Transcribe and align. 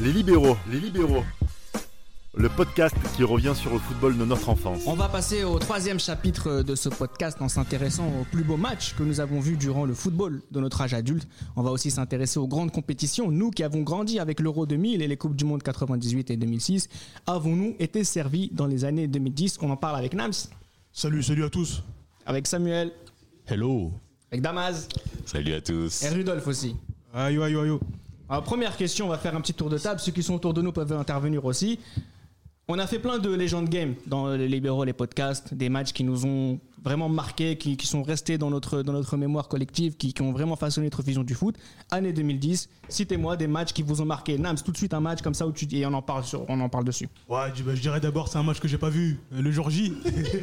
Les 0.00 0.12
libéraux, 0.12 0.56
les 0.70 0.80
libéraux. 0.80 1.24
Le 2.36 2.48
podcast 2.48 2.94
qui 3.16 3.24
revient 3.24 3.52
sur 3.56 3.72
le 3.72 3.78
football 3.80 4.16
de 4.16 4.24
notre 4.24 4.48
enfance. 4.48 4.82
On 4.86 4.94
va 4.94 5.08
passer 5.08 5.42
au 5.42 5.58
troisième 5.58 5.98
chapitre 5.98 6.62
de 6.62 6.76
ce 6.76 6.88
podcast 6.88 7.38
en 7.42 7.48
s'intéressant 7.48 8.06
aux 8.20 8.24
plus 8.24 8.44
beaux 8.44 8.56
matchs 8.56 8.94
que 8.94 9.02
nous 9.02 9.18
avons 9.18 9.40
vus 9.40 9.56
durant 9.56 9.84
le 9.84 9.94
football 9.94 10.40
de 10.52 10.60
notre 10.60 10.80
âge 10.80 10.94
adulte. 10.94 11.26
On 11.56 11.62
va 11.62 11.72
aussi 11.72 11.90
s'intéresser 11.90 12.38
aux 12.38 12.46
grandes 12.46 12.70
compétitions. 12.70 13.32
Nous 13.32 13.50
qui 13.50 13.64
avons 13.64 13.80
grandi 13.80 14.20
avec 14.20 14.38
l'Euro 14.38 14.66
2000 14.66 15.02
et 15.02 15.08
les 15.08 15.16
Coupes 15.16 15.34
du 15.34 15.44
Monde 15.44 15.64
98 15.64 16.30
et 16.30 16.36
2006, 16.36 16.88
avons-nous 17.26 17.74
été 17.80 18.04
servis 18.04 18.50
dans 18.52 18.66
les 18.66 18.84
années 18.84 19.08
2010 19.08 19.58
On 19.62 19.70
en 19.70 19.76
parle 19.76 19.96
avec 19.96 20.14
Nams, 20.14 20.32
Salut, 20.92 21.22
salut 21.24 21.44
à 21.44 21.50
tous. 21.50 21.82
avec 22.24 22.46
Samuel, 22.46 22.92
Hello. 23.46 23.90
avec 24.30 24.42
Damaz 24.42 24.86
Salut 25.26 25.54
à 25.54 25.60
tous. 25.60 26.04
et 26.04 26.08
Rudolf 26.10 26.46
aussi. 26.46 26.76
Aïe, 27.12 27.42
aïe, 27.42 27.56
aïe. 27.56 27.78
Alors, 28.28 28.42
première 28.44 28.76
question, 28.76 29.06
on 29.06 29.08
va 29.08 29.18
faire 29.18 29.34
un 29.34 29.40
petit 29.40 29.54
tour 29.54 29.70
de 29.70 29.78
table. 29.78 30.00
Ceux 30.00 30.12
qui 30.12 30.22
sont 30.22 30.34
autour 30.34 30.52
de 30.54 30.60
nous 30.62 30.72
peuvent 30.72 30.92
intervenir 30.92 31.44
aussi. 31.44 31.78
On 32.70 32.78
a 32.78 32.86
fait 32.86 32.98
plein 32.98 33.16
de 33.18 33.30
légendes 33.32 33.70
games 33.70 33.94
dans 34.06 34.28
les 34.28 34.46
libéraux, 34.46 34.84
les 34.84 34.92
podcasts, 34.92 35.54
des 35.54 35.70
matchs 35.70 35.94
qui 35.94 36.04
nous 36.04 36.26
ont 36.26 36.60
vraiment 36.84 37.08
marqués, 37.08 37.56
qui, 37.56 37.78
qui 37.78 37.86
sont 37.86 38.02
restés 38.02 38.36
dans 38.36 38.50
notre, 38.50 38.82
dans 38.82 38.92
notre 38.92 39.16
mémoire 39.16 39.48
collective, 39.48 39.96
qui, 39.96 40.12
qui 40.12 40.20
ont 40.20 40.32
vraiment 40.32 40.54
façonné 40.54 40.88
notre 40.88 41.02
vision 41.02 41.22
du 41.24 41.32
foot. 41.34 41.56
Année 41.90 42.12
2010, 42.12 42.68
citez-moi 42.90 43.38
des 43.38 43.46
matchs 43.46 43.72
qui 43.72 43.82
vous 43.82 44.02
ont 44.02 44.04
marqué. 44.04 44.36
Nams, 44.36 44.58
tout 44.62 44.70
de 44.72 44.76
suite 44.76 44.92
un 44.92 45.00
match 45.00 45.22
comme 45.22 45.32
ça 45.32 45.46
où 45.46 45.52
tu 45.52 45.66
et 45.74 45.86
on 45.86 45.94
en 45.94 46.02
parle 46.02 46.24
sur, 46.24 46.44
on 46.50 46.60
en 46.60 46.68
parle 46.68 46.84
dessus. 46.84 47.08
Ouais, 47.26 47.50
je, 47.54 47.62
bah, 47.62 47.74
je 47.74 47.80
dirais 47.80 48.00
d'abord, 48.00 48.28
c'est 48.28 48.36
un 48.36 48.42
match 48.42 48.60
que 48.60 48.68
j'ai 48.68 48.76
pas 48.76 48.90
vu. 48.90 49.18
euh, 49.32 49.40
Le 49.40 49.50
jour 49.50 49.70
J. 49.70 49.94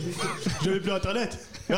J'avais 0.63 0.79
plus 0.79 0.91
internet. 0.91 1.37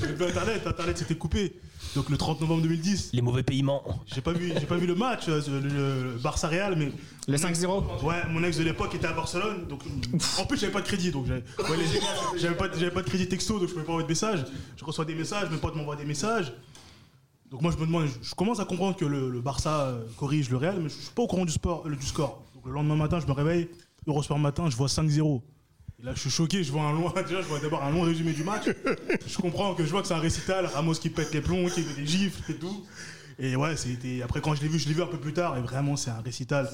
J'avais 0.00 0.14
plus 0.14 0.24
internet. 0.26 0.66
Internet 0.66 0.98
s'était 0.98 1.14
coupé. 1.14 1.54
Donc 1.96 2.08
le 2.08 2.16
30 2.16 2.40
novembre 2.40 2.62
2010. 2.62 3.10
Les 3.12 3.20
mauvais 3.22 3.42
paiements. 3.42 3.82
J'ai 4.06 4.20
pas 4.20 4.32
vu, 4.32 4.52
j'ai 4.58 4.66
pas 4.66 4.76
vu 4.76 4.86
le 4.86 4.94
match, 4.94 5.24
euh, 5.28 5.40
le, 5.48 5.68
le 6.12 6.18
Barça 6.22 6.46
Real, 6.48 6.76
mais 6.76 6.92
Le 7.26 7.36
5-0 7.36 8.04
ouais, 8.04 8.22
mon 8.30 8.44
ex 8.44 8.58
de 8.58 8.62
l'époque 8.64 8.94
était 8.94 9.08
à 9.08 9.12
Barcelone, 9.12 9.66
donc 9.68 9.82
en 10.38 10.46
plus 10.46 10.58
j'avais 10.58 10.72
pas 10.72 10.80
de 10.82 10.86
crédit, 10.86 11.10
donc 11.10 11.26
j'avais 11.26 11.42
ouais, 11.68 11.76
les- 11.76 12.38
j'avais 12.40 12.54
pas, 12.54 12.66
j'avais 12.72 12.90
pas 12.92 13.02
de 13.02 13.08
crédit 13.08 13.28
texto, 13.28 13.58
donc 13.58 13.68
je 13.68 13.72
pouvais 13.72 13.84
pas 13.84 13.92
envoyer 13.92 14.06
de 14.06 14.10
messages. 14.12 14.44
Je 14.76 14.84
reçois 14.84 15.04
des 15.04 15.14
messages, 15.16 15.50
mes 15.50 15.56
potes 15.56 15.74
m'envoient 15.74 15.96
des 15.96 16.04
messages. 16.04 16.52
Donc 17.50 17.62
moi 17.62 17.72
je 17.72 17.76
me 17.78 17.86
demande, 17.86 18.06
je, 18.06 18.28
je 18.28 18.34
commence 18.36 18.60
à 18.60 18.64
comprendre 18.64 18.96
que 18.96 19.04
le, 19.04 19.28
le 19.28 19.40
Barça 19.40 19.80
euh, 19.86 20.04
corrige 20.16 20.48
le 20.50 20.56
Real, 20.58 20.78
mais 20.80 20.88
je, 20.88 20.94
suis 20.94 21.10
pas 21.14 21.22
au 21.22 21.26
courant 21.26 21.44
du 21.44 21.52
sport, 21.52 21.82
euh, 21.86 21.96
du 21.96 22.06
score. 22.06 22.40
Donc 22.54 22.66
le 22.66 22.72
lendemain 22.72 22.94
matin, 22.94 23.18
je 23.18 23.26
me 23.26 23.32
réveille, 23.32 23.68
Eurosport 24.06 24.38
matin, 24.38 24.70
je 24.70 24.76
vois 24.76 24.86
5-0. 24.86 25.40
Là, 26.02 26.14
je 26.14 26.20
suis 26.20 26.30
choqué, 26.30 26.64
je 26.64 26.72
vois 26.72 26.82
un 26.82 26.92
long, 26.92 27.10
déjà, 27.28 27.42
je 27.42 27.46
vois 27.46 27.60
d'abord 27.60 27.82
un 27.82 27.90
long 27.90 28.02
résumé 28.02 28.32
du 28.32 28.42
match. 28.42 28.64
je 29.26 29.36
comprends 29.36 29.74
que 29.74 29.84
je 29.84 29.90
vois 29.90 30.00
que 30.00 30.08
c'est 30.08 30.14
un 30.14 30.18
récital, 30.18 30.66
Ramos 30.66 30.94
qui 30.94 31.10
pète 31.10 31.32
les 31.34 31.42
plombs, 31.42 31.68
qui 31.68 31.82
fait 31.82 32.00
des 32.00 32.06
gifles 32.06 32.52
et 32.52 32.56
tout. 32.56 32.86
Et 33.38 33.56
ouais, 33.56 33.76
c'était. 33.76 34.22
Après, 34.22 34.40
quand 34.40 34.54
je 34.54 34.62
l'ai 34.62 34.68
vu, 34.68 34.78
je 34.78 34.88
l'ai 34.88 34.94
vu 34.94 35.02
un 35.02 35.06
peu 35.06 35.18
plus 35.18 35.34
tard, 35.34 35.58
et 35.58 35.60
vraiment, 35.60 35.96
c'est 35.96 36.10
un 36.10 36.20
récital. 36.20 36.70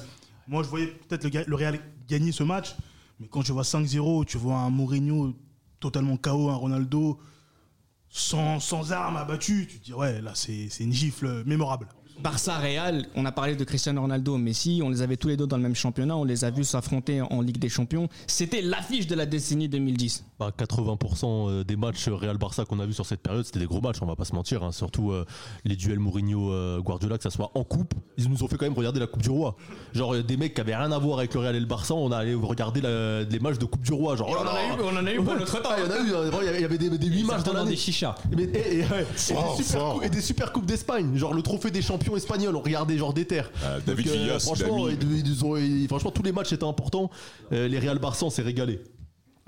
Moi, 0.47 0.63
je 0.63 0.69
voyais 0.69 0.87
peut-être 0.87 1.25
le, 1.47 1.55
Real 1.55 1.79
gagner 2.07 2.31
ce 2.31 2.43
match, 2.43 2.75
mais 3.19 3.27
quand 3.27 3.41
je 3.41 3.51
vois 3.51 3.63
5-0, 3.63 4.25
tu 4.25 4.37
vois 4.37 4.55
un 4.55 4.69
Mourinho 4.69 5.33
totalement 5.79 6.15
KO, 6.15 6.49
un 6.49 6.55
Ronaldo 6.55 7.19
sans, 8.09 8.61
sans 8.61 8.93
armes 8.93 9.17
abattu, 9.17 9.67
tu 9.69 9.79
te 9.79 9.85
dis, 9.85 9.93
ouais, 9.93 10.21
là, 10.21 10.31
c'est 10.35 10.69
une 10.79 10.93
gifle 10.93 11.43
mémorable. 11.45 11.89
Barça 12.21 12.57
Real, 12.57 13.05
on 13.15 13.25
a 13.25 13.31
parlé 13.31 13.55
de 13.55 13.63
Cristiano 13.63 14.01
Ronaldo, 14.01 14.37
Messi, 14.37 14.81
on 14.83 14.89
les 14.89 15.01
avait 15.01 15.17
tous 15.17 15.27
les 15.27 15.37
deux 15.37 15.45
dans 15.47 15.57
le 15.57 15.63
même 15.63 15.75
championnat, 15.75 16.15
on 16.17 16.23
les 16.23 16.45
a 16.45 16.49
vus 16.49 16.63
s'affronter 16.63 17.21
en 17.21 17.41
Ligue 17.41 17.59
des 17.59 17.69
Champions. 17.69 18.09
C'était 18.25 18.61
l'affiche 18.61 19.07
de 19.07 19.15
la 19.15 19.25
décennie 19.25 19.69
2010. 19.69 20.25
Bah, 20.39 20.51
80% 20.57 21.63
des 21.63 21.75
matchs 21.75 22.07
Real 22.09 22.37
Barça 22.37 22.65
qu'on 22.65 22.79
a 22.79 22.85
vu 22.85 22.93
sur 22.93 23.05
cette 23.05 23.21
période, 23.21 23.45
c'était 23.45 23.59
des 23.59 23.65
gros 23.65 23.81
matchs, 23.81 23.97
on 24.01 24.05
va 24.05 24.15
pas 24.15 24.25
se 24.25 24.33
mentir. 24.33 24.63
hein. 24.63 24.71
Surtout 24.71 25.11
euh, 25.11 25.25
les 25.65 25.75
duels 25.75 25.99
Mourinho-Guardiola, 25.99 27.17
que 27.17 27.23
ça 27.23 27.29
soit 27.29 27.51
en 27.55 27.63
coupe. 27.63 27.93
Ils 28.17 28.29
nous 28.29 28.43
ont 28.43 28.47
fait 28.47 28.57
quand 28.57 28.65
même 28.65 28.73
regarder 28.73 28.99
la 28.99 29.07
Coupe 29.07 29.21
du 29.21 29.29
Roi. 29.29 29.55
Genre 29.93 30.15
euh, 30.15 30.23
des 30.23 30.37
mecs 30.37 30.53
qui 30.53 30.61
avaient 30.61 30.75
rien 30.75 30.91
à 30.91 30.97
voir 30.99 31.19
avec 31.19 31.33
le 31.33 31.39
Real 31.39 31.55
et 31.55 31.59
le 31.59 31.65
Barça, 31.65 31.93
on 31.93 32.11
a 32.11 32.17
allé 32.17 32.33
regarder 32.33 32.81
la- 32.81 33.23
les 33.23 33.39
matchs 33.39 33.57
de 33.59 33.65
Coupe 33.65 33.81
du 33.83 33.93
Roi. 33.93 34.15
Genre, 34.15 34.27
oh 34.31 34.43
là 34.43 34.43
là. 34.43 34.77
on 34.83 34.95
en 34.97 35.05
a 35.05 35.13
eu 35.13 35.21
pour 35.21 35.35
notre 35.35 35.61
temps. 35.61 35.69
Il 35.77 35.83
y 35.83 35.87
en 35.87 35.91
a 35.91 35.99
eu, 35.99 36.13
euh, 36.13 36.31
il 36.41 36.45
y 36.45 36.49
avait- 36.49 36.57
il 36.57 36.61
y 36.61 36.65
avait 36.65 36.77
des, 36.77 36.89
des 36.97 37.07
8 37.07 37.23
matchs 37.23 37.43
dans 37.43 37.53
l'année. 37.53 37.71
des 37.71 37.77
chichas. 37.77 38.15
Et, 38.31 38.35
ouais, 38.37 39.05
des 39.11 39.17
super 39.63 39.95
et 40.03 40.09
des 40.09 40.21
super 40.21 40.51
coupes 40.51 40.65
d'Espagne, 40.65 41.15
genre 41.15 41.33
le 41.33 41.41
trophée 41.41 41.71
des 41.71 41.81
champions 41.81 42.06
espagnols, 42.15 42.55
on 42.55 42.61
regardait 42.61 42.97
genre 42.97 43.13
des 43.13 43.25
terres. 43.25 43.51
Ah, 43.63 43.79
David 43.85 44.05
Donc, 44.05 44.15
euh, 44.15 44.19
Villas, 44.19 44.39
franchement, 44.39 44.87
ils- 44.89 45.27
ils 45.27 45.45
ont- 45.45 45.57
ils- 45.57 45.87
franchement, 45.87 46.11
tous 46.11 46.23
les 46.23 46.31
matchs 46.31 46.53
étaient 46.53 46.63
importants. 46.63 47.09
Euh, 47.51 47.67
les 47.67 47.79
Real 47.79 47.99
Barça, 47.99 48.25
on 48.25 48.29
s'est 48.29 48.41
régalé. 48.41 48.79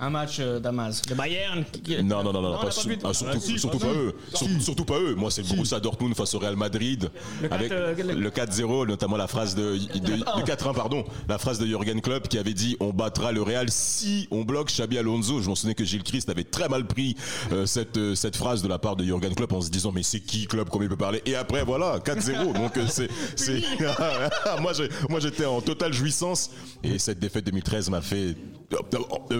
Un 0.01 0.09
match 0.09 0.37
euh, 0.39 0.59
Damas. 0.61 1.01
Le 1.09 1.15
Bayern. 1.15 1.65
qui- 1.83 2.01
Non, 2.03 2.23
non, 2.23 2.31
non, 2.31 2.41
non, 2.41 2.53
on 2.55 2.57
pas, 2.59 2.65
n'a 2.65 2.71
su- 2.71 2.87
vu. 2.87 2.97
ah, 3.03 3.13
surtout, 3.13 3.33
Ah, 3.35 3.39
si, 3.41 3.59
surtout 3.59 3.79
pas 3.79 3.87
si. 3.87 3.97
eux. 3.97 4.15
Sur- 4.33 4.61
Surtout 4.61 4.85
pas 4.85 4.97
eux. 4.99 5.15
Moi, 5.15 5.29
c'est 5.29 5.41
le 5.41 5.49
Borussia 5.49 5.79
Dortmund 5.81 6.15
face 6.15 6.33
au 6.35 6.39
Real 6.39 6.55
Madrid. 6.55 7.09
Le 7.41 7.53
avec 7.53 7.69
4, 7.69 7.77
euh, 7.77 8.13
le 8.13 8.29
4-0, 8.29 8.85
notamment 8.87 9.17
la 9.17 9.27
phrase 9.27 9.55
de, 9.55 9.77
de, 9.77 9.99
de 9.99 10.45
4-1, 10.45 10.73
pardon. 10.73 11.03
La 11.27 11.37
phrase 11.37 11.59
de 11.59 11.65
Jürgen 11.65 11.99
Klopp 11.99 12.29
qui 12.29 12.37
avait 12.37 12.53
dit 12.53 12.77
on 12.79 12.91
battra 12.93 13.31
le 13.33 13.41
Real 13.41 13.69
si 13.69 14.27
on 14.31 14.43
bloque 14.45 14.69
Xabi 14.71 14.97
Alonso. 14.97 15.41
Je 15.41 15.49
m'en 15.49 15.55
souviens 15.55 15.73
que 15.73 15.83
Gilles 15.83 16.03
Christ 16.03 16.29
avait 16.29 16.45
très 16.45 16.69
mal 16.69 16.87
pris 16.87 17.17
euh, 17.51 17.65
cette, 17.65 17.97
euh, 17.97 18.15
cette 18.15 18.37
phrase 18.37 18.61
de 18.63 18.69
la 18.69 18.79
part 18.79 18.95
de 18.95 19.03
Jürgen 19.03 19.35
Klopp 19.35 19.51
en 19.51 19.59
se 19.61 19.69
disant 19.69 19.91
mais 19.91 20.03
c'est 20.03 20.21
qui 20.21 20.47
Klopp, 20.47 20.69
comment 20.69 20.83
il 20.83 20.89
peut 20.89 20.95
parler? 20.95 21.21
Et 21.25 21.35
après, 21.35 21.63
voilà, 21.65 21.99
4-0. 21.99 22.53
Donc, 22.53 22.71
c'est. 22.87 23.09
moi, 24.61 25.19
j'étais 25.19 25.45
en 25.45 25.59
totale 25.61 25.93
jouissance. 25.93 26.51
Et 26.83 26.99
cette 26.99 27.19
défaite 27.19 27.45
2013 27.45 27.89
m'a 27.89 28.01
fait, 28.01 28.35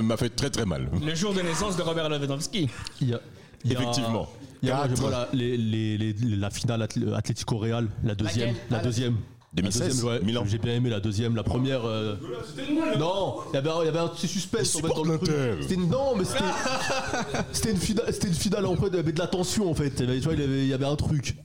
m'a 0.01 0.17
fait 0.17 0.29
très 0.29 0.49
très 0.49 0.65
mal. 0.65 0.89
Le 1.05 1.15
jour 1.15 1.33
de 1.33 1.41
naissance 1.41 1.77
de 1.77 1.81
Robert 1.83 2.09
Lewandowski. 2.09 2.69
Il 3.01 3.09
y 3.09 3.13
a- 3.13 3.21
il 3.63 3.71
y 3.71 3.75
a- 3.75 3.79
Effectivement. 3.81 4.27
Il 4.61 4.67
y 4.67 4.71
a 4.71 4.87
la, 5.09 5.29
les- 5.31 5.55
les- 5.57 5.97
les- 5.97 6.13
la 6.35 6.49
finale 6.49 6.81
Atl- 6.83 7.13
Atlético 7.15 7.57
Real, 7.57 7.87
la 8.03 8.13
deuxième. 8.15 8.47
Laquelle? 8.49 8.61
La 8.69 8.77
Ah, 8.79 8.83
deuxième. 8.83 9.15
2016, 9.53 9.81
La 9.81 9.87
deuxième, 9.87 10.07
ouais, 10.07 10.19
Milan. 10.25 10.43
J'ai 10.45 10.57
bien 10.59 10.75
aimé 10.75 10.89
la 10.89 10.99
deuxième. 10.99 11.35
La 11.35 11.43
première. 11.43 11.85
euh, 11.85 12.15
Non, 12.99 13.37
il 13.51 13.55
y 13.55 13.57
avait, 13.57 13.69
un- 13.69 13.81
il 13.81 13.85
y 13.85 13.87
avait 13.87 13.99
un 13.99 14.07
petit 14.09 14.27
suspense 14.27 14.75
en 14.75 14.79
fait, 14.79 14.87
dans 14.89 15.03
le. 15.03 15.19
C'était 15.61 15.73
une- 15.75 15.89
Non, 15.89 16.15
mais 16.17 16.23
c'était. 16.25 16.43
c'était 17.53 17.71
une 17.71 17.77
finale, 17.77 18.05
c'était 18.13 18.27
une 18.27 18.33
finale 18.33 18.65
en 18.65 18.75
fait, 18.75 18.87
il 18.87 18.95
y 18.95 18.99
avait 18.99 19.11
de 19.13 19.19
la 19.19 19.27
tension 19.27 19.71
en 19.71 19.73
fait. 19.73 19.93
Il 19.99 20.05
y 20.05 20.09
avait, 20.09 20.19
tu 20.19 20.25
vois, 20.25 20.33
il 20.33 20.41
y 20.41 20.43
avait, 20.43 20.63
il 20.63 20.67
y 20.67 20.73
avait 20.73 20.85
un 20.85 20.95
truc. 20.95 21.35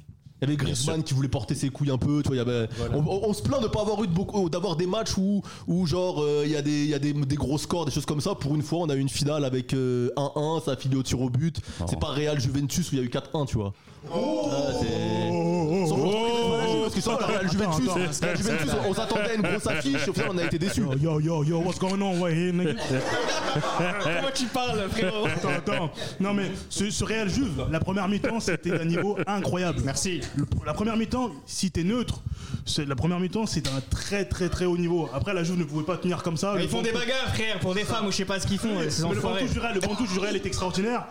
Il 0.44 0.50
y 0.50 0.52
avait 0.54 0.56
Griezmann 0.64 1.02
qui 1.02 1.14
voulait 1.14 1.28
porter 1.28 1.54
ses 1.54 1.70
couilles 1.70 1.90
un 1.90 1.98
peu, 1.98 2.22
tu 2.22 2.28
vois, 2.28 2.36
il 2.36 2.38
y 2.38 2.42
avait, 2.42 2.68
on, 2.92 2.98
on- 2.98 3.28
on 3.28 3.32
se 3.32 3.42
plaint 3.42 3.62
de 3.62 3.68
pas 3.68 3.80
avoir 3.80 4.02
eu 4.02 4.06
de 4.06 4.12
beaucoup, 4.12 4.48
d'avoir 4.48 4.76
des 4.76 4.86
matchs 4.86 5.16
où, 5.16 5.42
où 5.66 5.86
genre 5.86 6.22
euh, 6.22 6.42
il 6.44 6.52
y 6.52 6.56
a, 6.56 6.62
des, 6.62 6.70
il 6.84 6.90
y 6.90 6.94
a 6.94 6.98
des, 6.98 7.12
des 7.12 7.36
gros 7.36 7.58
scores, 7.58 7.84
des 7.86 7.90
choses 7.92 8.06
comme 8.06 8.20
ça. 8.20 8.34
Pour 8.34 8.54
une 8.54 8.62
fois, 8.62 8.80
on 8.80 8.88
a 8.88 8.94
eu 8.94 9.00
une 9.00 9.08
finale 9.08 9.44
avec 9.44 9.74
euh, 9.74 10.10
1-1, 10.16 10.64
ça 10.64 10.72
a 10.72 10.76
fini 10.76 10.94
au 10.96 11.02
tir 11.02 11.20
au 11.20 11.30
but. 11.30 11.56
C'est 11.88 11.98
pas 11.98 12.08
Real 12.08 12.38
Juventus 12.40 12.90
où 12.92 12.94
il 12.94 12.98
y 12.98 13.02
a 13.02 13.04
eu 13.04 13.08
4-1, 13.10 13.46
tu 13.46 13.56
vois. 13.56 13.72
Ah, 14.12 14.16
c'est- 14.80 14.84
Sauf 15.30 15.33
que 16.94 17.00
ça, 17.00 17.16
la 17.20 17.26
Real 17.26 17.50
Juventus, 17.50 17.88
attends, 17.88 17.98
la 18.22 18.34
Juventus, 18.34 18.70
on, 18.84 18.90
on 18.90 18.94
s'attendait 18.94 19.30
à 19.30 19.34
une 19.34 19.42
grosse 19.42 19.66
affiche, 19.66 20.08
au 20.08 20.12
final 20.12 20.28
on 20.32 20.38
a 20.38 20.44
été 20.44 20.58
déçus. 20.58 20.80
Yo, 20.82 20.94
yo, 20.98 21.20
yo, 21.20 21.44
yo, 21.44 21.58
what's 21.58 21.78
going 21.78 22.00
on? 22.00 22.20
Ouais, 22.20 22.32
hey, 22.32 22.52
nigga. 22.52 22.74
Comment 24.02 24.30
tu 24.34 24.46
parles, 24.46 24.88
frérot 24.90 25.26
Attends, 25.26 25.48
attends. 25.48 25.90
Non, 26.20 26.34
mais 26.34 26.50
ce, 26.68 26.90
ce 26.90 27.04
Real 27.04 27.28
Juve, 27.28 27.66
la 27.70 27.80
première 27.80 28.08
mi-temps, 28.08 28.40
c'était 28.40 28.70
d'un 28.70 28.84
niveau 28.84 29.18
incroyable. 29.26 29.80
Merci. 29.84 30.20
Le- 30.36 30.46
la 30.66 30.74
première 30.74 30.96
mi-temps, 30.96 31.30
si 31.46 31.70
t'es 31.70 31.84
neutre, 31.84 32.20
c'est- 32.66 32.84
la 32.86 32.96
première 32.96 33.20
mi-temps, 33.20 33.46
c'est 33.46 33.60
d'un 33.62 33.80
très 33.90 34.24
très 34.24 34.48
très 34.48 34.64
haut 34.64 34.76
niveau. 34.78 35.08
Après, 35.12 35.34
la 35.34 35.44
Juve 35.44 35.58
ne 35.58 35.64
pouvait 35.64 35.84
pas 35.84 35.96
tenir 35.96 36.22
comme 36.22 36.36
ça. 36.36 36.54
Ils 36.56 36.62
Le 36.62 36.68
font 36.68 36.82
des 36.82 36.92
bagarres, 36.92 37.34
frère, 37.34 37.58
pour 37.60 37.74
des 37.74 37.84
femmes 37.84 38.06
ou 38.06 38.10
je 38.10 38.16
sais 38.16 38.24
pas 38.24 38.40
ce 38.40 38.46
qu'ils 38.46 38.58
font, 38.58 38.78
Mais 38.78 38.86
le 38.86 39.02
bon 39.02 39.10
enfoirés. 39.18 39.40
touche 39.42 39.52
du 39.52 39.58
Real, 39.60 39.74
le 39.74 39.80
bon 39.80 39.94
touche 39.94 40.12
du 40.12 40.18
Real 40.18 40.36
est 40.36 40.46
extraordinaire. 40.46 41.06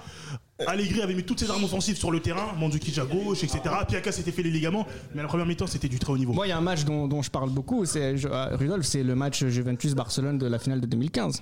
Allegri 0.68 1.02
avait 1.02 1.16
mis 1.16 1.24
toutes 1.24 1.40
ses 1.40 1.50
armes 1.50 1.64
offensives 1.64 1.98
sur 1.98 2.12
le 2.12 2.20
terrain, 2.20 2.54
Mandzukic 2.58 2.98
à 3.00 3.06
gauche, 3.06 3.44
etc. 3.44 3.62
Piaka 3.88 4.12
s'était 4.12 4.32
fait 4.32 4.44
les 4.44 4.52
ligaments, 4.52 4.86
mais 5.16 5.22
la 5.22 5.28
première 5.28 5.46
mi-temps, 5.48 5.68
c'était 5.68 5.90
du 5.90 5.98
très 6.00 6.14
haut 6.14 6.18
niveau. 6.18 6.32
Moi, 6.34 6.46
il 6.46 6.50
y 6.50 6.54
a 6.54 6.58
un 6.58 6.62
match 6.62 6.84
dont, 6.86 7.08
dont 7.08 7.22
je 7.22 7.32
parle 7.32 7.50
beaucoup, 7.50 7.86
c'est 7.86 8.16
euh, 8.26 8.56
Rudolf, 8.56 8.86
c'est 8.86 9.04
le 9.04 9.16
match 9.16 9.44
Juventus-Barcelone 9.46 10.38
de 10.38 10.46
la 10.46 10.60
finale 10.60 10.80
de 10.80 10.86
2015. 10.86 11.42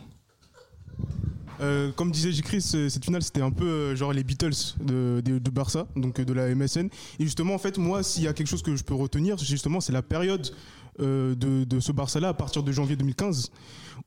Euh, 1.60 1.92
comme 1.92 2.10
disait 2.12 2.32
J-Chris, 2.32 2.72
euh, 2.74 2.90
cette 2.90 3.06
finale 3.06 3.22
c'était 3.22 3.42
un 3.42 3.52
peu 3.52 3.66
euh, 3.66 3.96
genre 3.96 4.14
les 4.14 4.24
Beatles 4.24 4.50
de, 4.84 5.22
de, 5.24 5.38
de 5.38 5.50
Barça, 5.52 5.86
donc 5.96 6.20
de 6.20 6.34
la 6.34 6.54
MSN. 6.56 6.88
Et 7.20 7.24
justement, 7.24 7.54
en 7.54 7.60
fait, 7.60 7.78
moi, 7.78 8.02
s'il 8.02 8.24
y 8.24 8.28
a 8.28 8.34
quelque 8.34 8.48
chose 8.48 8.64
que 8.64 8.76
je 8.76 8.84
peux 8.84 8.96
retenir, 8.96 9.40
c'est 9.40 9.46
justement, 9.46 9.80
c'est 9.80 9.94
la 9.94 10.02
période 10.02 10.50
euh, 11.00 11.36
de, 11.36 11.64
de 11.64 11.80
ce 11.80 11.92
Barça-là 11.92 12.30
à 12.30 12.34
partir 12.34 12.64
de 12.64 12.72
janvier 12.72 12.96
2015, 12.96 13.52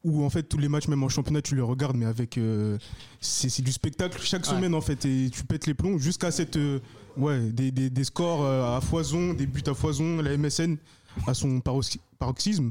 où 0.05 0.25
en 0.25 0.31
fait 0.31 0.43
tous 0.45 0.59
les 0.59 0.69
matchs, 0.69 0.87
même 0.89 1.03
en 1.03 1.09
championnat, 1.09 1.41
tu 1.43 1.55
les 1.57 1.63
regardes, 1.63 1.97
mais 1.97 2.05
avec 2.07 2.37
euh, 2.39 2.79
c'est 3.21 3.63
du 3.63 3.73
spectacle 3.73 4.21
chaque 4.23 4.47
Ouais. 4.47 4.55
semaine 4.55 4.75
en 4.75 4.81
fait, 4.81 5.05
et 5.07 5.31
tu 5.33 5.45
pètes 5.45 5.67
les 5.67 5.75
plombs 5.75 5.99
jusqu'à 5.99 6.31
cette 6.31 6.57
euh, 6.57 6.79
ouais 7.17 7.41
des, 7.51 7.71
des, 7.71 7.91
des 7.91 8.05
scores 8.05 8.45
euh, 8.45 8.77
à 8.77 8.81
foison, 8.81 9.33
des 9.35 9.47
buts 9.47 9.63
à 9.67 9.75
foison, 9.75 10.21
la 10.21 10.37
MSN 10.37 10.77
à 11.27 11.33
son 11.35 11.61
paroxysme. 12.25 12.71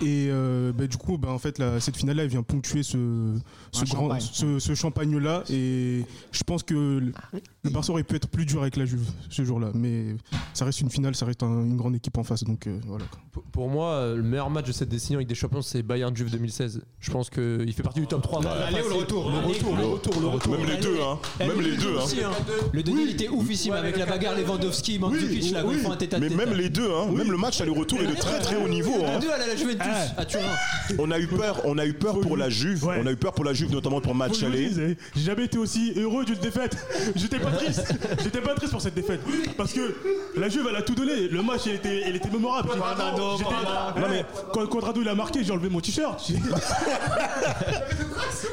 Et 0.00 0.28
euh, 0.30 0.72
bah, 0.72 0.86
du 0.86 0.96
coup, 0.96 1.18
bah, 1.18 1.30
en 1.30 1.38
fait, 1.40 1.58
la- 1.58 1.80
cette 1.80 1.96
finale-là, 1.96 2.22
elle 2.22 2.28
vient 2.28 2.44
ponctuer 2.44 2.84
ce, 2.84 3.34
ce, 3.72 3.84
grand, 3.84 4.02
champagne. 4.02 4.20
ce, 4.32 4.58
ce 4.60 4.74
champagne-là. 4.74 5.42
Et 5.50 6.04
je 6.30 6.42
pense 6.44 6.62
que 6.62 6.74
le- 6.74 7.12
le 7.64 7.70
Barça 7.70 7.90
aurait 7.92 8.04
pu 8.04 8.14
être 8.14 8.28
plus 8.28 8.46
dur 8.46 8.62
avec 8.62 8.76
la 8.76 8.84
Juve 8.84 9.08
ce 9.28 9.44
jour-là. 9.44 9.70
Mais 9.74 10.14
ça 10.54 10.64
reste 10.64 10.80
une 10.82 10.90
finale, 10.90 11.16
ça 11.16 11.26
reste 11.26 11.42
un- 11.42 11.64
une 11.64 11.76
grande 11.76 11.96
équipe 11.96 12.16
en 12.16 12.22
face. 12.22 12.44
Donc 12.44 12.68
euh, 12.68 12.78
voilà. 12.86 13.04
Pour- 13.32 13.42
Pour 13.44 13.68
moi, 13.68 13.90
euh, 13.94 14.16
le 14.16 14.22
meilleur 14.22 14.50
match 14.50 14.66
de 14.68 14.72
cette 14.72 14.88
décennie 14.88 15.16
avec 15.16 15.26
des 15.26 15.34
champions, 15.34 15.62
c'est 15.62 15.82
Bayern 15.82 16.14
Juve 16.16 16.30
2016. 16.30 16.80
Je 17.00 17.10
pense 17.10 17.28
qu'il 17.28 17.72
fait 17.72 17.82
partie 17.82 17.98
du 18.00 18.06
top 18.06 18.22
3. 18.22 18.40
L'aller 18.42 18.82
ou 18.86 18.88
le 18.90 18.94
retour 18.94 19.30
Le 19.32 19.38
retour, 19.48 19.76
le 19.76 19.84
retour, 19.84 20.20
le 20.20 20.26
retour. 20.28 20.56
Même 20.56 20.66
les 20.68 20.76
deux, 20.76 20.96
hein. 21.02 21.18
Même 21.40 21.60
les 21.60 21.76
deux, 21.76 21.98
hein. 21.98 22.02
Aussi, 22.04 22.22
hein. 22.22 22.30
Le 22.72 22.82
Denis 22.84 23.02
il 23.06 23.10
était 23.14 23.28
oufissime 23.28 23.72
avec 23.72 23.96
la 23.96 24.06
bagarre 24.06 24.36
Lewandowski, 24.38 25.00
Mandzukic, 25.00 25.50
là, 25.52 25.64
ils 25.68 25.78
font 25.78 25.90
un 25.90 25.96
tête 25.96 26.14
à 26.14 26.20
Mais 26.20 26.28
même 26.28 26.52
les 26.54 26.68
deux, 26.68 26.88
hein. 26.88 27.06
Même 27.12 27.32
le 27.32 27.36
match 27.36 27.60
aller-retour 27.60 28.00
est 28.00 28.06
de 28.06 28.14
très 28.14 28.38
très 28.38 28.54
haut 28.62 28.68
niveau. 28.68 28.87
Hein. 29.06 29.18
deux 29.20 29.30
à 29.30 29.38
la 29.38 29.56
Juventus, 29.56 29.86
à 30.16 30.24
Turin. 30.24 30.44
On 30.98 31.10
a 31.10 31.18
eu 31.18 31.26
peur, 31.26 31.60
on 31.64 31.78
a 31.78 31.86
eu 31.86 31.92
peur 31.94 32.20
pour 32.20 32.36
la 32.36 32.50
Juve, 32.50 32.84
Ouais. 32.84 33.00
on 33.02 33.06
a 33.06 33.12
eu 33.12 33.16
peur 33.16 33.32
pour 33.32 33.44
la 33.44 33.52
Juve 33.52 33.70
notamment 33.72 34.00
pour 34.00 34.12
le 34.12 34.18
match 34.18 34.30
Faut 34.30 34.34
que 34.36 34.40
je 34.42 34.46
vous 34.46 34.52
aller. 34.52 34.68
dise, 34.68 34.80
eh, 34.80 34.96
J'ai 35.16 35.24
jamais 35.26 35.44
été 35.44 35.58
aussi 35.58 35.92
heureux 35.96 36.24
d'une 36.24 36.38
défaite. 36.38 36.76
J'étais 37.16 37.38
pas 37.38 37.50
triste. 37.52 37.94
J'étais 38.22 38.40
pas 38.40 38.54
triste 38.54 38.72
pour 38.72 38.82
cette 38.82 38.94
défaite. 38.94 39.20
Parce 39.56 39.72
que 39.72 39.94
la 40.36 40.48
Juve, 40.48 40.66
elle 40.70 40.76
a 40.76 40.82
tout 40.82 40.94
donné. 40.94 41.28
Le 41.28 41.42
match, 41.42 41.62
il 41.66 41.72
était, 41.74 42.08
il 42.08 42.16
était 42.16 42.30
mémorable. 42.30 42.70
J'étais- 43.38 44.00
Non, 44.00 44.08
mais- 44.08 44.24
Quand 44.52 44.66
Quadrado 44.66 45.00
il 45.02 45.08
a 45.08 45.14
marqué, 45.14 45.42
j'ai 45.44 45.52
enlevé 45.52 45.68
mon 45.68 45.80
t-shirt. 45.80 46.22
J'ai 46.26 46.34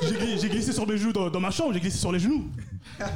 j'ai 0.08 0.16
gli- 0.16 0.42
j'ai 0.42 0.50
glissé 0.50 0.72
sur 0.74 0.88
mes 0.88 0.98
genoux 0.98 1.14
dans, 1.14 1.30
dans 1.30 1.40
ma 1.40 1.52
chambre, 1.52 1.74
j'ai 1.74 1.80
glissé 1.80 1.98
sur 1.98 2.12
les 2.12 2.20
genoux. 2.20 2.46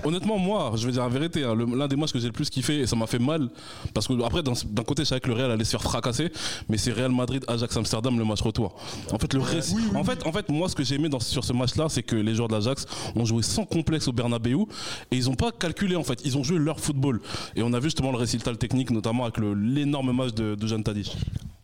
Honnêtement, 0.04 0.38
moi, 0.38 0.74
je 0.76 0.86
vais 0.86 0.92
dire 0.92 1.04
la 1.04 1.10
vérité, 1.10 1.44
hein, 1.44 1.56
le- 1.56 1.66
l'un 1.78 1.88
des 1.88 1.96
matchs 1.96 2.12
que 2.12 2.20
j'ai 2.20 2.28
le 2.28 2.34
plus 2.34 2.50
kiffé, 2.50 2.80
et 2.80 2.88
ça 2.88 2.96
m'a 2.96 3.08
fait 3.08 3.20
mal, 3.20 3.48
parce 3.94 4.08
que 4.08 4.14
après, 4.24 4.44
d'un 4.44 4.54
d'un 4.66 4.84
côté, 4.84 5.04
je 5.04 5.08
savais 5.10 5.22
que 5.22 5.28
le 5.28 5.34
Real 5.36 5.52
allait 5.52 5.64
se 5.64 5.72
faire 5.72 5.82
fracasser, 5.84 6.32
mais 6.68 6.78
c'est 6.78 6.92
Real 6.92 7.09
Madrid, 7.14 7.44
Ajax 7.48 7.76
Amsterdam, 7.78 8.18
le 8.18 8.26
match 8.26 8.42
retour. 8.42 8.76
En 9.12 9.18
fait, 9.20 9.34
le 9.34 9.40
reste- 9.42 9.76
en 9.96 10.04
fait, 10.04 10.26
en 10.26 10.32
fait, 10.32 10.50
moi, 10.50 10.68
ce 10.70 10.76
que 10.76 10.84
j'ai 10.84 10.96
aimé 10.96 11.10
dans, 11.10 11.20
sur 11.20 11.44
ce 11.44 11.54
match-là, 11.54 11.88
c'est 11.90 12.04
que 12.04 12.16
les 12.16 12.36
joueurs 12.36 12.48
de 12.48 12.54
l'Ajax 12.56 12.86
ont 13.16 13.26
joué 13.26 13.44
sans 13.44 13.66
complexe 13.66 14.08
au 14.08 14.12
Bernabeu, 14.14 14.58
et 15.12 15.18
ils 15.18 15.26
n'ont 15.26 15.36
pas 15.36 15.52
calculé, 15.52 15.96
en 15.96 16.04
fait, 16.04 16.22
ils 16.26 16.38
ont 16.38 16.44
joué 16.44 16.58
leur 16.58 16.80
football. 16.80 17.22
Et 17.56 17.64
on 17.64 17.74
a 17.74 17.80
vu 17.80 17.86
justement 17.86 18.12
le 18.12 18.18
résultat 18.18 18.56
technique, 18.56 18.90
notamment 18.92 19.24
avec 19.24 19.38
l'énorme 19.38 20.12
match 20.12 20.34
de, 20.34 20.56
de 20.56 20.68
Jean 20.68 20.82
Tadic. 20.82 21.16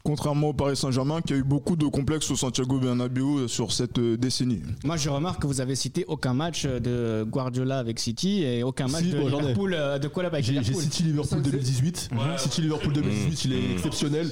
Contrairement 0.06 0.50
au 0.50 0.54
Paris 0.54 0.76
Saint-Germain 0.78 1.20
qui 1.22 1.34
a 1.34 1.36
eu 1.36 1.44
beaucoup 1.44 1.76
de 1.76 1.86
complexes 1.88 2.30
au 2.30 2.36
Santiago 2.36 2.78
Bernabéu 2.78 3.48
sur 3.48 3.72
cette 3.72 3.98
euh, 3.98 4.18
décennie. 4.18 4.62
Moi, 4.84 4.98
je 4.98 5.10
remarque 5.10 5.42
que 5.42 5.48
vous 5.48 5.62
avez 5.62 5.74
cité 5.76 6.06
aucun 6.08 6.36
match 6.36 6.66
de 6.68 7.26
Guardiola 7.28 7.80
avec 7.80 8.00
City 8.00 8.44
et 8.44 8.62
aucun 8.62 8.88
match 8.88 9.04
Si, 9.04 9.10
de. 9.10 9.18
Liverpool. 9.18 9.74
euh, 9.74 9.98
De 9.98 10.08
quoi 10.08 10.22
là-bas 10.22 10.38
avec 10.38 10.46
J'ai 10.46 10.62
City 10.74 11.02
Liverpool 11.04 11.42
2018. 11.42 12.10
City 12.38 12.62
Liverpool 12.62 12.94
2018, 12.94 13.46
il 13.46 13.54
est 13.54 13.72
exceptionnel. 13.74 14.32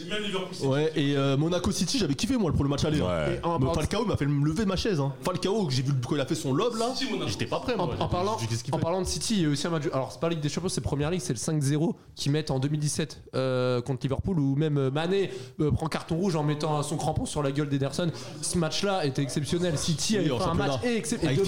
Ouais, 0.64 0.92
et 0.96 1.18
euh, 1.18 1.38
Monaco 1.38 1.72
City, 1.72 1.98
j'avais 1.98 2.14
kiffé 2.14 2.38
moi 2.38 2.52
pour 2.54 2.64
le 2.64 2.70
match 2.70 2.86
aller. 2.86 3.02
hein. 3.02 3.06
Ouais. 3.28 3.40
Et 3.44 3.46
en, 3.46 3.74
Falcao 3.74 4.06
m'a 4.06 4.16
fait 4.16 4.28
me 4.28 4.46
lever 4.46 4.66
de 4.66 4.70
ma 4.70 4.76
chaise. 4.76 5.00
Hein. 5.00 5.12
Falcao, 5.22 5.66
que 5.66 5.74
j'ai 5.74 5.82
vu 5.82 5.92
quand 6.08 6.14
il 6.16 6.22
a 6.22 6.26
fait 6.28 6.36
son 6.36 6.54
lob 6.54 6.76
là, 6.78 6.94
j'étais 7.28 7.48
pas 7.48 7.60
prêt. 7.60 7.74
en, 7.74 7.88
Moi. 7.88 7.96
en 8.00 8.08
parlant, 8.08 8.36
qu'il 8.38 8.76
en 8.76 8.78
parlant 8.78 9.02
de 9.02 9.08
City, 9.08 9.36
il 9.38 9.42
y 9.42 9.46
a 9.46 9.50
aussi 9.50 9.66
un 9.66 9.72
match. 9.72 9.84
Alors, 9.92 10.12
c'est 10.12 10.20
pas 10.20 10.30
Ligue 10.30 10.40
des 10.40 10.50
Champions, 10.50 10.70
c'est 10.70 10.82
Première 10.82 11.10
Ligue, 11.10 11.22
c'est 11.22 11.34
le 11.34 11.40
5-0 11.60 11.94
qu'ils 12.16 12.32
mettent 12.32 12.52
en 12.52 12.60
2017 12.60 13.24
euh, 13.36 13.82
contre 13.82 14.02
Liverpool, 14.04 14.40
où 14.40 14.56
même 14.56 14.78
euh, 14.78 14.92
Mané 14.92 15.32
euh, 15.68 15.72
prend 15.72 15.88
carton 15.88 16.16
rouge 16.16 16.36
en 16.36 16.44
mettant 16.44 16.82
son 16.84 16.98
crampon 16.98 17.26
sur 17.26 17.42
la 17.44 17.52
gueule 17.52 17.70
d'Ederson. 17.70 18.12
Ce 18.42 18.58
match-là 18.58 19.06
était 19.06 19.22
exceptionnel. 19.24 19.78
City 19.78 20.18
Oui, 20.20 20.30
avait 20.30 20.38
fait 20.40 20.50
un 20.50 20.54
match 20.54 20.84
exceptionnel. 20.84 21.40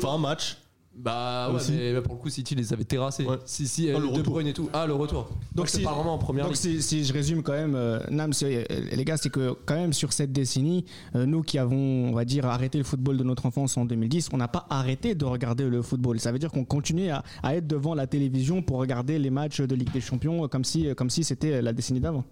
Fait 0.00 0.06
un 0.06 0.18
match. 0.18 0.56
Bah 1.00 1.52
ouais, 1.52 1.60
mais 1.70 1.92
bah, 1.92 2.02
pour 2.02 2.14
le 2.14 2.20
coup, 2.20 2.28
City 2.28 2.56
les 2.56 2.72
avait 2.72 2.82
terrassés. 2.82 3.24
Ouais. 3.24 3.36
Si, 3.44 3.68
si, 3.68 3.88
euh, 3.88 4.00
le 4.00 4.08
De 4.08 4.12
retour. 4.14 4.32
Bruyne 4.32 4.48
et 4.48 4.52
tout. 4.52 4.68
Ah, 4.72 4.84
le 4.84 4.94
retour. 4.94 5.28
Donc, 5.54 5.68
c'est 5.68 5.78
si- 5.78 5.84
pas 5.84 5.92
vraiment 5.92 6.14
en 6.14 6.18
première 6.18 6.46
Donc 6.46 6.54
ligue. 6.54 6.60
si, 6.60 6.82
si 6.82 7.04
je 7.04 7.12
résume 7.12 7.44
quand 7.44 7.52
même, 7.52 7.76
euh, 7.76 8.00
Nam, 8.10 8.32
euh, 8.42 8.64
les 8.90 9.04
gars, 9.04 9.16
c'est 9.16 9.30
que 9.30 9.54
quand 9.64 9.76
même 9.76 9.92
sur 9.92 10.12
cette 10.12 10.32
décennie, 10.32 10.84
euh, 11.14 11.24
nous 11.24 11.42
qui 11.42 11.56
avons, 11.56 11.76
on 12.08 12.12
va 12.14 12.24
dire, 12.24 12.46
arrêté 12.46 12.78
le 12.78 12.84
football 12.84 13.16
de 13.16 13.22
notre 13.22 13.46
enfance 13.46 13.76
en 13.76 13.84
2010, 13.84 14.30
on 14.32 14.38
n'a 14.38 14.48
pas 14.48 14.66
arrêté 14.70 15.14
de 15.14 15.24
regarder 15.24 15.68
le 15.68 15.82
football. 15.82 16.18
Ça 16.18 16.32
veut 16.32 16.40
dire 16.40 16.50
qu'on 16.50 16.64
continue 16.64 17.10
à, 17.10 17.22
à 17.44 17.54
être 17.54 17.68
devant 17.68 17.94
la 17.94 18.08
télévision 18.08 18.60
pour 18.60 18.78
regarder 18.78 19.20
les 19.20 19.30
matchs 19.30 19.60
de 19.60 19.74
Ligue 19.76 19.92
des 19.92 20.00
Champions 20.00 20.48
comme 20.48 20.64
si, 20.64 20.92
comme 20.96 21.10
si 21.10 21.22
c'était 21.22 21.62
la 21.62 21.72
décennie 21.72 22.00
d'avant. 22.00 22.24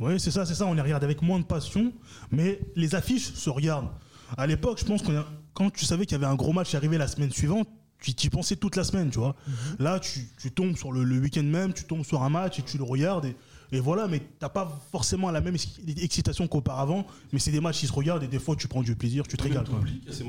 Oui, 0.00 0.18
c'est 0.18 0.30
ça, 0.30 0.44
c'est 0.46 0.54
ça. 0.54 0.66
On 0.66 0.74
les 0.74 0.82
regarde 0.82 1.04
avec 1.04 1.22
moins 1.22 1.38
de 1.38 1.44
passion, 1.44 1.92
mais 2.30 2.60
les 2.76 2.94
affiches 2.94 3.32
se 3.34 3.50
regardent. 3.50 3.88
À 4.36 4.46
l'époque, 4.46 4.78
je 4.80 4.84
pense 4.84 5.02
que 5.02 5.12
quand 5.54 5.70
tu 5.70 5.84
savais 5.84 6.04
qu'il 6.06 6.12
y 6.12 6.20
avait 6.22 6.30
un 6.30 6.36
gros 6.36 6.52
match 6.52 6.70
qui 6.70 6.76
arrivait 6.76 6.98
la 6.98 7.08
semaine 7.08 7.30
suivante, 7.30 7.68
tu 8.00 8.12
y 8.12 8.30
pensais 8.30 8.54
toute 8.56 8.76
la 8.76 8.84
semaine, 8.84 9.10
tu 9.10 9.18
vois. 9.18 9.34
Là, 9.80 9.98
tu, 9.98 10.28
tu 10.40 10.52
tombes 10.52 10.76
sur 10.76 10.92
le, 10.92 11.02
le 11.02 11.18
week-end 11.18 11.42
même, 11.42 11.72
tu 11.72 11.84
tombes 11.84 12.04
sur 12.04 12.22
un 12.22 12.28
match 12.28 12.58
et 12.60 12.62
tu 12.62 12.78
le 12.78 12.84
regardes. 12.84 13.24
Et, 13.24 13.34
et 13.72 13.80
voilà, 13.80 14.06
mais 14.06 14.22
t'as 14.38 14.48
pas 14.48 14.80
forcément 14.92 15.30
la 15.32 15.40
même 15.40 15.54
ex- 15.56 15.80
excitation 16.00 16.46
qu'auparavant. 16.46 17.04
Mais 17.32 17.40
c'est 17.40 17.50
des 17.50 17.60
matchs 17.60 17.80
qui 17.80 17.86
se 17.88 17.92
regardent 17.92 18.22
et 18.22 18.28
des 18.28 18.38
fois, 18.38 18.54
tu 18.54 18.68
prends 18.68 18.82
du 18.82 18.94
plaisir, 18.94 19.26
tu 19.26 19.36
te 19.36 19.42
régales. 19.42 19.64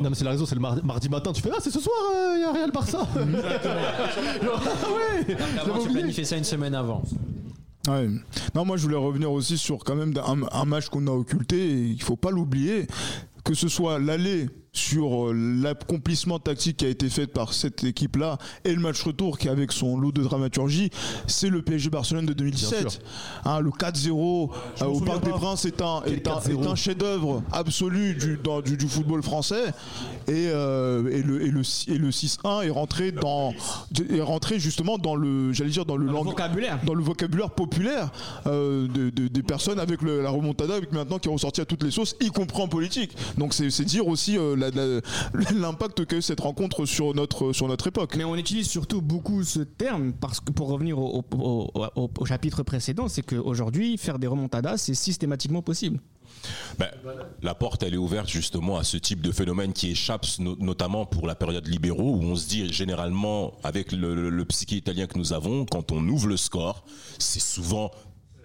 Non 0.02 0.10
mais 0.10 0.16
c'est 0.16 0.24
la 0.26 0.32
raison, 0.32 0.46
c'est 0.48 0.56
le 0.56 0.62
mardi, 0.62 0.82
mardi 0.84 1.10
matin. 1.10 1.32
Tu 1.32 1.42
fais 1.44 1.52
ah 1.54 1.60
c'est 1.62 1.70
ce 1.72 1.80
soir, 1.80 1.96
il 2.36 2.42
y 2.42 2.44
a 2.44 2.52
Real 2.54 2.72
Barça. 2.72 3.00
Genre, 4.44 4.64
ah 4.66 5.28
ouais. 5.28 5.38
Avant, 5.62 5.84
tu 5.84 5.90
planifies 5.92 6.26
ça 6.26 6.38
une 6.38 6.44
semaine 6.44 6.74
avant. 6.74 7.04
Ouais. 7.88 8.08
Non, 8.56 8.66
moi 8.66 8.78
je 8.78 8.84
voulais 8.84 8.98
revenir 8.98 9.32
aussi 9.32 9.58
sur 9.58 9.80
quand 9.80 9.96
même 9.96 10.14
un, 10.52 10.66
match 10.66 10.90
qu'on 10.90 11.08
a 11.08 11.12
occulté 11.12 11.58
et 11.58 11.82
il 11.82 12.02
faut 12.02 12.18
pas 12.18 12.32
l'oublier. 12.32 12.88
Que 13.44 13.54
ce 13.54 13.68
soit 13.68 14.00
l'aller 14.00 14.48
sur 14.80 15.28
euh, 15.30 15.34
l'accomplissement 15.34 16.40
tactique 16.40 16.78
qui 16.78 16.86
a 16.86 16.90
été 16.90 17.10
fait 17.10 17.28
par 17.28 17.54
cette 17.54 17.84
équipe-là 17.84 18.38
et 18.64 18.74
le 18.74 18.80
match 18.82 19.02
retour 19.04 19.38
qui 19.38 19.50
avec 19.50 19.72
son 19.72 19.98
lot 19.98 20.12
de 20.12 20.24
dramaturgie, 20.24 20.90
c'est 21.28 21.50
le 21.50 21.62
PSG 21.62 21.90
Barcelone 21.90 22.26
de 22.26 22.34
2017. 22.34 23.02
Hein, 23.46 23.60
le 23.60 23.70
4-0 23.72 24.50
euh, 24.82 24.86
au 24.86 25.00
Parc 25.02 25.24
des. 25.26 25.30
Princes 25.32 25.66
est 25.66 25.82
un, 25.82 26.02
est 26.06 26.28
un, 26.28 26.36
4-0? 26.40 26.64
est 26.64 26.68
un 26.68 26.76
chef-d'œuvre 26.76 27.44
absolu 27.52 28.16
du, 28.16 28.40
dans- 28.44 28.62
du, 28.62 28.78
du 28.78 28.88
football 28.88 29.22
français 29.24 29.66
et, 30.28 30.48
euh, 30.50 31.10
et 31.12 31.22
le, 31.22 31.42
et 31.44 31.50
le, 31.52 31.62
et 31.88 31.98
le 31.98 32.10
6-1 32.12 32.64
est 32.66 32.70
rentré 32.70 33.12
dans 33.12 33.54
est 34.10 34.22
rentré 34.22 34.60
justement 34.60 34.98
dans 34.98 35.16
le 35.16 35.52
j'allais 35.54 35.70
dire 35.72 35.86
dans 35.86 35.98
le 35.98 36.06
Le 36.06 36.12
lang- 36.14 36.24
vocabulaire. 36.26 36.80
dans 36.86 36.94
le 36.94 37.04
vocabulaire 37.04 37.50
populaire 37.52 38.12
euh, 38.48 38.88
de- 38.88 39.10
de- 39.10 39.28
des 39.28 39.44
personnes 39.44 39.80
avec 39.80 40.02
le- 40.02 40.22
la 40.22 40.30
remontada 40.30 40.76
avec 40.76 40.92
maintenant 40.92 41.20
qui 41.20 41.28
est 41.30 41.32
ressorti 41.32 41.62
à 41.62 41.66
toutes 41.66 41.84
les 41.84 41.92
sauces, 41.92 42.16
y 42.22 42.30
compris 42.30 42.62
en 42.62 42.68
politique. 42.68 43.12
Donc 43.38 43.54
c'est 43.54 43.70
dire 43.84 44.08
aussi 44.08 44.38
la- 44.58 44.69
l'impact 45.56 46.06
qu'a 46.06 46.18
eu 46.18 46.22
cette 46.22 46.40
rencontre 46.40 46.86
sur 46.86 47.14
notre, 47.14 47.54
sur 47.54 47.68
notre 47.68 47.88
époque. 47.88 48.16
Mais 48.18 48.24
on 48.24 48.36
utilise 48.36 48.68
surtout 48.68 49.02
beaucoup 49.02 49.44
ce 49.44 49.60
terme 49.62 50.14
parce 50.14 50.40
que 50.40 50.52
pour 50.52 50.70
revenir 50.70 50.98
au, 51.00 51.24
au- 51.32 51.38
au- 51.38 51.72
au- 51.96 52.12
au 52.18 52.26
chapitre 52.26 52.64
précédent, 52.64 53.08
c'est 53.08 53.22
qu'aujourd'hui, 53.24 53.98
faire 53.98 54.20
des 54.20 54.28
remontadas, 54.28 54.78
c'est 54.78 54.94
systématiquement 54.94 55.62
possible. 55.62 56.00
Ben, 56.78 56.88
la 57.42 57.56
porte, 57.56 57.84
elle 57.84 57.96
est 57.96 57.98
ouverte 57.98 58.30
justement 58.30 58.78
à 58.78 58.84
ce 58.84 58.98
type 58.98 59.20
de 59.22 59.32
phénomène 59.32 59.74
qui 59.74 59.90
échappe 59.92 60.26
no- 60.38 60.56
notamment 60.60 61.06
pour 61.06 61.28
la 61.28 61.36
période 61.36 61.68
libéraux 61.68 62.16
où 62.16 62.22
on 62.24 62.36
se 62.36 62.48
dit 62.48 62.72
généralement 62.72 63.54
avec 63.64 63.92
le, 63.92 64.14
le- 64.16 64.30
le 64.30 64.46
psyché 64.46 64.76
italien 64.78 65.08
que 65.08 65.18
nous 65.18 65.34
avons, 65.34 65.66
quand 65.66 65.92
on 65.92 66.08
ouvre 66.08 66.28
le 66.28 66.38
score, 66.38 66.86
c'est 67.18 67.42
souvent 67.42 67.92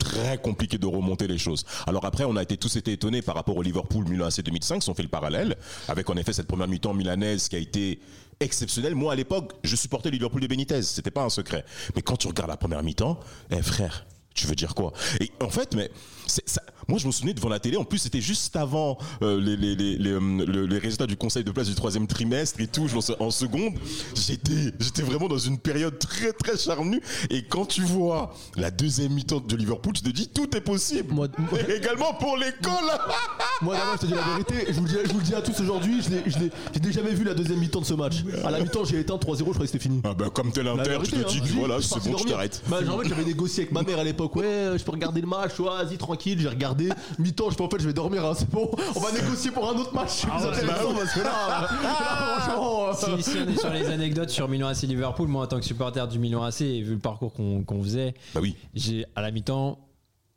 très 0.04 0.38
compliqué 0.38 0.78
de 0.78 0.86
remonter 0.86 1.26
les 1.26 1.38
choses. 1.38 1.64
Alors 1.86 2.04
après, 2.04 2.24
on 2.24 2.36
a 2.36 2.42
été 2.42 2.56
tous 2.56 2.76
été 2.76 2.92
étonnés 2.92 3.22
par 3.22 3.34
rapport 3.34 3.56
au 3.56 3.62
Liverpool 3.62 4.06
Milan 4.06 4.26
AC 4.26 4.42
2005, 4.42 4.82
si 4.82 4.90
on 4.90 4.94
fait 4.94 5.02
le 5.02 5.08
parallèle, 5.08 5.56
avec 5.88 6.08
en 6.10 6.16
effet 6.16 6.32
cette 6.32 6.46
première 6.46 6.68
mi-temps 6.68 6.94
milanaise 6.94 7.48
qui 7.48 7.56
a 7.56 7.58
été 7.58 8.00
exceptionnelle. 8.40 8.94
Moi, 8.94 9.12
à 9.12 9.16
l'époque, 9.16 9.54
je 9.64 9.76
supportais 9.76 10.10
Liverpool 10.10 10.42
de 10.42 10.46
Benitez, 10.46 10.82
c'était 10.82 11.10
pas 11.10 11.22
un 11.22 11.30
secret. 11.30 11.64
Mais 11.96 12.02
quand 12.02 12.16
tu 12.16 12.28
regardes 12.28 12.50
la 12.50 12.56
première 12.56 12.82
mi-temps, 12.82 13.18
eh 13.50 13.62
frère, 13.62 14.06
tu 14.34 14.46
veux 14.46 14.56
dire 14.56 14.74
quoi? 14.74 14.92
Et 15.20 15.30
en 15.40 15.48
fait, 15.48 15.74
mais 15.74 15.90
ça- 16.26 16.62
moi 16.88 16.98
je 16.98 17.06
me 17.06 17.12
souvenais 17.12 17.34
devant 17.34 17.48
la 17.48 17.60
télé, 17.60 17.76
en 17.76 17.84
plus 17.84 17.98
c'était 17.98 18.20
juste 18.20 18.56
avant 18.56 18.98
euh, 19.22 19.40
les, 19.40 19.56
les, 19.56 19.74
les, 19.74 19.96
les, 19.98 20.10
euh, 20.10 20.20
le- 20.46 20.66
les 20.66 20.78
résultats 20.78 21.06
du 21.06 21.16
conseil 21.16 21.44
de 21.44 21.50
place 21.50 21.66
du 21.68 21.74
troisième 21.74 22.06
trimestre 22.06 22.60
et 22.60 22.66
tout, 22.66 22.88
je 22.88 22.96
en 23.20 23.30
seconde, 23.30 23.74
j'étais 24.14 24.72
j'étais 24.78 25.02
vraiment 25.02 25.28
dans 25.28 25.38
une 25.38 25.58
période 25.58 25.98
très 25.98 26.32
très 26.32 26.56
charnue. 26.56 27.00
Et 27.30 27.44
quand 27.44 27.66
tu 27.66 27.82
vois 27.82 28.34
la 28.56 28.70
deuxième 28.70 29.12
mi-temps 29.12 29.40
de 29.40 29.56
Liverpool, 29.56 29.92
tu 29.94 30.02
te 30.02 30.10
dis 30.10 30.28
tout 30.28 30.56
est 30.56 30.60
possible. 30.60 31.12
Moi- 31.12 31.28
moi- 31.38 31.60
Et 31.68 31.72
également 31.76 32.14
pour 32.14 32.36
l'école 32.36 32.72
Moi 33.62 33.76
d'abord 33.76 33.94
je 33.96 34.00
te 34.02 34.06
dis 34.06 34.14
la 34.14 34.22
vérité, 34.22 34.54
je 34.68 34.72
vous 34.74 34.82
le 34.84 34.88
dis, 34.88 34.96
je 35.04 35.12
vous 35.12 35.18
le 35.18 35.24
dis 35.24 35.34
à 35.34 35.42
tous 35.42 35.60
aujourd'hui, 35.60 36.02
je 36.02 36.08
je 36.30 36.38
je 36.74 36.80
l'ai 36.80 36.92
jamais 36.92 37.12
vu 37.14 37.24
la 37.24 37.34
deuxième 37.34 37.58
mi-temps 37.58 37.80
de 37.80 37.86
ce 37.86 37.94
match. 37.94 38.16
À 38.44 38.50
la 38.50 38.60
mi-temps 38.60 38.84
j'ai 38.84 39.00
éteint 39.00 39.16
3-0, 39.16 39.38
je 39.38 39.42
croyais 39.42 39.54
que 39.60 39.66
c'était 39.66 39.78
fini. 39.78 40.00
ah 40.04 40.14
bah, 40.14 40.26
Comme 40.32 40.52
tel 40.52 40.68
inter, 40.68 40.82
tu 40.84 40.90
vérité, 40.90 41.16
te 41.24 41.30
dis 41.30 41.38
hein. 41.38 41.44
Je 41.46 41.52
voilà, 41.54 41.80
c'est 41.80 41.94
bon, 41.96 42.00
tu 42.02 42.10
dormir. 42.10 42.26
t'arrêtes. 42.34 42.62
Bah, 42.68 42.84
genre, 42.84 42.96
en 42.96 43.02
fait, 43.02 43.08
j'avais 43.08 43.24
négocié 43.24 43.62
avec 43.64 43.72
ma 43.72 43.82
mère 43.82 43.98
à 43.98 44.04
l'époque. 44.04 44.34
Ouais, 44.36 44.72
je 44.76 44.82
peux 44.84 44.90
regarder 44.92 45.20
le 45.20 45.26
match. 45.26 45.58
Ouais, 45.58 45.66
vas-y, 45.66 45.96
tranquille, 46.14 46.38
j'ai 46.40 46.48
regardé. 46.48 46.88
Mi-temps, 47.18 47.50
je 47.50 47.56
fais 47.56 47.62
en 47.62 47.68
fait, 47.68 47.80
je 47.80 47.86
vais 47.86 47.92
dormir. 47.92 48.24
hein, 48.24 48.32
c'est 48.36 48.48
bon. 48.50 48.70
On 48.94 49.00
va 49.00 49.12
négocier 49.12 49.50
pour 49.50 49.68
un 49.68 49.74
autre 49.74 49.94
match. 49.94 50.10
C'est 50.10 50.26
plus 50.28 50.46
intéressant 50.46 50.94
parce 50.94 51.12
que 51.14 51.20
là, 51.20 51.68
là, 51.82 52.38
franchement. 52.46 53.16
Si, 53.16 53.22
si 53.22 53.38
on 53.38 53.48
est 53.48 53.58
sur 53.58 53.70
les 53.70 53.86
anecdotes 53.86 54.30
sur 54.30 54.48
Milan 54.48 54.68
AC 54.68 54.82
Liverpool, 54.82 55.28
moi 55.28 55.44
en 55.44 55.46
tant 55.46 55.58
que 55.58 55.64
supporter 55.64 56.06
du 56.08 56.18
Milan 56.18 56.42
AC 56.44 56.60
et 56.62 56.82
vu 56.82 56.92
le 56.94 56.98
parcours 56.98 57.32
qu'on 57.32 57.62
qu'on 57.64 57.82
faisait, 57.82 58.14
Bah 58.34 58.40
oui. 58.42 58.56
j'ai 58.74 59.04
à 59.16 59.22
la 59.22 59.30
mi-temps, 59.30 59.78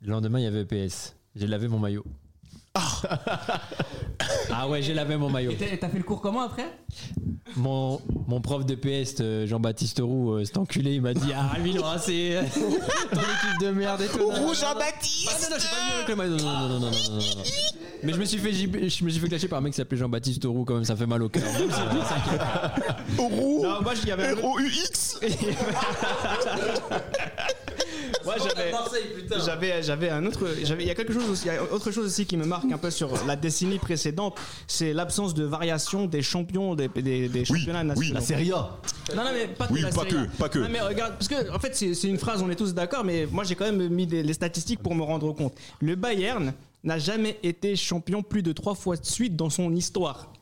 le 0.00 0.10
lendemain 0.10 0.38
il 0.40 0.44
y 0.44 0.46
avait 0.46 0.64
PS. 0.64 1.14
J'ai 1.36 1.46
lavé 1.46 1.68
mon 1.68 1.78
maillot. 1.78 2.04
Ah 4.52 4.68
ouais, 4.68 4.82
j'ai 4.82 4.94
lavé 4.94 5.16
mon 5.16 5.30
maillot. 5.30 5.52
Et 5.52 5.78
t'as- 5.78 5.88
fait 5.88 5.96
le 5.98 6.02
cours 6.04 6.20
comment 6.20 6.42
après? 6.42 6.66
Mon, 7.56 8.00
mon 8.26 8.40
prof 8.40 8.66
de 8.66 8.74
PS, 8.74 9.16
euh, 9.20 9.46
Jean-Baptiste 9.46 10.00
Roux, 10.02 10.32
euh, 10.32 10.44
cet 10.44 10.58
enculé, 10.58 10.94
il 10.94 11.02
m'a 11.02 11.14
dit 11.14 11.30
Ah, 11.34 11.56
Milan, 11.60 11.84
c'est 11.98 12.36
euh, 12.36 12.42
ton 12.54 13.20
équipe 13.20 13.60
de 13.60 13.70
merde 13.70 14.02
et 14.02 14.08
tout. 14.08 14.28
Roux 14.28 14.54
Jean-Baptiste 14.54 15.30
Ah, 15.30 15.50
non, 15.50 15.50
non, 15.50 15.56
j'ai 15.60 15.68
pas 15.68 15.76
vu 15.86 15.92
avec 15.94 16.08
le 16.08 16.16
maillot. 16.16 16.36
Non, 16.36 16.44
non, 16.44 16.68
non, 16.68 16.68
non, 16.68 16.80
non, 16.80 16.90
non, 16.90 16.90
non, 16.90 17.16
non. 17.36 17.42
Mais 18.04 18.12
je 18.12 18.18
me 18.18 18.24
suis 18.24 18.38
fait, 18.38 18.52
je 18.52 19.04
me 19.04 19.10
suis 19.10 19.20
fait 19.20 19.28
clasher 19.28 19.48
par 19.48 19.58
un 19.58 19.62
mec 19.62 19.72
qui 19.72 19.76
s'appelait 19.78 19.98
Jean-Baptiste 19.98 20.44
Roux, 20.44 20.64
quand 20.64 20.74
même, 20.74 20.84
ça 20.84 20.94
fait 20.96 21.06
mal 21.06 21.22
au 21.22 21.28
cœur. 21.28 21.42
Roux 23.18 23.62
Non, 23.62 23.82
moi, 23.82 23.92
j'avais, 28.38 28.72
j'avais, 29.44 29.82
j'avais 29.82 30.10
un 30.10 30.24
autre, 30.26 30.46
j'avais, 30.64 30.84
il 30.84 30.86
y 30.88 30.90
a 30.90 30.94
quelque 30.94 31.12
chose 31.12 31.28
aussi, 31.28 31.44
il 31.46 31.54
y 31.54 31.56
a 31.56 31.62
autre 31.62 31.90
chose 31.90 32.06
aussi 32.06 32.26
qui 32.26 32.36
me 32.36 32.44
marque 32.44 32.70
un 32.70 32.78
peu 32.78 32.90
sur 32.90 33.10
la 33.26 33.36
décennie 33.36 33.78
précédente, 33.78 34.36
c'est 34.66 34.92
l'absence 34.92 35.34
de 35.34 35.44
variation 35.44 36.06
des 36.06 36.22
champions 36.22 36.74
des, 36.74 36.88
des, 36.88 37.28
des 37.28 37.44
championnats 37.44 37.84
nationaux. 37.84 38.14
La 38.14 38.20
Serie 38.20 38.52
A. 38.52 38.78
Non, 39.16 39.24
non, 39.24 39.30
mais 39.32 39.46
pas 39.48 39.66
que 39.66 39.72
Oui, 39.72 39.80
la 39.82 39.88
pas 39.88 39.94
Serie 39.94 40.10
que, 40.10 40.16
A. 40.16 40.26
pas 40.38 40.48
que. 40.48 40.58
Non, 40.58 40.68
mais 40.70 40.80
regarde, 40.80 41.14
parce 41.14 41.28
que 41.28 41.50
en 41.54 41.58
fait, 41.58 41.74
c'est, 41.74 41.94
c'est 41.94 42.08
une 42.08 42.18
phrase, 42.18 42.42
on 42.42 42.50
est 42.50 42.56
tous 42.56 42.74
d'accord, 42.74 43.04
mais 43.04 43.26
moi, 43.30 43.44
j'ai 43.44 43.54
quand 43.54 43.64
même 43.70 43.88
mis 43.88 44.06
des, 44.06 44.22
les 44.22 44.32
statistiques 44.32 44.82
pour 44.82 44.94
me 44.94 45.02
rendre 45.02 45.32
compte. 45.32 45.54
Le 45.80 45.94
Bayern 45.94 46.52
n'a 46.84 46.98
jamais 46.98 47.38
été 47.42 47.74
champion 47.76 48.22
plus 48.22 48.42
de 48.42 48.52
trois 48.52 48.74
fois 48.74 48.96
de 48.96 49.04
suite 49.04 49.34
dans 49.36 49.50
son 49.50 49.74
histoire. 49.74 50.32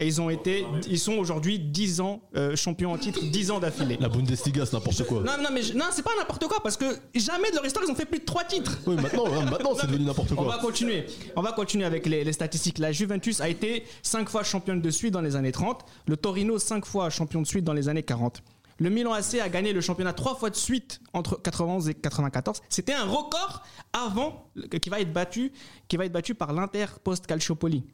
Et 0.00 0.06
ils 0.06 0.20
ont 0.20 0.30
été, 0.30 0.66
ils 0.88 0.98
sont 0.98 1.12
aujourd'hui 1.18 1.58
10 1.58 2.00
ans 2.00 2.22
euh, 2.34 2.56
champions 2.56 2.92
en 2.92 2.96
titre, 2.98 3.20
10 3.22 3.50
ans 3.50 3.60
d'affilée. 3.60 3.98
La 4.00 4.08
Bundesliga, 4.08 4.64
c'est 4.64 4.72
n'importe 4.72 5.04
quoi. 5.04 5.20
Non, 5.20 5.32
non, 5.42 5.50
mais 5.52 5.62
je- 5.62 5.74
non, 5.74 5.84
c'est 5.92 6.02
pas 6.02 6.16
n'importe 6.18 6.46
quoi 6.48 6.62
parce 6.62 6.78
que 6.78 6.86
jamais 7.14 7.50
de 7.50 7.56
leur 7.56 7.66
histoire 7.66 7.84
ils 7.86 7.90
ont 7.90 7.94
fait 7.94 8.06
plus 8.06 8.20
de 8.20 8.24
3 8.24 8.44
titres. 8.44 8.78
Oui, 8.86 8.94
maintenant, 8.96 9.26
hein, 9.26 9.44
maintenant 9.50 9.72
c'est 9.78 9.86
devenu 9.86 10.06
n'importe 10.06 10.32
On 10.32 10.42
va 10.44 10.54
quoi. 10.54 10.58
continuer. 10.58 11.04
On 11.36 11.42
va 11.42 11.52
continuer 11.52 11.84
avec 11.84 12.06
les, 12.06 12.24
les 12.24 12.32
statistiques. 12.32 12.78
La 12.78 12.92
Juventus 12.92 13.40
a 13.42 13.48
été 13.50 13.84
5 14.02 14.28
fois 14.30 14.42
championne 14.42 14.80
de 14.80 14.90
suite 14.90 15.12
dans 15.12 15.20
les 15.20 15.36
années 15.36 15.52
30. 15.52 15.84
Le 16.06 16.16
Torino 16.16 16.58
5 16.58 16.86
fois 16.86 17.10
champion 17.10 17.42
de 17.42 17.46
suite 17.46 17.64
dans 17.64 17.74
les 17.74 17.88
années 17.90 18.02
40. 18.02 18.42
Le 18.78 18.88
Milan 18.88 19.12
AC 19.12 19.34
a 19.34 19.50
gagné 19.50 19.74
le 19.74 19.82
championnat 19.82 20.14
3 20.14 20.36
fois 20.36 20.48
de 20.48 20.56
suite 20.56 21.00
entre 21.12 21.36
91 21.42 21.90
et 21.90 21.94
94. 21.94 22.62
C'était 22.70 22.94
un 22.94 23.04
record 23.04 23.62
avant 23.92 24.46
qui 24.80 24.88
va 24.88 25.00
être 25.00 25.12
battu, 25.12 25.52
qui 25.88 25.98
va 25.98 26.06
être 26.06 26.12
battu 26.12 26.34
par 26.34 26.54
l'Inter 26.54 26.86
post 27.04 27.26
Calciopoli. 27.26 27.84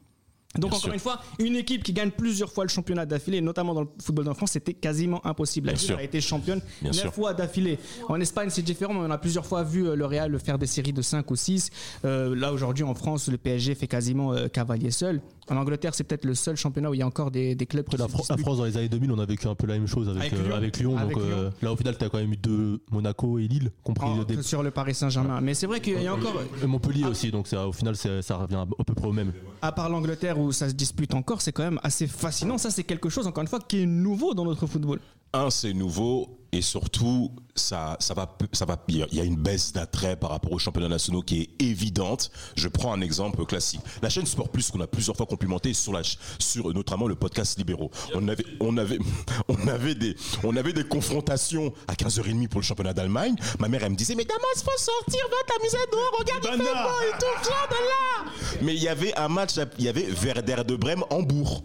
Donc 0.57 0.71
Bien 0.71 0.77
encore 0.77 0.79
sûr. 0.85 0.93
une 0.93 0.99
fois, 0.99 1.21
une 1.39 1.55
équipe 1.55 1.83
qui 1.83 1.93
gagne 1.93 2.11
plusieurs 2.11 2.51
fois 2.51 2.63
le 2.63 2.69
championnat 2.69 3.05
d'affilée, 3.05 3.41
notamment 3.41 3.73
dans 3.73 3.81
le 3.81 3.87
football 4.01 4.25
d'enfance, 4.25 4.51
c'était 4.51 4.73
quasiment 4.73 5.25
impossible. 5.25 5.67
La 5.67 5.75
Juve 5.75 5.97
a 5.97 6.03
été 6.03 6.21
championne 6.21 6.61
Bien 6.81 6.91
9 6.91 6.99
sûr. 7.01 7.13
fois 7.13 7.33
d'affilée. 7.33 7.79
En 8.09 8.19
Espagne, 8.19 8.49
c'est 8.49 8.61
différent, 8.61 8.93
mais 8.93 9.01
on 9.01 9.11
a 9.11 9.17
plusieurs 9.17 9.45
fois 9.45 9.63
vu 9.63 9.87
euh, 9.87 9.95
le 9.95 10.05
Real 10.05 10.37
faire 10.39 10.57
des 10.57 10.67
séries 10.67 10.93
de 10.93 11.01
5 11.01 11.29
ou 11.31 11.35
6. 11.35 11.69
Euh, 12.05 12.35
là, 12.35 12.51
aujourd'hui, 12.53 12.83
en 12.83 12.93
France, 12.95 13.27
le 13.27 13.37
PSG 13.37 13.75
fait 13.75 13.87
quasiment 13.87 14.33
euh, 14.33 14.47
cavalier 14.47 14.91
seul. 14.91 15.21
En 15.49 15.57
Angleterre, 15.57 15.93
c'est 15.95 16.03
peut-être 16.03 16.25
le 16.25 16.35
seul 16.35 16.55
championnat 16.55 16.89
où 16.89 16.93
il 16.93 16.97
y 16.99 17.01
a 17.01 17.07
encore 17.07 17.31
des, 17.31 17.55
des 17.55 17.65
clubs 17.65 17.87
qui 17.87 17.97
la. 17.97 18.07
France, 18.07 18.27
dans 18.27 18.65
les 18.65 18.77
années 18.77 18.89
2000, 18.89 19.11
on 19.11 19.19
a 19.19 19.25
vécu 19.25 19.47
un 19.47 19.55
peu 19.55 19.67
la 19.67 19.75
même 19.75 19.87
chose 19.87 20.09
avec, 20.09 20.33
Avec 20.33 20.33
euh, 20.33 20.43
Lyon. 20.47 20.55
avec 20.55 20.77
Lyon. 20.77 20.97
Avec 20.97 21.13
donc 21.15 21.23
euh, 21.25 21.49
là, 21.61 21.71
au 21.71 21.75
final, 21.75 21.97
tu 21.97 22.03
as 22.05 22.09
quand 22.09 22.17
même 22.17 22.33
eu 22.33 22.37
deux 22.37 22.81
Monaco 22.91 23.39
et 23.39 23.47
Lille, 23.47 23.71
compris 23.83 24.07
des- 24.27 24.41
sur 24.41 24.63
le 24.63 24.71
Paris 24.71 24.93
Saint-Germain. 24.95 25.39
Mais 25.41 25.53
c'est 25.53 25.67
vrai 25.67 25.79
qu'il 25.79 26.01
y 26.01 26.07
a 26.07 26.13
encore, 26.13 26.41
et 26.61 26.65
Montpellier 26.67 27.05
aussi. 27.05 27.31
Donc 27.31 27.47
au 27.53 27.71
final, 27.73 27.95
ça 27.95 28.35
revient 28.37 28.55
à 28.55 28.83
peu 28.83 28.93
près 28.93 29.07
au 29.07 29.13
même. 29.13 29.31
à 29.61 29.71
part 29.71 29.89
l'Angleterre 29.89 30.39
où 30.39 30.51
ça 30.51 30.69
se 30.69 30.73
dispute 30.73 31.13
encore, 31.13 31.41
c'est 31.41 31.51
quand 31.51 31.63
même 31.63 31.79
assez 31.83 32.07
fascinant. 32.07 32.57
Ça, 32.57 32.69
c'est 32.69 32.83
quelque 32.83 33.09
chose, 33.09 33.27
encore 33.27 33.41
une 33.41 33.47
fois, 33.47 33.59
qui 33.59 33.81
est 33.83 33.85
nouveau 33.85 34.33
dans 34.33 34.45
notre 34.45 34.65
football. 34.67 34.99
Un, 35.33 35.49
c'est 35.49 35.73
nouveau. 35.73 36.33
Et 36.53 36.61
surtout, 36.61 37.29
ça, 37.55 37.97
ça 37.99 38.13
va, 38.13 38.35
ça 38.53 38.63
va, 38.63 38.77
il 38.87 38.97
y 38.97 39.03
a- 39.03 39.07
il 39.11 39.17
y 39.17 39.21
a 39.21 39.25
une 39.25 39.35
baisse 39.35 39.73
d'attrait 39.73 40.15
par 40.15 40.29
rapport 40.29 40.53
aux 40.53 40.57
championnats 40.57 40.87
nationaux 40.87 41.21
qui 41.21 41.41
est 41.41 41.61
évidente. 41.61 42.31
Je 42.55 42.69
prends 42.69 42.93
un 42.93 43.01
exemple 43.01 43.45
classique. 43.45 43.81
La 44.01 44.09
chaîne 44.09 44.25
Sport 44.25 44.47
Plus, 44.49 44.71
qu'on 44.71 44.79
a 44.79 44.87
plusieurs 44.87 45.17
fois 45.17 45.25
complimenté 45.25 45.73
sur 45.73 45.91
la, 45.91 46.01
sur 46.39 46.73
notamment 46.73 47.05
le 47.07 47.15
podcast 47.15 47.57
Libéraux. 47.57 47.91
On 48.15 48.25
avait, 48.29 48.45
on 48.61 48.77
avait, 48.77 48.97
on 49.49 49.67
avait 49.67 49.93
des, 49.93 50.15
on 50.43 50.55
avait 50.55 50.71
des 50.71 50.85
confrontations 50.85 51.73
à 51.89 51.93
15h30 51.95 52.47
pour 52.47 52.61
le 52.61 52.65
championnat 52.65 52.93
d'Allemagne. 52.93 53.35
Ma 53.59 53.67
mère, 53.67 53.83
elle 53.83 53.91
me 53.91 53.97
disait, 53.97 54.15
mais 54.15 54.25
Damas, 54.25 54.63
faut 54.63 54.77
sortir, 54.77 55.19
va 55.29 55.53
t'amuser 55.53 55.77
dehors, 55.91 56.17
regarde, 56.17 56.43
il 56.45 56.63
fait 56.63 56.73
beau 56.73 56.89
et 57.03 57.19
tout, 57.19 57.43
viens 57.43 57.67
de 57.69 57.83
là. 57.83 58.31
Mais 58.61 58.73
il 58.73 58.81
y 58.81 58.87
avait 58.87 59.13
un 59.17 59.27
match, 59.27 59.55
il 59.77 59.83
y 59.83 59.89
avait 59.89 60.07
Werder 60.23 60.63
de 60.65 60.77
Brême, 60.77 61.03
Hambourg. 61.09 61.61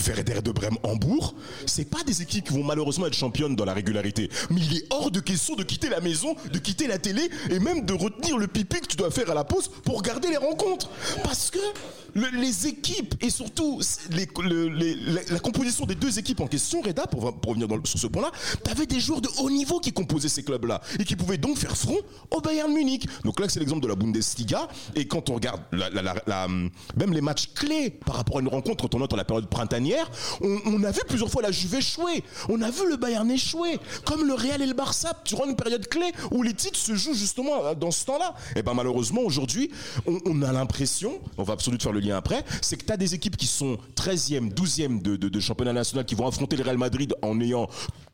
Werder 0.00 0.40
de 0.42 0.50
Brême, 0.52 0.76
Hambourg, 0.82 1.34
c'est 1.66 1.88
pas 1.90 2.02
des 2.04 2.22
équipes 2.22 2.46
qui 2.48 2.52
vont 2.54 2.64
malheureusement 2.64 3.06
être 3.06 3.14
championnes 3.16 3.56
dans 3.56 3.64
la 3.64 3.74
régularité. 3.74 4.28
Mais 4.50 4.60
il 4.60 4.76
est 4.78 4.84
hors 4.90 5.10
de 5.10 5.20
question 5.20 5.54
de 5.56 5.62
quitter 5.62 5.88
la 5.88 6.00
maison, 6.00 6.34
de 6.52 6.58
quitter 6.58 6.86
la 6.86 6.98
télé 6.98 7.28
et 7.50 7.58
même 7.58 7.84
de 7.84 7.92
retenir 7.92 8.38
le 8.38 8.46
pipi 8.46 8.80
que 8.80 8.86
tu 8.86 8.96
dois 8.96 9.10
faire 9.10 9.30
à 9.30 9.34
la 9.34 9.44
pause 9.44 9.70
pour 9.84 9.98
regarder 9.98 10.28
les 10.28 10.36
rencontres. 10.36 10.90
Parce 11.24 11.50
que 11.50 11.58
le- 12.14 12.40
les 12.40 12.66
équipes 12.66 13.14
et 13.22 13.30
surtout 13.30 13.80
la, 14.10 15.38
composition 15.40 15.86
des 15.86 15.94
deux 15.94 16.18
équipes 16.18 16.40
en 16.40 16.46
question, 16.46 16.80
Reda, 16.82 17.06
pour, 17.06 17.22
revenir 17.46 17.68
sur 17.84 17.98
ce 17.98 18.06
point-là, 18.06 18.30
t'avais 18.62 18.86
des 18.86 19.00
joueurs 19.00 19.20
de 19.20 19.28
haut 19.38 19.50
niveau 19.50 19.80
qui 19.80 19.92
composaient 19.92 20.28
ces 20.28 20.42
clubs-là 20.42 20.80
et 20.98 21.04
qui 21.04 21.16
pouvaient 21.16 21.38
donc 21.38 21.58
faire 21.58 21.76
front 21.76 21.98
au 22.30 22.40
Bayern 22.40 22.72
Munich. 22.72 23.06
Donc 23.24 23.40
là, 23.40 23.48
c'est 23.48 23.60
l'exemple 23.60 23.82
de 23.82 23.88
la 23.88 23.94
Bundesliga. 23.94 24.68
Et 24.94 25.06
quand 25.06 25.30
on 25.30 25.34
regarde 25.34 25.62
même 26.96 27.12
les 27.12 27.20
matchs 27.20 27.48
clés 27.54 27.90
par 27.90 28.16
rapport 28.16 28.38
à 28.38 28.40
une 28.40 28.48
rencontre, 28.48 28.82
quand 28.82 28.94
on 28.94 29.02
entre 29.02 29.16
la 29.16 29.24
période 29.24 29.48
printanière, 29.48 29.85
on, 30.40 30.82
a 30.84 30.90
vu 30.90 31.00
plusieurs 31.08 31.30
fois 31.30 31.42
la 31.42 31.50
Juve 31.50 31.74
échouer. 31.74 32.22
On 32.48 32.60
a 32.62 32.70
vu 32.70 32.88
le 32.88 32.96
Bayern 32.96 33.30
échouer. 33.30 33.78
Comme 34.04 34.26
le 34.26 34.34
Real 34.34 34.62
et 34.62 34.66
le 34.66 34.74
Barça, 34.74 35.12
durant 35.24 35.46
une 35.46 35.56
période 35.56 35.86
clé 35.88 36.12
où 36.30 36.42
les 36.42 36.54
titres 36.54 36.78
se 36.78 36.94
jouent 36.94 37.14
justement 37.14 37.64
euh, 37.64 37.74
dans 37.74 37.90
ce 37.90 38.04
temps-là. 38.06 38.34
Et 38.54 38.62
ben 38.62 38.74
malheureusement, 38.74 39.22
aujourd'hui, 39.22 39.70
on, 40.06 40.42
a 40.42 40.52
l'impression, 40.52 41.20
on 41.38 41.42
va 41.42 41.54
absolument 41.54 41.80
faire 41.82 41.92
le 41.92 42.00
lien 42.00 42.16
après, 42.16 42.44
c'est 42.62 42.76
que 42.76 42.84
tu 42.84 42.92
as 42.92 42.96
des 42.96 43.14
équipes 43.14 43.36
qui 43.36 43.46
sont 43.46 43.78
13e, 43.96 44.52
12e 44.52 45.02
de, 45.02 45.16
de- 45.16 45.28
de 45.28 45.40
championnat 45.40 45.72
national 45.72 46.04
qui 46.04 46.14
vont 46.14 46.26
affronter 46.26 46.56
le 46.56 46.64
Real 46.64 46.78
Madrid 46.78 47.14
en 47.22 47.40
ayant 47.40 47.68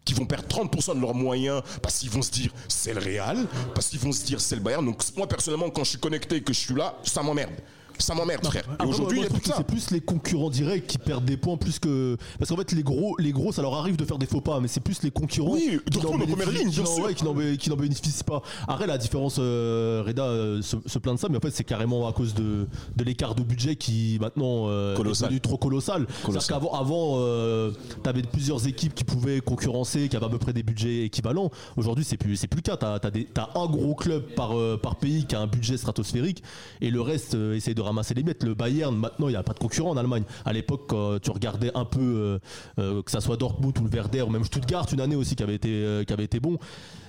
qui 0.05 0.15
vont 0.15 0.27
perdre 0.27 0.49
30% 0.49 0.97
de 0.97 1.01
leurs 1.01 1.15
moyens 1.15 1.63
parce 1.81 1.99
qu'ils 1.99 2.11
vont 2.11 2.23
se 2.23 2.31
dire 2.33 2.51
c'est 2.69 2.93
le 2.93 3.01
Real, 3.01 3.47
parce 3.75 3.89
qu'ils 3.89 4.01
vont 4.01 4.11
se 4.13 4.25
dire 4.25 4.41
c'est 4.41 4.57
le 4.57 4.63
Bayern. 4.63 4.85
Donc 4.85 5.01
moi 5.17 5.29
personnellement 5.29 5.71
quand 5.71 5.85
je 5.85 5.91
suis 5.91 5.99
connecté 5.99 6.37
et 6.37 6.43
que 6.43 6.53
je 6.53 6.59
suis 6.59 6.75
là, 6.75 6.97
ça 7.05 7.23
m'emmerde. 7.23 7.53
Ça 7.99 8.15
m'emmerde 8.15 8.45
frère. 8.47 8.65
Et 8.83 8.85
aujourd'hui 8.87 9.19
il 9.19 9.23
moi, 9.23 9.25
y 9.25 9.27
a 9.27 9.29
je 9.29 9.35
tout 9.35 9.41
trouve 9.41 9.43
que 9.43 9.49
ça. 9.49 9.55
C'est 9.59 9.67
plus 9.67 9.91
les 9.91 10.01
concurrents 10.01 10.51
directs 10.51 10.87
qui 10.87 10.99
perdent 10.99 11.25
des 11.25 11.37
points 11.37 11.57
plus 11.57 11.79
que 11.79 12.17
parce 12.39 12.51
qu'en 12.51 12.57
fait 12.57 12.73
les 12.73 12.83
gros 12.83 13.17
les 13.19 13.33
gros 13.33 13.53
ça 13.53 13.63
leur 13.63 13.75
arrive 13.75 13.97
de 13.97 14.05
faire 14.05 14.19
des 14.19 14.27
faux 14.27 14.41
pas 14.41 14.61
mais 14.61 14.69
c'est 14.69 14.81
plus 14.81 15.03
les 15.03 15.11
concurrents 15.11 15.53
Oui, 15.55 15.79
qui 15.91 15.99
n'en 16.01 16.17
bénéficient- 16.17 17.77
bénéficient 17.77 18.25
pas. 18.25 18.43
Après 18.69 18.87
la 18.87 18.99
différence 18.99 19.37
euh, 19.39 20.03
Reda 20.07 20.25
euh, 20.25 20.63
se, 20.63 20.77
se 20.87 20.99
plaint 20.99 21.17
de 21.17 21.21
ça 21.21 21.29
mais 21.29 21.37
en 21.37 21.41
fait 21.41 21.51
c'est 21.51 21.65
carrément 21.65 22.07
à 22.09 22.13
cause 22.13 22.35
de, 22.35 22.67
de 22.97 23.05
l'écart 23.05 23.35
de 23.35 23.43
budget 23.43 23.77
qui 23.77 24.19
maintenant 24.21 24.65
euh, 24.69 24.97
Colossal. 24.97 25.27
est 25.27 25.29
devenu 25.29 25.41
trop 25.41 25.57
colossal. 25.57 26.07
C'est-à-dire 26.23 26.47
qu'avant 26.47 26.73
avant 26.73 27.15
euh, 27.19 27.71
t'avais 28.03 28.23
plusieurs 28.23 28.67
équipes 28.67 28.95
qui 28.95 29.05
pouvaient 29.05 29.41
concurrencer 29.41 30.09
qui 30.09 30.17
avaient 30.17 30.27
à 30.27 30.31
peu 30.31 30.39
près 30.39 30.53
des 30.53 30.63
budgets 30.63 31.05
équivalents. 31.05 31.51
Aujourd'hui 31.77 32.05
c'est 32.05 32.17
plus 32.17 32.37
c'est 32.37 32.47
plus 32.49 32.59
le 32.59 32.63
cas. 32.63 32.77
T'as 32.77 32.95
as, 32.95 33.01
t'as 33.01 33.49
un 33.55 33.67
gros 33.67 33.95
club 33.95 34.23
par 34.35 34.57
euh, 34.59 34.77
par 34.77 34.97
pays 34.97 35.25
qui 35.27 35.35
a 35.35 35.41
un 35.41 35.47
budget 35.47 35.77
stratosphérique 35.77 36.43
et 36.81 36.91
le 36.91 37.01
reste 37.01 37.35
euh, 37.35 37.55
essaye 37.55 37.75
de 37.75 37.82
ramasser 37.83 38.15
les 38.15 38.23
miettes. 38.23 38.43
Le 38.45 38.55
Bayern 38.55 38.95
maintenant 38.97 39.29
il 39.29 39.33
n'y 39.33 39.37
a 39.37 39.43
pas 39.43 39.53
de 39.53 39.59
concurrent 39.59 39.91
en 39.91 39.97
Allemagne. 39.97 40.25
À 40.45 40.53
l'époque 40.53 40.85
quand 40.89 41.19
tu 41.21 41.31
regardais 41.31 41.71
un 41.75 41.85
peu 41.85 42.01
euh, 42.01 42.39
euh, 42.79 43.03
que 43.03 43.11
ça 43.11 43.21
soit 43.21 43.37
Dortmund 43.37 43.77
ou 43.79 43.85
le 43.85 43.91
Werder 43.91 44.23
ou 44.23 44.31
même 44.31 44.45
Stuttgart 44.45 44.87
une 44.93 45.01
année 45.01 45.17
aussi 45.17 45.37
qui 45.37 45.43
avait 45.43 45.55
été 45.57 45.69
euh, 45.71 46.05
qui 46.05 46.13
avait 46.13 46.25
été 46.25 46.41
bon. 46.41 46.59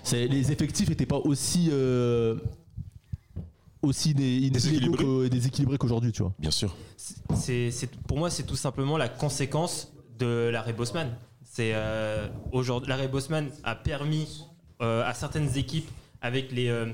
C'est 0.04 0.28
les 0.28 0.52
effectifs 0.52 0.90
n'étaient 0.90 1.06
pas 1.06 1.18
aussi 1.18 1.70
euh, 1.72 2.36
aussi 3.82 4.14
des, 4.14 4.50
Déséquilibrés. 4.50 5.78
qu'aujourd'hui 5.78 6.12
tu 6.12 6.22
vois. 6.24 6.34
Bien 6.40 6.52
sûr. 6.52 6.76
c'est, 6.98 7.70
c'est- 7.72 7.96
pour 8.08 8.18
moi, 8.18 8.30
c'est 8.30 8.44
tout 8.44 8.56
simplement 8.56 8.98
la 8.98 9.10
conséquence 9.10 9.92
de 10.18 10.50
l'arrêt 10.52 10.74
Bosman. 10.74 11.10
C'est 11.44 11.72
euh, 11.74 12.28
aujourd'hui, 12.52 12.90
l'arrêt 12.90 13.08
Bosman 13.10 13.50
a 13.64 13.76
permis 13.76 14.46
euh, 14.82 15.04
à 15.06 15.14
certaines 15.14 15.58
équipes 15.58 15.90
avec 16.22 16.52
les 16.52 16.70
euh, 16.70 16.88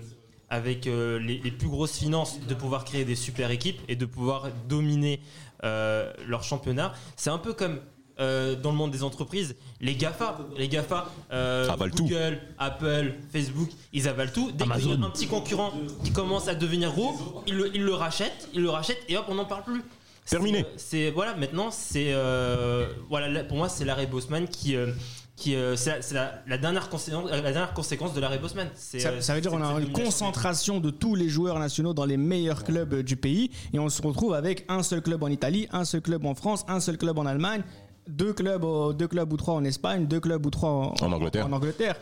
avec 0.50 0.88
euh, 0.88 1.20
les, 1.20 1.38
les 1.40 1.52
plus 1.52 1.68
grosses 1.68 1.98
finances 1.98 2.40
de 2.48 2.54
pouvoir 2.54 2.86
créer 2.86 3.06
des 3.06 3.16
super 3.16 3.52
équipes 3.52 3.80
et 3.88 3.96
de 3.96 4.06
pouvoir 4.06 4.50
dominer 4.68 5.22
euh, 5.64 6.12
leur 6.28 6.44
championnat. 6.44 6.94
C'est 7.16 7.30
un 7.30 7.38
peu 7.38 7.54
comme 7.54 7.80
euh, 8.20 8.56
dans 8.56 8.72
le 8.72 8.78
monde 8.78 8.92
des 8.92 9.04
entreprises, 9.04 9.56
les 9.80 9.96
GAFA, 9.96 10.40
les 10.58 10.68
GAFA, 10.68 11.10
Avalent 11.30 11.96
tout. 11.96 12.04
Google, 12.04 12.40
Apple, 12.58 13.16
Facebook, 13.32 13.70
ils 13.94 14.08
avalent 14.10 14.32
tout. 14.34 14.52
Dès 14.52 14.66
qu'il 14.66 14.90
y 14.90 14.92
a 14.92 15.06
un 15.06 15.10
petit 15.10 15.28
concurrent 15.28 15.72
qui 16.04 16.12
commence 16.12 16.48
à 16.48 16.56
devenir 16.56 16.92
gros, 16.92 17.44
ils 17.48 17.56
le, 17.56 17.76
ils 17.76 17.84
le 17.84 17.94
rachètent, 17.94 18.50
ils 18.54 18.62
le 18.62 18.70
rachètent 18.70 19.04
et 19.08 19.18
hop, 19.18 19.26
on 19.30 19.36
n'en 19.36 19.46
parle 19.46 19.64
plus. 19.64 19.84
Terminé. 20.30 20.64
C'est 20.78 21.10
voilà 21.10 21.36
maintenant 21.36 21.72
c'est 21.72 22.14
euh, 22.14 22.88
voilà 23.10 23.28
là, 23.30 23.44
pour 23.44 23.58
moi 23.58 23.68
c'est 23.68 23.84
l'arrêt 23.84 24.06
Bosman 24.06 24.48
qui 24.48 24.76
euh, 24.76 24.92
qui 25.40 25.56
euh, 25.56 25.76
c'est 25.76 25.90
la, 25.92 26.02
c'est 26.02 26.16
la- 26.16 26.44
la 26.48 26.58
dernière 26.58 26.90
conséquence 26.90 27.26
euh, 27.32 27.42
la 27.42 27.52
dernière 27.54 27.74
conséquence 27.74 28.14
de 28.14 28.20
l'arrêt 28.20 28.40
Bosman. 28.40 28.68
C'est, 28.76 29.00
Ça, 29.00 29.10
euh, 29.10 29.22
ça 29.22 29.34
veut 29.36 29.42
dire 29.42 29.52
qu'on 29.52 29.64
a 29.64 29.80
une 29.80 29.92
concentration 29.94 30.80
de 30.80 30.90
tous 30.90 31.16
les 31.16 31.30
joueurs 31.30 31.58
nationaux 31.60 31.94
dans 31.94 32.06
les 32.06 32.18
meilleurs 32.18 32.64
clubs 32.64 32.96
du 33.02 33.16
pays 33.16 33.50
et 33.74 33.80
on 33.80 33.90
se 33.90 34.02
retrouve 34.02 34.34
avec 34.34 34.66
un 34.68 34.84
seul 34.84 35.02
club 35.02 35.24
en 35.24 35.28
Italie, 35.30 35.68
un 35.72 35.86
seul 35.86 36.02
club 36.02 36.26
en 36.26 36.36
France, 36.36 36.66
un 36.68 36.80
seul 36.80 36.98
club 36.98 37.18
en 37.18 37.26
Allemagne, 37.26 37.64
deux 38.08 38.34
clubs, 38.34 38.64
au- 38.64 38.92
deux 38.94 39.08
clubs 39.08 39.32
ou 39.32 39.38
trois 39.38 39.54
en 39.54 39.64
Espagne, 39.64 40.08
deux 40.08 40.20
clubs 40.20 40.46
ou 40.46 40.50
trois 40.50 40.70
en, 40.72 40.94
En 41.02 41.12
Angleterre. 41.12 41.46
en 41.48 41.52
Angleterre. 41.54 41.96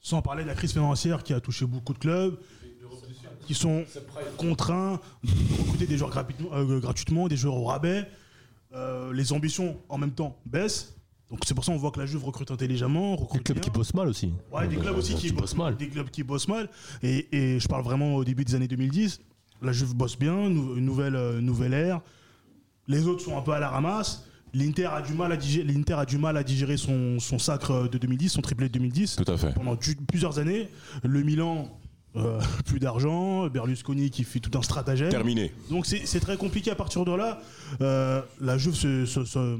Sans 0.00 0.20
parler 0.20 0.42
de 0.42 0.48
la 0.48 0.54
crise 0.54 0.72
financière 0.72 1.22
qui 1.22 1.32
a 1.32 1.40
touché 1.40 1.64
beaucoup 1.64 1.94
de 1.94 1.98
clubs. 1.98 2.36
qui 3.46 3.54
sont 3.54 3.84
contraints 4.38 5.00
de 5.24 5.30
recruter 5.62 5.86
des 5.86 5.96
joueurs 5.98 6.10
gratuitement, 6.10 6.48
euh, 6.54 6.78
gratuitement, 6.78 7.26
des 7.28 7.36
joueurs 7.36 7.56
au 7.56 7.64
rabais. 7.64 8.06
Euh, 8.74 9.12
les 9.12 9.32
ambitions 9.32 9.76
en 9.88 9.98
même 9.98 10.12
temps 10.12 10.36
baissent. 10.46 10.94
Donc 11.32 11.40
c'est 11.46 11.54
pour 11.54 11.64
ça 11.64 11.72
qu'on 11.72 11.78
voit 11.78 11.90
que 11.90 11.98
la 11.98 12.06
Juve 12.06 12.22
recrute 12.24 12.50
intelligemment, 12.50 13.16
Des 13.16 13.22
recrute 13.22 13.42
clubs 13.42 13.56
bien. 13.56 13.62
qui 13.64 13.70
bossent 13.70 13.94
mal 13.94 14.06
aussi. 14.06 14.32
Ouais, 14.52 14.68
des 14.68 14.76
clubs 14.76 14.96
aussi 14.96 15.14
qui, 15.14 15.32
bossent 15.32 15.56
mal. 15.56 15.76
Des 15.76 15.88
clubs 15.88 16.10
qui 16.10 16.22
bossent 16.22 16.46
mal. 16.46 16.68
Et, 17.02 17.26
et 17.32 17.58
je 17.58 17.66
parle 17.66 17.82
vraiment 17.82 18.14
au 18.16 18.24
début 18.24 18.44
des 18.44 18.54
années 18.54 18.68
2010. 18.68 19.18
La 19.62 19.72
Juve 19.72 19.94
bosse 19.94 20.18
bien, 20.18 20.50
nou- 20.50 20.76
une 20.76 20.84
nouvelle, 20.84 21.16
euh, 21.16 21.40
nouvelle 21.40 21.72
ère. 21.72 22.00
Les 22.86 23.06
autres 23.06 23.24
sont 23.24 23.36
un 23.36 23.40
peu 23.40 23.52
à 23.52 23.60
la 23.60 23.68
ramasse. 23.70 24.24
L'Inter 24.54 24.86
a 24.92 25.00
du 25.00 25.14
mal 25.14 25.32
à 25.32 25.36
digérer, 25.38 25.64
l'Inter 25.72 25.94
a 25.94 26.04
du 26.04 26.18
mal 26.18 26.36
à 26.36 26.42
digérer 26.44 26.76
son, 26.76 27.18
son 27.18 27.38
sacre 27.38 27.88
de 27.90 27.96
2010, 27.96 28.28
son 28.28 28.42
triplé 28.42 28.68
de 28.68 28.74
2010. 28.74 29.16
Tout 29.16 29.32
à 29.32 29.38
fait. 29.38 29.54
Pendant 29.54 29.74
du- 29.76 29.96
plusieurs 29.96 30.38
années. 30.38 30.68
Le 31.02 31.22
Milan, 31.22 31.68
euh, 32.16 32.38
plus 32.66 32.78
d'argent. 32.78 33.46
Berlusconi 33.48 34.10
qui 34.10 34.24
fait 34.24 34.40
tout 34.40 34.50
un 34.58 34.62
stratagème. 34.62 35.08
Terminé. 35.08 35.50
Donc 35.70 35.86
c'est 35.86 36.04
c'est 36.04 36.20
très 36.20 36.36
compliqué 36.36 36.70
à 36.70 36.74
partir 36.74 37.06
de 37.06 37.12
là. 37.12 37.40
Euh, 37.80 38.20
la 38.40 38.58
Juve 38.58 38.74
se, 38.74 39.06
se- 39.06 39.24
se- 39.24 39.56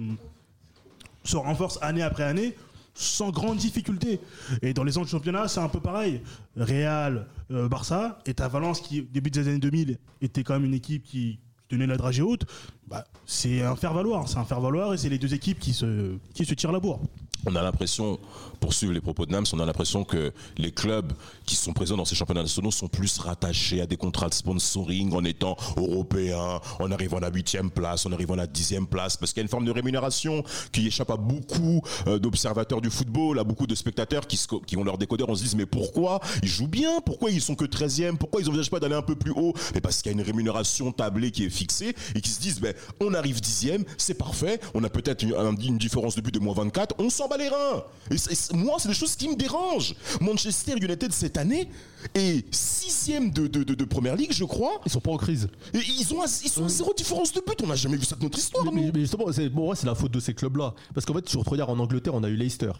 se 1.25 1.37
renforce 1.37 1.79
année 1.83 2.03
après 2.03 2.25
année 2.25 2.55
sans 2.95 3.31
grande 3.31 3.57
difficulté. 3.57 4.21
Et 4.61 4.75
dans 4.75 4.85
les 4.85 4.99
autres 4.99 5.09
championnats, 5.09 5.49
c'est 5.49 5.61
un 5.61 5.69
peu 5.69 5.81
pareil. 5.81 6.21
Real, 6.57 7.27
euh, 7.51 7.69
Barça, 7.69 8.19
et 8.27 8.35
à 8.39 8.49
Valence 8.49 8.81
qui, 8.81 9.03
début 9.03 9.31
des 9.31 9.49
années 9.49 9.59
2000, 9.59 9.99
était 10.21 10.45
quand 10.45 10.55
même 10.55 10.65
une 10.65 10.75
équipe 10.75 11.05
qui 11.05 11.39
tenait 11.69 11.87
la 11.87 11.97
dragée 11.97 12.23
haute. 12.23 12.45
Bah, 12.87 13.05
c'est 13.25 13.63
un 13.63 13.77
faire-valoir. 13.77 14.29
C'est 14.29 14.39
un 14.39 14.45
faire-valoir 14.45 14.93
et 14.95 14.99
c'est 14.99 15.09
les 15.09 15.19
deux 15.19 15.33
équipes 15.33 15.59
qui 15.59 15.73
se, 15.73 16.17
qui 16.35 16.45
se 16.45 16.55
tirent 16.55 16.73
la 16.73 16.81
bourre. 16.81 17.01
On 17.47 17.57
a 17.57 17.63
l'impression, 17.63 18.21
pour 18.61 18.73
suivre 18.73 18.93
les 18.93 19.01
propos 19.01 19.27
de 19.27 19.33
Nams, 19.33 19.45
on 19.53 19.59
a 19.59 19.67
l'impression 19.67 20.05
que 20.05 20.33
les 20.59 20.71
clubs 20.71 21.13
qui 21.45 21.57
sont 21.57 21.73
présents 21.73 21.97
dans 21.97 22.05
ces 22.05 22.15
championnats 22.15 22.43
nationaux 22.43 22.71
sont 22.71 22.87
plus 22.89 23.19
rattachés 23.19 23.81
à 23.81 23.87
des 23.87 23.97
contrats 23.97 24.29
de 24.29 24.35
sponsoring 24.35 25.13
en 25.13 25.25
étant 25.25 25.57
européens, 25.77 26.61
en 26.79 26.91
arrivant 26.93 27.17
à 27.19 27.21
la 27.21 27.31
huitième 27.31 27.71
place, 27.71 28.07
en 28.07 28.13
arrivant 28.13 28.35
à 28.35 28.39
la 28.39 28.47
dixième 28.47 28.87
place, 28.87 29.17
parce 29.17 29.33
qu'il 29.33 29.41
y 29.41 29.43
a 29.43 29.45
une 29.45 29.49
forme 29.49 29.65
de 29.65 29.73
rémunération 29.73 30.45
qui 30.71 30.87
échappe 30.87 31.11
à 31.11 31.17
beaucoup 31.17 31.83
euh, 32.07 32.19
d'observateurs 32.21 32.81
du 32.81 32.91
football, 32.91 33.39
à 33.39 33.45
beaucoup 33.45 33.67
de 33.67 33.75
spectateurs 33.75 34.27
qui, 34.27 34.77
ont 34.77 34.85
leur 34.85 34.99
décodeur, 34.99 35.29
on 35.29 35.35
se 35.35 35.43
dit 35.45 35.57
mais 35.57 35.67
pourquoi 35.67 36.21
ils 36.43 36.49
jouent 36.49 36.69
bien? 36.69 37.01
Pourquoi 37.05 37.31
ils 37.31 37.41
sont 37.43 37.55
que 37.57 37.65
13e 37.65 38.17
Pourquoi 38.17 38.41
ils 38.41 38.47
n'envisagent 38.47 38.71
pas 38.71 38.81
d'aller 38.81 38.95
un 38.95 39.03
peu 39.03 39.17
plus 39.17 39.33
haut? 39.35 39.53
Mais 39.75 39.81
parce 39.81 40.01
qu'il 40.01 40.13
y 40.13 40.15
a 40.15 40.19
une 40.19 40.25
rémunération 40.25 40.93
tablée 40.93 41.31
qui 41.33 41.45
est 41.45 41.51
fixée 41.51 41.95
et 42.15 42.21
qui 42.21 42.31
se 42.31 42.41
disent 42.41 42.61
ben, 42.61 42.75
on 43.01 43.15
arrive 43.15 43.41
dixième, 43.41 43.85
c'est 43.99 44.15
parfait, 44.15 44.61
on 44.75 44.85
a 44.85 44.89
peut-être 44.89 45.23
une, 45.25 45.35
un- 45.35 45.57
une 45.57 45.79
différence 45.79 46.15
de 46.15 46.21
but 46.21 46.33
de 46.33 46.39
moins 46.39 46.55
24, 46.55 46.95
on 46.99 47.11
s'en 47.11 47.29
bat 47.33 47.39
les 47.39 47.49
reins. 47.49 47.83
Et 48.11 48.57
moi, 48.57 48.77
c'est 48.79 48.89
des 48.89 48.95
choses 48.95 49.17
qui 49.17 49.29
me 49.29 49.37
dérangent. 49.37 49.95
Manchester 50.21 50.75
United 50.81 51.13
cette 51.13 51.37
année 51.37 51.69
est 52.15 52.45
sixième 52.55 53.31
de, 53.31 53.47
de, 53.47 53.63
de, 53.63 53.75
de 53.75 53.85
première 53.85 54.17
ligue, 54.17 54.33
je 54.33 54.45
crois. 54.45 54.81
Ils 54.85 54.93
sont 54.93 55.01
pas 55.01 55.13
en 55.13 55.17
crise. 55.17 55.49
Et 55.75 55.79
ils 55.79 56.13
ont 56.15 56.25
ils 56.45 56.51
sont 56.51 56.65
à 56.65 56.69
zéro 56.69 56.93
différence 56.95 57.33
de 57.33 57.41
but. 57.41 57.59
On 57.63 57.69
n'a 57.69 57.77
jamais 57.77 57.97
vu 57.97 58.05
ça 58.05 58.17
de 58.17 58.23
notre 58.23 58.39
histoire. 58.39 58.71
Mais, 58.73 58.91
mais 58.93 59.01
justement, 59.01 59.27
c'est 59.33 59.49
bon, 59.49 59.71
ouais, 59.71 59.77
c'est 59.77 59.87
la 59.87 59.95
faute 59.95 60.13
de 60.13 60.21
ces 60.21 60.35
clubs-là. 60.35 60.75
Parce 60.95 61.07
qu'en 61.07 61.15
fait, 61.15 61.23
tu 61.23 61.39
regardes 61.39 61.71
en 61.71 61.79
Angleterre, 61.79 62.15
on 62.15 62.23
a 62.23 62.29
eu 62.29 62.37
Leicester. 62.37 62.73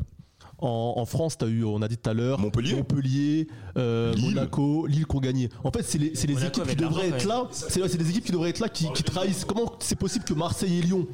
En, 0.59 0.95
en 0.97 1.07
France, 1.07 1.37
as 1.41 1.47
eu, 1.47 1.65
on 1.65 1.83
a 1.83 1.89
dit 1.89 1.97
tout 1.97 2.09
à 2.09 2.15
l'heure, 2.15 2.39
Montpellier, 2.39 2.77
Montpellier 2.77 3.49
euh, 3.77 4.15
Lille. 4.15 4.35
Monaco, 4.35 4.87
Lille 4.87 5.07
qui 5.07 5.17
ont 5.17 5.21
gagné. 5.21 5.49
En 5.65 5.73
fait, 5.73 5.83
c'est 5.83 5.99
les, 5.99 6.15
c'est 6.15 6.29
les 6.29 6.35
Monaco 6.35 6.61
équipes 6.61 6.71
qui 6.71 6.77
devraient 6.77 7.09
être 7.09 7.27
là. 7.27 7.49
C'est 7.51 7.89
c'est 7.89 7.99
les 7.99 8.11
équipes 8.11 8.27
qui 8.27 8.33
devraient 8.33 8.51
être 8.51 8.61
là 8.61 8.69
qui, 8.69 8.93
qui 8.93 9.03
trahissent. 9.03 9.45
Comment 9.45 9.73
c'est 9.81 9.97
possible 9.97 10.25
que 10.25 10.35
Marseille 10.35 10.79
et 10.79 10.83
Lyon 10.83 11.09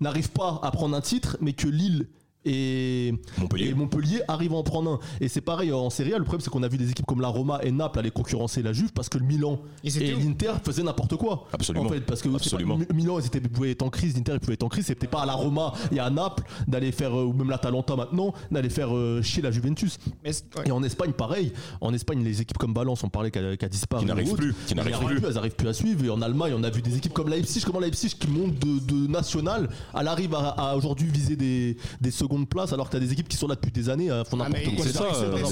n'arrivent 0.00 0.30
pas 0.30 0.60
à 0.62 0.70
prendre 0.70 0.94
un 0.96 1.00
titre, 1.00 1.36
mais 1.40 1.52
que 1.52 1.66
Lille 1.66 2.06
et 2.44 3.14
Montpellier. 3.38 3.68
et 3.68 3.74
Montpellier 3.74 4.20
arrivent 4.28 4.52
à 4.52 4.56
en 4.56 4.62
prendre 4.62 4.90
un. 4.92 4.98
Et 5.20 5.28
c'est 5.28 5.40
pareil 5.40 5.72
en 5.72 5.90
Serie 5.90 6.14
A. 6.14 6.18
Le 6.18 6.24
problème, 6.24 6.40
c'est 6.40 6.50
qu'on 6.50 6.62
a 6.62 6.68
vu 6.68 6.78
des 6.78 6.90
équipes 6.90 7.06
comme 7.06 7.20
la 7.20 7.28
Roma 7.28 7.60
et 7.62 7.70
Naples 7.70 7.98
aller 8.00 8.10
concurrencer 8.10 8.62
la 8.62 8.72
Juve 8.72 8.92
parce 8.92 9.08
que 9.08 9.18
le 9.18 9.24
Milan 9.24 9.60
Ils 9.84 10.02
et 10.02 10.14
l'Inter 10.14 10.52
faisaient 10.64 10.82
n'importe 10.82 11.16
quoi. 11.16 11.46
Absolument. 11.52 11.86
En 11.86 11.88
fait, 11.88 12.00
parce 12.00 12.20
que 12.22 12.28
Absolument. 12.34 12.78
pas- 12.78 12.92
Milan, 12.94 13.18
ils, 13.20 13.26
étaient, 13.26 13.38
ils 13.38 13.48
pouvaient 13.48 13.70
être 13.72 13.82
en 13.82 13.90
crise, 13.90 14.14
l'Inter, 14.16 14.32
ils 14.34 14.40
pouvaient 14.40 14.54
être 14.54 14.62
en 14.64 14.68
crise. 14.68 14.86
C'était 14.86 15.06
pas 15.06 15.22
à 15.22 15.26
la 15.26 15.34
Roma 15.34 15.72
et 15.92 15.98
à 16.00 16.10
Naples 16.10 16.42
d'aller 16.66 16.92
faire, 16.92 17.16
euh, 17.18 17.24
ou 17.24 17.32
même 17.32 17.50
l'Atalanta 17.50 17.94
maintenant, 17.96 18.32
d'aller 18.50 18.70
faire 18.70 18.94
euh, 18.94 19.22
chier 19.22 19.42
la 19.42 19.50
Juventus. 19.50 19.98
Mais 20.24 20.32
c'est- 20.32 20.44
ouais. 20.58 20.64
Et 20.66 20.72
en 20.72 20.82
Espagne, 20.82 21.12
pareil. 21.12 21.52
En 21.80 21.92
Espagne, 21.94 22.24
les 22.24 22.40
équipes 22.40 22.58
comme 22.58 22.74
Valence, 22.74 23.04
on 23.04 23.08
parlait 23.08 23.30
qu'à 23.30 23.56
qu 23.56 23.64
Qui 23.66 23.68
disparu. 23.70 24.06
n'arrivent 24.06 24.28
ou 24.28 24.32
autre. 24.32 24.42
plus, 24.42 24.54
qui 24.66 24.74
n'arrivent 24.74 24.92
n'arrivent 24.92 25.18
plus. 25.20 25.26
Elles 25.28 25.34
n'arrivent 25.34 25.54
plus 25.56 25.68
à 25.68 25.72
suivre. 25.72 26.04
Et 26.04 26.10
en 26.10 26.22
Allemagne, 26.22 26.54
on 26.56 26.64
a 26.64 26.70
vu 26.70 26.82
des 26.82 26.96
équipes 26.96 27.12
comme 27.12 27.28
Leipzig, 27.28 27.62
comment 27.64 27.80
Leipzig 27.80 28.14
qui 28.18 28.28
monte 28.28 28.58
de, 28.58 28.78
de 28.80 29.06
national, 29.06 29.68
elle 29.98 30.08
arrive 30.08 30.34
à, 30.34 30.48
à 30.50 30.76
aujourd'hui 30.76 31.08
viser 31.08 31.36
des, 31.36 31.76
des 32.00 32.10
secondes 32.10 32.31
places, 32.46 32.72
alors 32.72 32.86
que 32.86 32.90
tu 32.92 32.96
as 32.96 33.00
des 33.00 33.12
équipes 33.12 33.28
qui 33.28 33.36
sont 33.36 33.46
là 33.48 33.54
depuis 33.54 33.70
des 33.70 33.88
années, 33.88 34.10
euh, 34.10 34.24
font 34.24 34.38
Ah, 34.40 34.48
n'importe 34.48 34.76
quoi. 34.76 34.84
c'est 34.84 34.92
ça, 34.92 35.04
euh. 35.14 35.36
Les 35.36 35.42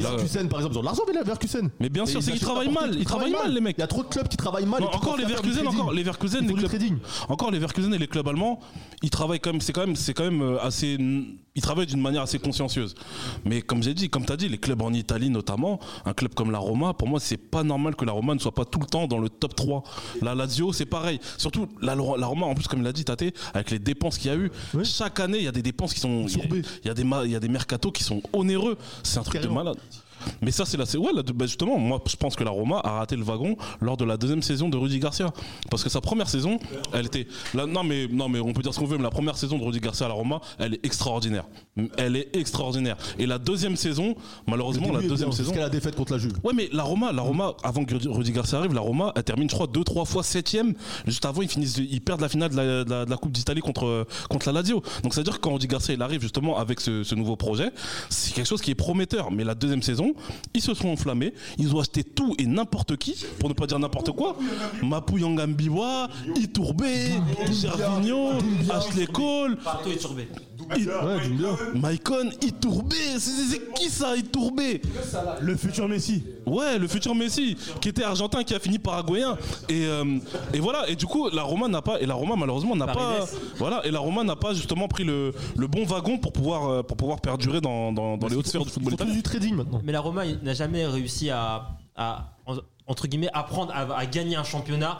Là, 0.00 0.10
Leverkusen, 0.10 0.48
par 0.48 0.60
exemple, 0.60 0.74
ils 0.74 0.78
ont 0.78 0.80
de 0.80 0.84
l'argent, 0.86 1.02
mais 1.06 1.12
les 1.14 1.20
Leverkusen. 1.20 1.70
Mais 1.80 1.88
bien 1.88 2.06
sûr, 2.06 2.22
c'est 2.22 2.32
qu'ils 2.32 2.40
travaillent 2.40 2.70
mal. 2.72 2.94
Ils 2.98 3.04
travaillent 3.04 3.32
mal, 3.32 3.52
les 3.52 3.60
mecs. 3.60 3.76
Il 3.78 3.80
y 3.80 3.84
a 3.84 3.86
trop 3.88 4.02
de 4.02 4.08
clubs 4.08 4.28
qui 4.28 4.36
travaillent 4.36 4.66
mal. 4.66 4.80
Non, 4.80 4.88
et 4.88 4.90
qui 4.90 4.96
encore 4.96 5.16
les 5.16 5.24
préfèrent 5.24 5.42
faire 5.42 5.50
du 5.50 5.50
Verkusen, 5.50 5.64
trading. 5.64 5.80
encore 5.82 5.92
les 5.94 6.02
Verkusen, 6.02 6.38
Ils 6.38 6.42
les 6.42 6.48
font 6.48 6.54
du 6.54 6.60
clubs, 6.60 6.70
trading. 6.70 6.96
encore 7.28 7.50
les 7.50 7.58
Verkusen 7.58 7.94
et 7.94 7.98
les 7.98 8.06
clubs 8.08 8.28
allemands, 8.28 8.60
ils 9.02 9.10
travaillent 9.10 9.40
quand 9.40 9.52
même. 9.52 9.60
C'est 9.60 9.72
quand 9.72 9.86
même, 9.86 9.96
c'est 9.96 10.14
quand 10.14 10.24
même 10.24 10.42
euh, 10.42 10.58
assez. 10.62 10.98
Ils 11.54 11.60
travaillent 11.60 11.86
d'une 11.86 12.00
manière 12.00 12.22
assez 12.22 12.38
consciencieuse. 12.38 12.94
Mais 13.44 13.60
comme 13.60 13.82
j'ai 13.82 13.92
dit, 13.92 14.08
comme 14.08 14.24
tu 14.24 14.32
as 14.32 14.38
dit, 14.38 14.48
les 14.48 14.56
clubs 14.56 14.80
en 14.80 14.92
Italie 14.94 15.28
notamment, 15.28 15.80
un 16.06 16.14
club 16.14 16.32
comme 16.34 16.50
la 16.50 16.58
Roma, 16.58 16.94
pour 16.94 17.08
moi, 17.08 17.20
c'est 17.20 17.36
pas 17.36 17.62
normal 17.62 17.94
que 17.94 18.06
la 18.06 18.12
Roma 18.12 18.34
ne 18.34 18.38
soit 18.40 18.54
pas 18.54 18.64
tout 18.64 18.80
le 18.80 18.86
temps 18.86 19.06
dans 19.06 19.18
le 19.18 19.28
top 19.28 19.54
3. 19.54 19.82
La 20.22 20.34
Lazio, 20.34 20.72
c'est 20.72 20.86
pareil. 20.86 21.20
Surtout 21.36 21.68
la, 21.82 21.94
la 21.94 22.26
Roma, 22.26 22.46
en 22.46 22.54
plus, 22.54 22.66
comme 22.68 22.78
il 22.80 22.84
l'a 22.84 22.92
dit, 22.92 23.04
Tate, 23.04 23.34
avec 23.52 23.70
les 23.70 23.78
dépenses 23.78 24.16
qu'il 24.16 24.30
y 24.30 24.34
a 24.34 24.36
eu, 24.38 24.50
chaque 24.82 25.20
année, 25.20 25.38
il 25.38 25.44
y 25.44 25.48
a 25.48 25.52
des 25.52 25.62
dépenses 25.62 25.92
qui 25.92 26.00
sont. 26.00 26.22
Il 26.26 26.30
y 26.32 26.38
a- 26.38 26.42
Sourbées. 26.42 26.62
il 26.84 26.88
y, 26.88 26.90
a 26.90 26.94
des 26.94 27.04
y 27.30 27.36
a 27.36 27.40
des 27.40 27.48
mercatos 27.48 27.92
qui 27.92 28.02
sont 28.02 28.22
onéreux. 28.32 28.78
C'est 29.02 29.18
un 29.18 29.22
truc 29.22 29.34
Carrément. 29.42 29.60
de 29.60 29.64
malade. 29.64 29.78
Mais 30.40 30.50
ça, 30.50 30.64
c'est 30.64 30.76
la. 30.76 30.84
Ouais, 30.98 31.10
la- 31.14 31.22
bah, 31.22 31.46
justement, 31.46 31.78
moi, 31.78 32.02
je 32.08 32.16
pense 32.16 32.36
que 32.36 32.44
la 32.44 32.50
Roma 32.50 32.80
a 32.84 32.90
raté 32.98 33.16
le 33.16 33.22
wagon 33.24 33.56
lors 33.80 33.96
de 33.96 34.04
la 34.04 34.16
deuxième 34.16 34.42
saison 34.42 34.68
de 34.68 34.76
Rudy 34.76 34.98
Garcia. 34.98 35.32
Parce 35.70 35.82
que 35.82 35.88
sa 35.90 36.00
première 36.00 36.28
saison, 36.28 36.58
elle 36.92 37.06
était. 37.06 37.26
là, 37.54 37.66
non, 37.66 37.82
mais, 37.84 38.06
non, 38.08 38.28
mais 38.28 38.40
on 38.40 38.52
peut 38.52 38.62
dire 38.62 38.74
ce 38.74 38.78
qu'on 38.80 38.86
veut, 38.86 38.96
mais 38.96 39.02
la 39.02 39.10
première 39.10 39.36
saison 39.36 39.58
de 39.58 39.64
Rudy 39.64 39.80
Garcia 39.80 40.06
à 40.06 40.08
la 40.08 40.14
Roma, 40.14 40.40
elle 40.58 40.74
est 40.74 40.84
extraordinaire. 40.86 41.44
Elle 41.96 42.16
est 42.16 42.34
extraordinaire. 42.36 42.96
Et 43.18 43.26
la 43.26 43.38
deuxième 43.38 43.76
saison, 43.76 44.14
malheureusement, 44.46 44.92
la 44.92 45.00
deuxième 45.00 45.30
bien, 45.30 45.36
saison. 45.36 45.50
Jusqu'à 45.50 45.60
la 45.64 45.70
défaite 45.70 45.96
contre 45.96 46.12
la 46.12 46.18
Juve. 46.18 46.32
Ouais, 46.44 46.52
mais 46.54 46.68
la 46.72 46.82
Roma, 46.82 47.12
la 47.12 47.22
Roma, 47.22 47.54
avant 47.62 47.84
que 47.84 47.94
Rudy 48.08 48.32
Garcia 48.32 48.58
arrive, 48.58 48.74
la 48.74 48.80
Roma, 48.80 49.12
elle 49.16 49.24
termine, 49.24 49.48
je 49.48 49.54
crois, 49.54 49.66
deux, 49.66 49.84
trois 49.84 50.04
fois 50.04 50.22
septième. 50.22 50.74
Juste 51.06 51.24
avant, 51.24 51.42
ils 51.42 51.48
finissent, 51.48 51.78
ils 51.78 52.00
perdent 52.00 52.20
la 52.20 52.28
finale 52.28 52.50
de 52.50 52.56
la, 52.56 52.84
de 52.84 52.90
la- 52.90 53.04
de 53.04 53.10
la 53.10 53.16
Coupe 53.16 53.32
d'Italie 53.32 53.60
contre, 53.60 54.06
contre 54.28 54.46
la 54.48 54.52
Lazio. 54.60 54.82
Donc, 55.02 55.14
c'est-à-dire 55.14 55.34
que 55.34 55.40
quand 55.40 55.52
Rudy 55.52 55.66
Garcia, 55.66 55.94
il 55.94 56.02
arrive 56.02 56.20
justement 56.20 56.58
avec 56.58 56.80
ce, 56.80 57.02
ce 57.04 57.14
nouveau 57.14 57.36
projet, 57.36 57.70
c'est 58.10 58.32
quelque 58.34 58.46
chose 58.46 58.60
qui 58.60 58.70
est 58.70 58.74
prometteur. 58.74 59.30
Mais 59.30 59.44
la 59.44 59.54
deuxième 59.54 59.82
saison, 59.82 60.11
ils 60.54 60.62
se 60.62 60.74
sont 60.74 60.88
enflammés. 60.88 61.32
Ils 61.58 61.74
ont 61.74 61.80
acheté 61.80 62.04
tout 62.04 62.34
et 62.38 62.46
n'importe 62.46 62.96
qui, 62.96 63.24
pour 63.38 63.48
ne 63.48 63.54
pas 63.54 63.66
dire 63.66 63.78
n'importe 63.78 64.12
quoi. 64.12 64.36
Mapu 64.82 65.20
Yangambiwa, 65.20 66.08
Itourbe, 66.36 66.84
Gervinho, 67.50 68.30
Ashley 68.70 69.06
Cole. 69.06 69.56
Partout 69.56 69.90
Maicon, 71.74 72.30
Itourbe. 72.40 72.92
C'est 72.92 73.18
c'est 73.18 73.72
qui 73.74 73.88
ça, 73.90 74.16
Itourbe 74.16 74.60
Le 75.40 75.56
futur 75.56 75.88
Messi. 75.88 76.22
Ouais, 76.46 76.78
le 76.78 76.88
futur 76.88 77.14
Messi, 77.14 77.56
qui 77.80 77.88
était 77.88 78.02
argentin, 78.04 78.42
qui 78.44 78.54
a 78.54 78.58
fini 78.58 78.78
paraguayen. 78.78 79.36
Et, 79.68 79.86
euh, 79.86 80.18
et 80.52 80.60
voilà, 80.60 80.88
et 80.88 80.96
du 80.96 81.06
coup, 81.06 81.28
la 81.30 81.42
Roma 81.42 81.68
n'a 81.68 81.82
pas, 81.82 82.00
et 82.00 82.06
la 82.06 82.14
Roma 82.14 82.34
malheureusement 82.36 82.74
n'a 82.76 82.86
pas, 82.86 83.26
voilà, 83.58 83.84
et 83.86 83.90
la 83.90 84.00
Roma 84.00 84.24
n'a 84.24 84.36
pas 84.36 84.54
justement 84.54 84.88
pris 84.88 85.04
le, 85.04 85.32
le 85.56 85.66
bon 85.66 85.84
wagon 85.84 86.18
pour 86.18 86.32
pouvoir, 86.32 86.68
euh, 86.68 86.82
pour 86.82 86.96
pouvoir 86.96 87.20
perdurer 87.20 87.60
dans, 87.60 87.92
dans, 87.92 88.16
dans 88.16 88.28
les 88.28 88.36
hautes 88.36 88.46
sphères 88.46 88.64
du 88.64 88.70
football 88.70 88.94
italien. 88.94 89.12
du 89.14 89.22
trading 89.22 89.54
maintenant. 89.54 89.80
Mais 89.84 89.92
la 89.92 90.00
Roma 90.00 90.24
il 90.26 90.38
n'a 90.42 90.54
jamais 90.54 90.86
réussi 90.86 91.30
à, 91.30 91.68
à, 91.96 92.32
en- 92.46 92.56
entre 92.86 93.06
guillemets, 93.06 93.30
apprendre 93.32 93.72
à, 93.72 93.96
à 93.96 94.06
gagner 94.06 94.36
un 94.36 94.44
championnat. 94.44 94.98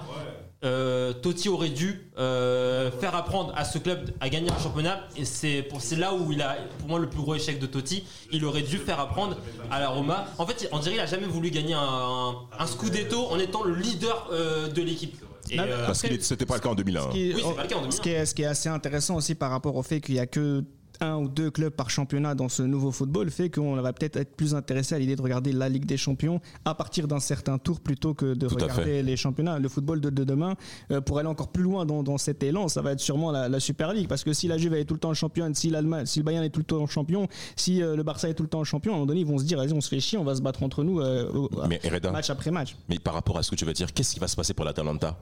Euh, 0.64 1.12
Totti 1.12 1.48
aurait 1.48 1.70
dû 1.70 2.08
euh, 2.18 2.90
faire 3.00 3.16
apprendre 3.16 3.52
à 3.56 3.64
ce 3.64 3.78
club 3.78 4.10
à 4.20 4.28
gagner 4.28 4.48
un 4.50 4.58
championnat 4.58 5.00
et 5.16 5.24
c'est 5.24 5.62
pour 5.62 5.80
c'est 5.80 5.96
là 5.96 6.14
où 6.14 6.30
il 6.30 6.40
a 6.40 6.56
pour 6.78 6.88
moi 6.88 7.00
le 7.00 7.08
plus 7.08 7.20
gros 7.20 7.34
échec 7.34 7.58
de 7.58 7.66
Totti 7.66 8.04
il 8.30 8.44
aurait 8.44 8.62
dû 8.62 8.78
faire 8.78 9.00
apprendre 9.00 9.36
à 9.72 9.80
la 9.80 9.88
Roma 9.88 10.26
en 10.38 10.46
fait 10.46 10.68
on 10.70 10.78
dirait 10.78 10.92
qu'il 10.94 11.00
a 11.02 11.06
jamais 11.06 11.26
voulu 11.26 11.50
gagner 11.50 11.74
un, 11.74 12.34
un 12.56 12.66
scudetto 12.66 13.26
en 13.26 13.40
étant 13.40 13.64
le 13.64 13.74
leader 13.74 14.28
euh, 14.32 14.68
de 14.68 14.82
l'équipe 14.82 15.20
Et, 15.50 15.56
Non, 15.56 15.64
euh, 15.66 15.86
Parce 15.86 16.02
que 16.02 16.20
c'était 16.20 16.46
pas 16.46 16.54
le 16.54 16.60
cas 16.60 16.68
en 16.68 16.74
2001. 16.76 17.02
Ce 17.02 17.08
qui 17.10 17.30
est- 17.30 17.34
Oui, 17.34 17.42
c'est 17.44 17.54
pas 17.56 17.62
le 17.62 17.68
cas 17.68 17.76
en 17.76 17.80
2001. 17.80 17.90
ce 17.96 18.00
qui 18.00 18.10
est, 18.10 18.26
ce 18.26 18.34
qui 18.34 18.42
est 18.42 18.46
assez 18.46 18.68
intéressant 18.68 19.16
aussi 19.16 19.34
par 19.34 19.50
rapport 19.50 19.74
au 19.74 19.82
fait 19.82 20.00
qu'il 20.00 20.14
y 20.14 20.20
a 20.20 20.26
que 20.26 20.62
un 21.00 21.16
ou 21.16 21.28
deux 21.28 21.50
clubs 21.50 21.72
par 21.72 21.90
championnat 21.90 22.34
dans 22.34 22.48
ce 22.48 22.62
nouveau 22.62 22.90
football 22.92 23.30
fait 23.30 23.50
qu'on 23.50 23.76
va 23.76 23.92
peut-être 23.92 24.16
être 24.16 24.36
plus 24.36 24.54
intéressé 24.54 24.94
à 24.94 24.98
l'idée 24.98 25.16
de 25.16 25.22
regarder 25.22 25.52
la 25.52 25.68
Ligue 25.68 25.86
des 25.86 25.96
Champions 25.96 26.40
à 26.64 26.74
partir 26.74 27.08
d'un 27.08 27.20
certain 27.20 27.58
tour 27.58 27.80
plutôt 27.80 28.14
que 28.14 28.34
de 28.34 28.46
Tout 28.48 28.54
regarder 28.54 29.02
les 29.02 29.16
championnats. 29.16 29.58
Le 29.58 29.68
football 29.68 30.00
de, 30.00 30.10
de 30.10 30.24
demain, 30.24 30.54
euh, 30.90 31.00
pour 31.00 31.18
aller 31.18 31.28
encore 31.28 31.48
plus 31.48 31.62
loin 31.62 31.86
dans, 31.86 32.02
dans 32.02 32.18
cet 32.18 32.42
élan, 32.42 32.68
ça 32.68 32.82
va 32.82 32.92
être 32.92 33.00
sûrement 33.00 33.30
la, 33.30 33.48
la 33.48 33.60
Super 33.60 33.92
League 33.92 34.08
parce 34.08 34.24
que 34.24 34.32
si 34.32 34.48
la 34.48 34.58
Juve 34.58 34.74
est 34.74 34.84
tout 34.84 34.94
le 34.94 35.00
temps 35.00 35.14
championne, 35.14 35.54
si 35.54 35.72
si 36.04 36.18
le 36.18 36.24
Bayern 36.24 36.44
est 36.44 36.50
tout 36.50 36.60
le 36.60 36.64
temps 36.64 36.86
champion, 36.86 37.28
si 37.56 37.82
euh, 37.82 37.96
le 37.96 38.02
Barça 38.02 38.28
est 38.28 38.34
tout 38.34 38.42
le 38.42 38.48
temps 38.48 38.64
champion, 38.64 38.92
à 38.92 38.94
un 38.94 38.98
moment 38.98 39.06
donné 39.06 39.20
ils 39.20 39.26
vont 39.26 39.38
se 39.38 39.44
dire 39.44 39.58
vas-y 39.58 39.72
on 39.72 39.80
se 39.80 39.88
fait 39.88 40.00
chier, 40.00 40.18
on 40.18 40.24
va 40.24 40.34
se 40.34 40.42
battre 40.42 40.62
entre 40.62 40.84
nous 40.84 41.00
euh, 41.00 41.48
Mais 41.68 41.80
match 42.12 42.30
après 42.30 42.50
match. 42.50 42.76
mais 42.88 42.98
par 42.98 43.14
rapport 43.14 43.38
à 43.38 43.42
ce 43.42 43.50
que 43.50 43.56
tu 43.56 43.64
vas 43.64 43.72
dire, 43.72 43.92
qu'est-ce 43.92 44.14
qui 44.14 44.20
va 44.20 44.28
se 44.28 44.36
passer 44.36 44.54
pour 44.54 44.64
l'Atalanta? 44.64 45.16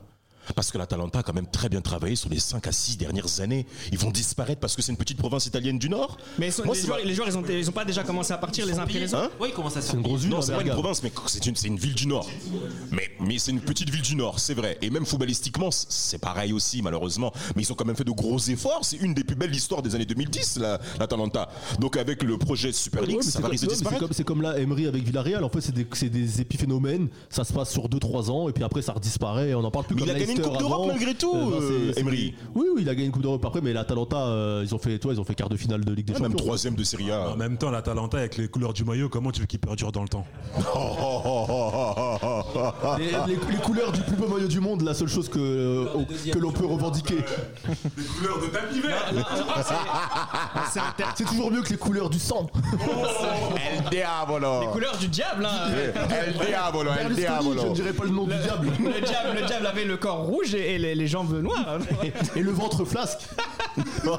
Parce 0.55 0.71
que 0.71 0.77
l'Atalanta 0.77 1.19
a 1.19 1.23
quand 1.23 1.33
même 1.33 1.47
très 1.47 1.69
bien 1.69 1.81
travaillé 1.81 2.15
sur 2.15 2.29
les 2.29 2.39
5 2.39 2.65
à 2.67 2.71
6 2.71 2.97
dernières 2.97 3.39
années. 3.41 3.65
Ils 3.91 3.97
vont 3.97 4.09
disparaître 4.11 4.59
parce 4.59 4.75
que 4.75 4.81
c'est 4.81 4.91
une 4.91 4.97
petite 4.97 5.17
province 5.17 5.45
italienne 5.45 5.77
du 5.79 5.89
Nord 5.89 6.17
Mais 6.39 6.47
ils 6.47 6.51
sont- 6.51 6.65
Moi, 6.65 6.75
les, 6.75 6.81
joueurs, 6.81 6.97
ma- 6.97 7.03
les 7.05 7.13
joueurs, 7.13 7.27
ils 7.29 7.37
ont, 7.37 7.43
ils 7.47 7.69
ont 7.69 7.73
pas 7.73 7.85
déjà 7.85 8.03
commencé 8.03 8.33
à 8.33 8.37
partir 8.37 8.65
les 8.65 8.77
uns 8.77 8.83
après 8.83 8.99
les 8.99 9.13
autres 9.13 9.23
Hein 9.25 9.29
Oui, 9.39 9.49
comment 9.55 9.69
ça 9.69 9.81
C'est 9.81 9.93
une 9.93 10.01
grosse 10.01 10.21
ville. 10.21 10.31
Non, 10.31 10.41
c'est 10.41 10.53
pas 10.53 10.61
une 10.61 10.69
province, 10.71 11.03
mais 11.03 11.11
c'est 11.27 11.45
une, 11.65 11.77
ville 11.77 11.93
du 11.95 12.07
Nord. 12.07 12.27
Mais, 12.91 13.09
mais 13.19 13.37
c'est 13.39 13.51
une 13.51 13.61
petite 13.61 13.89
ville 13.89 14.01
du 14.01 14.15
Nord, 14.15 14.39
c'est 14.39 14.53
vrai. 14.53 14.77
Et 14.81 14.89
même 14.89 15.05
footballistiquement, 15.05 15.69
c'est 15.71 16.17
pareil 16.19 16.53
aussi, 16.53 16.81
malheureusement. 16.81 17.31
Mais 17.55 17.61
ils 17.63 17.71
ont 17.71 17.75
quand 17.75 17.85
même 17.85 17.95
fait 17.95 18.03
de 18.03 18.11
gros 18.11 18.39
efforts. 18.39 18.79
C'est 18.83 18.97
une 18.97 19.13
des 19.13 19.23
plus 19.23 19.35
belles 19.35 19.55
histoires 19.55 19.81
des 19.81 19.95
années 19.95 20.05
2010, 20.05 20.57
la- 20.57 20.79
l'Atalanta. 20.99 21.49
Donc 21.79 21.97
avec 21.97 22.23
le 22.23 22.37
projet 22.37 22.71
Super 22.71 23.03
League, 23.03 23.21
ça 23.21 23.31
c'est 23.31 23.41
va 23.41 23.47
risquer 23.49 23.67
de 23.67 23.71
mais 23.71 23.75
c'est 23.77 23.81
disparaître. 23.83 24.03
comme, 24.05 24.13
c'est 24.13 24.23
comme 24.23 24.41
là 24.41 24.57
Emery 24.57 24.87
avec 24.87 25.03
Villarreal. 25.03 25.43
En 25.43 25.49
fait, 25.49 25.61
c'est 25.61 25.71
des, 25.73 26.09
des 26.09 26.41
épiphénomènes. 26.41 27.07
Ça 27.29 27.43
se 27.43 27.53
passe 27.53 27.71
sur 27.71 27.87
2-3 27.87 28.29
ans 28.31 28.49
et 28.49 28.53
puis 28.53 28.63
après 28.63 28.81
ça 28.81 28.93
redisparaît. 28.93 29.49
Et 29.49 29.55
on 29.55 29.63
en 29.63 29.71
parle 29.71 29.85
plus 29.85 29.95
Mais 29.95 30.01
comme 30.01 30.09
il 30.09 30.15
a 30.15 30.19
gagné 30.19 30.40
une 30.43 30.49
Coupe 30.49 30.59
d'Europe 30.59 30.87
malgré 30.87 31.13
tout, 31.13 31.33
ben, 31.33 31.57
c'est- 31.59 31.99
euh, 31.99 32.01
Emery. 32.01 32.33
Oui, 32.55 32.65
oui, 32.75 32.81
il 32.83 32.89
a 32.89 32.93
gagné 32.95 33.05
une 33.07 33.11
Coupe 33.11 33.21
d'Europe 33.23 33.43
après, 33.45 33.61
mais 33.61 33.73
l'Atalanta, 33.73 34.17
euh, 34.17 34.63
ils 34.65 34.73
ont 34.75 34.79
fait, 34.79 34.97
toi, 34.99 35.13
ils 35.13 35.19
ont 35.19 35.23
fait 35.23 35.35
quart 35.35 35.49
de 35.49 35.57
finale 35.57 35.83
de 35.85 35.93
Ligue 35.93 36.05
des 36.07 36.13
Ouais, 36.13 36.19
Même 36.19 36.31
Champions. 36.31 36.45
troisième 36.45 36.75
de 36.75 36.83
Serie 36.83 37.11
A. 37.11 37.29
En 37.31 37.35
même 37.37 37.57
temps, 37.57 37.69
l'Atalanta 37.71 38.17
avec 38.17 38.37
les 38.37 38.47
couleurs 38.47 38.73
du 38.73 38.83
maillot, 38.83 39.09
comment 39.09 39.31
tu 39.31 39.41
veux 39.41 39.47
qu'il 39.47 39.59
perdure 39.59 39.91
dans 39.91 40.03
le 40.03 40.09
temps? 40.09 40.25
Les, 42.97 43.05
les- 43.05 43.39
les 43.51 43.57
couleurs 43.57 43.91
du 43.91 44.01
plus 44.01 44.15
beau 44.15 44.27
maillot 44.27 44.47
du 44.47 44.59
monde, 44.59 44.81
la 44.81 44.93
seule 44.93 45.07
chose 45.07 45.29
que, 45.29 45.39
euh, 45.39 45.85
que 46.31 46.39
l'on 46.39 46.51
peut 46.51 46.65
revendiquer. 46.65 47.17
Les 47.67 48.03
couleurs 48.05 48.39
de 48.41 48.47
tapis 48.47 48.81
C'est 51.15 51.25
toujours 51.25 51.51
mieux 51.51 51.61
que 51.61 51.69
les 51.69 51.77
couleurs 51.77 52.09
du 52.09 52.19
sang. 52.19 52.47
El 53.55 53.89
Diavolo. 53.89 54.61
Les 54.61 54.67
couleurs 54.67 54.97
du 54.97 55.07
diable, 55.07 55.45
hein. 55.45 55.69
El 56.25 56.33
Diavolo, 56.45 56.91
El 56.91 57.15
je 57.15 57.67
ne 57.67 57.73
dirais 57.73 57.93
pas 57.93 58.03
le 58.05 58.09
nom 58.11 58.23
du 58.25 58.35
diable. 58.35 58.67
Le 58.79 59.01
diable, 59.05 59.39
le 59.39 59.45
diable 59.47 59.67
avait 59.67 59.85
le 59.85 59.97
corps 59.97 60.20
rouge 60.25 60.55
et, 60.55 60.75
et 60.75 60.77
les, 60.77 60.95
les 60.95 61.07
jambes 61.07 61.41
noires. 61.41 61.79
Et 62.35 62.41
le 62.41 62.51
ventre 62.51 62.85
flasque. 62.85 63.27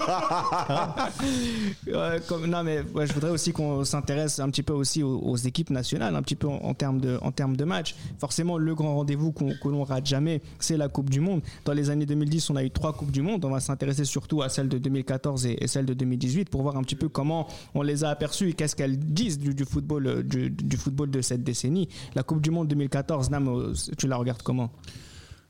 Ouais, 1.87 2.21
comme- 2.29 2.47
non 2.47 2.63
mais 2.63 2.81
ouais, 2.95 3.07
je 3.07 3.13
voudrais 3.13 3.31
aussi 3.31 3.53
qu'on 3.53 3.85
s'intéresse 3.85 4.39
un 4.39 4.49
petit 4.51 4.63
peu 4.63 4.73
aussi 4.73 5.03
aux, 5.03 5.19
aux 5.19 5.37
équipes 5.37 5.71
nationales, 5.71 6.15
un 6.17 6.23
petit 6.23 6.37
peu 6.37 6.47
en, 6.49 6.55
en 6.63 6.75
termes 6.75 7.01
de 7.01 7.19
en 7.23 7.33
termes 7.33 7.57
de 7.57 7.65
match. 7.65 7.95
Forcément, 8.19 8.59
le 8.59 8.75
grand 8.75 8.95
rendez-vous 8.97 9.33
qu'on 9.33 9.53
que 9.55 9.69
l'on 9.69 9.85
rate 9.85 10.07
jamais, 10.07 10.41
c'est 10.59 10.77
la 10.77 10.89
Coupe 10.89 11.11
du 11.11 11.21
Monde. 11.21 11.43
Dans 11.65 11.73
les 11.73 11.91
années 11.91 12.07
2010, 12.07 12.51
on 12.51 12.57
a 12.57 12.65
eu 12.65 12.71
trois 12.71 12.93
coupes 12.93 13.11
du 13.11 13.23
monde. 13.23 13.45
On 13.45 13.51
va 13.51 13.61
s'intéresser 13.61 14.05
surtout 14.05 14.43
à 14.43 14.49
celle 14.49 14.69
de 14.69 14.79
2014 14.79 15.47
et, 15.47 15.57
et 15.63 15.67
celle 15.69 15.87
de 15.87 15.95
2018 15.95 16.49
pour 16.51 16.63
voir 16.63 16.77
un 16.77 16.83
petit 16.83 16.97
peu 16.97 17.09
comment 17.09 17.47
on 17.75 17.83
les 17.83 18.05
a 18.05 18.09
aperçues 18.11 18.51
et 18.51 18.53
qu'est-ce 18.55 18.77
qu'elles 18.77 18.99
disent 18.99 19.39
du, 19.39 19.55
du 19.55 19.65
football 19.65 20.07
euh, 20.07 20.23
du, 20.23 20.51
du 20.51 20.77
football 20.77 21.11
de 21.11 21.21
cette 21.21 21.45
décennie. 21.45 21.89
La 22.15 22.23
Coupe 22.23 22.41
du 22.41 22.51
Monde 22.51 22.69
2014, 22.69 23.31
Nam, 23.31 23.49
euh, 23.49 23.73
tu 23.99 24.07
la 24.09 24.17
regardes 24.17 24.43
comment? 24.43 24.71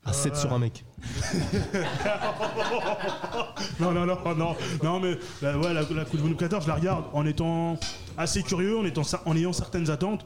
À 0.05 0.13
7 0.13 0.37
sur 0.37 0.53
un 0.53 0.59
mec. 0.59 0.85
Non, 3.81 3.93
non, 3.93 4.07
non, 4.07 4.19
non, 4.37 4.57
non, 4.83 5.01
mais 5.01 5.17
la, 5.41 5.59
ouais, 5.59 5.73
la, 5.73 5.83
la 5.83 6.05
Coupe 6.05 6.21
du 6.21 6.29
Monde 6.29 6.37
14, 6.37 6.65
je 6.65 6.69
la 6.69 6.75
regarde 6.75 7.05
en 7.13 7.25
étant 7.27 7.79
assez 8.17 8.43
curieux, 8.43 8.79
en, 8.79 8.85
étant, 8.85 9.03
en 9.25 9.37
ayant 9.37 9.53
certaines 9.53 9.91
attentes. 9.91 10.25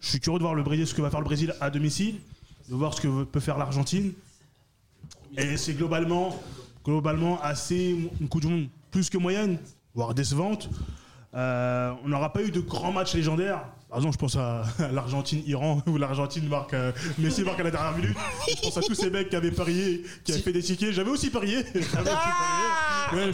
Je 0.00 0.08
suis 0.08 0.20
curieux 0.20 0.38
de 0.38 0.44
voir 0.44 0.54
le 0.54 0.62
Brésil, 0.62 0.86
ce 0.86 0.94
que 0.94 1.02
va 1.02 1.10
faire 1.10 1.20
le 1.20 1.24
Brésil 1.26 1.54
à 1.60 1.70
domicile, 1.70 2.20
de 2.68 2.74
voir 2.74 2.94
ce 2.94 3.00
que 3.00 3.24
peut 3.24 3.40
faire 3.40 3.58
l'Argentine. 3.58 4.12
Et 5.36 5.56
c'est 5.56 5.74
globalement, 5.74 6.38
globalement 6.84 7.40
assez 7.42 7.96
une 8.20 8.28
Coupe 8.28 8.42
du 8.42 8.48
Monde 8.48 8.68
plus 8.90 9.10
que 9.10 9.18
moyenne, 9.18 9.58
voire 9.94 10.14
décevante. 10.14 10.68
Euh, 11.34 11.92
on 12.04 12.08
n'aura 12.08 12.32
pas 12.32 12.42
eu 12.42 12.50
de 12.50 12.60
grands 12.60 12.92
matchs 12.92 13.14
légendaires. 13.14 13.64
Par 13.94 14.00
exemple, 14.00 14.14
je 14.14 14.18
pense 14.18 14.34
à, 14.36 14.62
à 14.80 14.90
l'Argentine-Iran, 14.90 15.80
où 15.86 15.96
l'Argentine 15.98 16.48
marque, 16.48 16.74
euh, 16.74 16.90
Messi 17.16 17.42
marque 17.44 17.60
à 17.60 17.62
la 17.62 17.70
dernière 17.70 17.96
minute. 17.96 18.16
Je 18.48 18.60
pense 18.60 18.76
à 18.76 18.80
tous 18.80 18.94
ces 18.96 19.08
mecs 19.08 19.28
qui 19.30 19.36
avaient 19.36 19.52
parié, 19.52 20.02
qui 20.24 20.32
avaient 20.32 20.40
fait 20.40 20.52
des 20.52 20.62
tickets. 20.64 20.90
J'avais 20.92 21.10
aussi 21.12 21.30
parié. 21.30 21.58
J'avais 21.74 22.10
aussi 22.10 22.28
parié. 23.12 23.26
Ouais, 23.28 23.32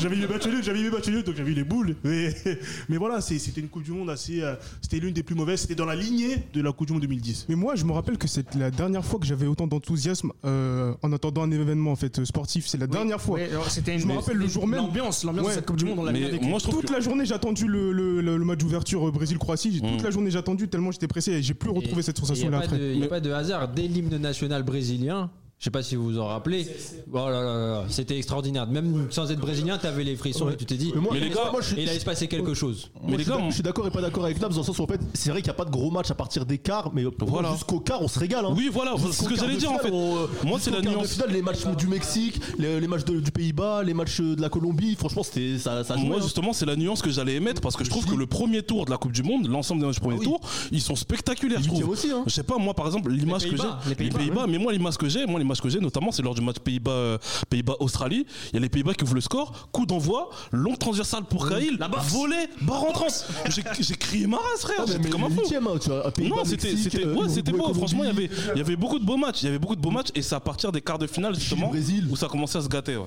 J'avais 0.00 0.16
eu 0.16 0.20
les 0.20 0.26
matchs 0.28 0.46
nuls, 0.46 0.62
j'avais 0.64 0.80
eu 0.80 0.84
les 0.84 0.90
matchs 0.90 1.08
nuls, 1.08 1.22
donc 1.24 1.34
j'avais 1.36 1.50
eu 1.50 1.54
les 1.54 1.64
boules. 1.64 1.94
Mais, 2.04 2.34
mais 2.88 2.96
voilà, 2.96 3.20
c'était 3.20 3.60
une 3.60 3.68
Coupe 3.68 3.82
du 3.82 3.90
Monde 3.90 4.08
assez. 4.08 4.40
euh, 4.40 4.54
c'était 4.80 4.98
l'une 4.98 5.12
des 5.12 5.22
plus 5.22 5.34
mauvaises. 5.34 5.60
C'était 5.60 5.74
dans 5.74 5.84
la 5.84 5.94
lignée 5.96 6.38
de 6.54 6.62
la 6.62 6.72
Coupe 6.72 6.86
du 6.86 6.94
Monde 6.94 7.02
2010. 7.02 7.44
Mais 7.50 7.54
moi, 7.54 7.74
je 7.74 7.84
me 7.84 7.92
rappelle 7.92 8.16
que 8.16 8.28
c'est 8.28 8.54
la 8.54 8.70
dernière 8.70 9.04
fois 9.04 9.18
que 9.20 9.26
j'avais 9.26 9.46
autant 9.46 9.66
d'enthousiasme 9.66 10.32
euh, 10.46 10.94
en 11.02 11.12
attendant 11.12 11.42
un 11.42 11.50
événement 11.50 11.92
en 11.92 11.96
fait 11.96 12.24
sportif. 12.24 12.66
C'est 12.66 12.78
la 12.78 12.86
dernière 12.86 13.20
fois. 13.20 13.34
Oui, 13.40 13.44
alors, 13.50 13.70
c'était 13.70 13.92
une- 13.92 14.00
je 14.00 14.06
me 14.06 14.14
rappelle 14.14 14.38
le 14.38 14.46
jour 14.48 14.66
même. 14.66 14.80
L'ambiance, 14.80 15.22
l'ambiance 15.24 15.48
de 15.48 15.52
cette 15.52 15.66
Coupe 15.66 15.76
du 15.76 15.84
Monde, 15.84 15.98
on 15.98 16.04
l'a 16.04 16.12
Toute 16.60 16.88
la 16.90 17.00
journée, 17.00 17.26
j'ai 17.26 17.34
attendu 17.34 17.66
le, 17.66 17.92
le- 17.92 18.22
le- 18.22 18.38
le 18.38 18.44
match 18.46 18.60
d'ouverture 18.60 19.12
Brésil-Croatie. 19.12 19.82
Toute 19.98 20.04
la 20.06 20.10
journée, 20.10 20.30
j'ai 20.30 20.38
attendu 20.38 20.68
tellement 20.68 20.90
j'étais 20.92 21.06
pressé 21.08 21.32
et 21.32 21.42
j'ai 21.42 21.54
plus 21.54 21.70
retrouvé 21.70 22.02
cette 22.02 22.18
Il 22.18 22.22
n'y 22.22 22.26
sensation-là 22.28 22.56
a, 22.58 22.60
pas 22.60 22.66
après. 22.66 22.78
de- 22.78 22.94
y 22.94 23.04
a 23.04 23.08
pas 23.08 23.20
de 23.20 23.30
hasard. 23.30 23.68
Dès 23.68 23.82
l'hymne 23.88 24.16
national 24.18 24.62
brésilien, 24.62 25.30
je 25.58 25.64
sais 25.64 25.70
pas 25.70 25.82
si 25.82 25.96
vous 25.96 26.04
vous 26.04 26.18
en 26.20 26.26
rappelez, 26.26 26.66
oh 27.12 27.16
là 27.16 27.30
là 27.30 27.42
là, 27.42 27.84
c'était 27.88 28.16
extraordinaire. 28.16 28.66
Même 28.68 29.08
sans 29.10 29.28
être 29.32 29.40
brésilien, 29.40 29.76
tu 29.76 29.86
avais 29.86 30.04
les 30.04 30.14
frissons 30.14 30.48
et 30.50 30.56
tu 30.56 30.64
t'es 30.64 30.76
dit, 30.76 30.92
Mais 30.94 31.00
moi- 31.00 31.10
Mais 31.14 31.20
les 31.20 31.30
gars, 31.30 31.50
moi, 31.50 31.60
je 31.60 31.68
suis- 31.74 31.82
il 31.82 31.88
allait 31.88 31.98
se 31.98 32.04
passer 32.04 32.28
quelque 32.28 32.54
chose. 32.54 32.90
Moi, 33.02 33.12
les 33.12 33.18
je 33.18 33.22
suis 33.22 33.30
gars, 33.32 33.36
d'ac- 33.38 33.48
je 33.48 33.54
suis 33.54 33.62
d'accord 33.64 33.86
et 33.86 33.90
pas 33.90 34.00
d'accord 34.00 34.24
avec 34.24 34.40
Nabs 34.40 34.52
dans 34.52 34.58
le 34.58 34.62
sens 34.64 34.78
où 34.78 34.82
en 34.84 34.86
fait 34.86 35.00
c'est 35.14 35.30
vrai 35.30 35.40
qu'il 35.40 35.48
n'y 35.48 35.54
a 35.56 35.58
pas 35.58 35.64
de 35.64 35.70
gros 35.70 35.90
match 35.90 36.10
à 36.10 36.14
partir 36.14 36.46
des 36.46 36.58
quarts 36.58 36.92
mais 36.94 37.02
pour 37.10 37.28
moi, 37.28 37.40
Voilà. 37.40 37.54
jusqu'au 37.56 37.80
quart 37.80 38.00
on 38.02 38.06
se 38.08 38.18
régale 38.20 38.44
hein. 38.46 38.54
Oui, 38.56 38.70
voilà, 38.72 38.92
Jusqu'au 38.92 39.10
c'est 39.12 39.22
ce 39.24 39.28
que 39.28 39.34
quart 39.34 39.44
j'allais 39.44 39.54
de 39.54 39.58
dire, 39.60 39.72
en 39.72 39.78
finale, 39.78 39.90
fait. 39.92 39.96
on, 39.96 40.16
euh, 40.16 40.26
Moi, 40.44 40.58
c'est 40.60 40.70
jusqu'au 40.70 40.70
la 40.76 40.82
quart 40.82 40.92
de 40.92 40.98
nuance. 40.98 41.12
finale, 41.14 41.30
les 41.32 41.42
matchs 41.42 41.66
du 41.76 41.86
Mexique 41.88 42.40
les, 42.58 42.80
les 42.80 42.86
matchs 42.88 43.04
de- 43.04 43.18
du 43.20 43.30
Pays-Bas 43.32 43.82
les 43.82 43.94
matchs 43.94 44.20
de 44.20 44.40
la 44.40 44.48
Colombie 44.48 44.94
franchement 44.94 45.22
c'était 45.24 45.58
ça, 45.58 45.82
ça 45.82 45.96
jouait, 45.96 46.06
Moi 46.06 46.18
hein. 46.18 46.22
justement 46.22 46.52
c'est 46.52 46.66
la 46.66 46.76
nuance 46.76 47.02
que 47.02 47.10
j'allais 47.10 47.34
émettre 47.34 47.60
parce 47.60 47.74
que 47.76 47.82
je 47.84 47.90
trouve 47.90 48.06
que 48.06 48.14
le 48.14 48.26
premier 48.26 48.62
tour 48.62 48.84
de 48.84 48.90
la 48.92 48.96
Coupe 48.96 49.12
du 49.12 49.24
Monde, 49.24 49.48
l'ensemble 49.48 49.80
des 49.80 49.86
matchs 49.86 49.96
du 49.96 50.00
premier 50.02 50.16
Ah 50.16 50.20
oui. 50.20 50.24
tour, 50.26 50.40
ils 50.70 50.80
sont 50.80 50.94
spectaculaires. 50.94 51.58
Les 51.58 51.64
Je 51.64 51.68
trouve. 51.70 51.88
aussi, 51.88 52.10
hein. 52.12 52.22
Je 52.26 52.32
sais 52.32 52.42
pas 52.44 52.58
moi 52.58 52.74
par 52.74 52.86
exemple 52.86 53.10
l'image 53.10 53.42
que 53.50 53.56
j'ai, 53.56 53.62
les 53.88 53.94
Pays-Bas, 53.96 54.18
Pays-Bas, 54.18 54.46
mais 54.48 54.58
moi 54.58 54.72
l'image 54.72 54.96
que 54.96 55.08
j'ai, 55.08 55.26
moi 55.26 55.40
l'image 55.48 55.60
que 55.62 55.68
j'ai 55.70 55.80
notamment 55.80 56.12
c'est 56.12 56.22
lors 56.22 56.34
du 56.34 56.42
match 56.42 56.58
Pays-Bas 56.58 56.90
euh, 56.90 57.18
Pays-Bas 57.48 57.76
Australie. 57.80 58.26
Il 58.52 58.54
y 58.54 58.56
a 58.58 58.60
les 58.60 58.68
Pays-Bas 58.68 58.92
qui 58.94 59.04
ouvrent 59.04 59.14
le 59.14 59.20
score, 59.22 59.70
coup 59.72 59.86
d'envoi, 59.86 60.28
longue 60.52 60.78
transversale 60.78 61.24
pour 61.24 61.48
Cahill, 61.48 61.76
La 61.78 61.88
volée, 61.88 62.48
barre 62.60 62.84
en 62.84 62.92
trans. 62.92 63.06
J'ai 63.48 63.62
j'ai 63.80 63.96
crié 63.96 64.26
ma 64.26 64.36
race 64.36 64.60
frère, 64.60 64.76
Ah, 64.80 64.82
mais- 64.86 64.92
j'étais 64.92 65.04
mais 65.04 65.10
comme 65.10 65.24
un 65.24 65.30
fou. 65.30 65.40
hein, 65.54 66.12
Non, 66.28 66.44
c'était 66.44 66.68
Mexique, 66.70 66.92
c'était 66.92 67.06
euh, 67.06 67.14
ouais, 67.14 67.28
c'était 67.28 67.52
beau. 67.52 67.72
Franchement, 67.72 68.04
il 68.04 68.08
y 68.08 68.10
avait 68.10 68.30
il 68.54 68.58
y 68.58 68.60
avait 68.60 68.76
beaucoup 68.76 68.98
de 68.98 69.04
beaux 69.04 69.16
matchs. 69.16 69.42
Il 69.42 69.46
y 69.46 69.48
avait 69.48 69.58
beaucoup 69.58 69.76
de 69.76 69.80
beaux 69.80 69.90
matchs 69.90 70.08
et 70.14 70.20
c'est 70.22 70.34
à 70.34 70.40
partir 70.40 70.70
des 70.70 70.80
quarts 70.82 70.98
de 70.98 71.06
finale 71.06 71.34
justement 71.34 71.68
Brésil. 71.68 72.06
où 72.10 72.16
ça 72.16 72.28
commençait 72.28 72.58
à 72.58 72.62
se 72.62 72.68
gâter. 72.68 72.96
ouais. 72.96 73.06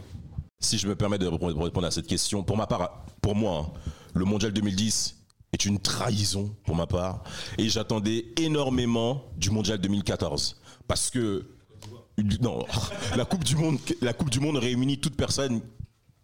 Si 0.60 0.78
je 0.78 0.88
me 0.88 0.96
permets 0.96 1.18
de 1.18 1.28
répondre 1.28 1.54
de 1.56 1.64
répondre 1.64 1.88
à 1.88 1.92
cette 1.92 2.08
question, 2.08 2.44
pour 2.44 2.58
ma 2.58 2.68
part, 2.68 3.04
pour 3.22 3.36
moi, 3.36 3.68
hein, 3.68 3.80
le 4.14 4.26
mondial 4.26 4.52
2010 4.52 5.18
est 5.54 5.66
une 5.66 5.80
trahison 5.80 6.56
pour 6.64 6.76
ma 6.76 6.88
part, 6.88 7.24
et 7.58 7.68
j'attendais 7.68 8.26
énormément 8.38 9.24
du 9.38 9.50
mondial 9.50 9.80
2014 9.80 10.56
parce 10.88 11.10
que 11.10 11.46
non, 12.42 12.66
la 13.16 13.26
coupe 13.26 13.44
du 13.44 13.56
monde, 14.40 14.58
réunit 14.58 15.00
toute 15.00 15.16
personne 15.16 15.62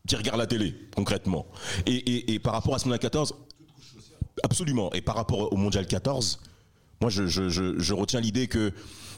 qui 0.07 0.15
regarde 0.15 0.37
la 0.37 0.47
télé 0.47 0.75
concrètement. 0.95 1.47
Et, 1.85 2.39
par 2.39 2.53
rapport 2.53 2.75
à 2.75 2.79
ce 2.79 2.85
mondial 2.85 2.99
14, 2.99 3.35
absolument. 4.43 4.91
Et 4.93 5.01
par 5.01 5.15
rapport 5.15 5.51
au 5.51 5.57
mondial 5.57 5.87
14, 5.87 6.39
moi 7.01 7.09
je 7.09 7.93
retiens 7.93 8.21
l'idée 8.21 8.47
que 8.47 8.73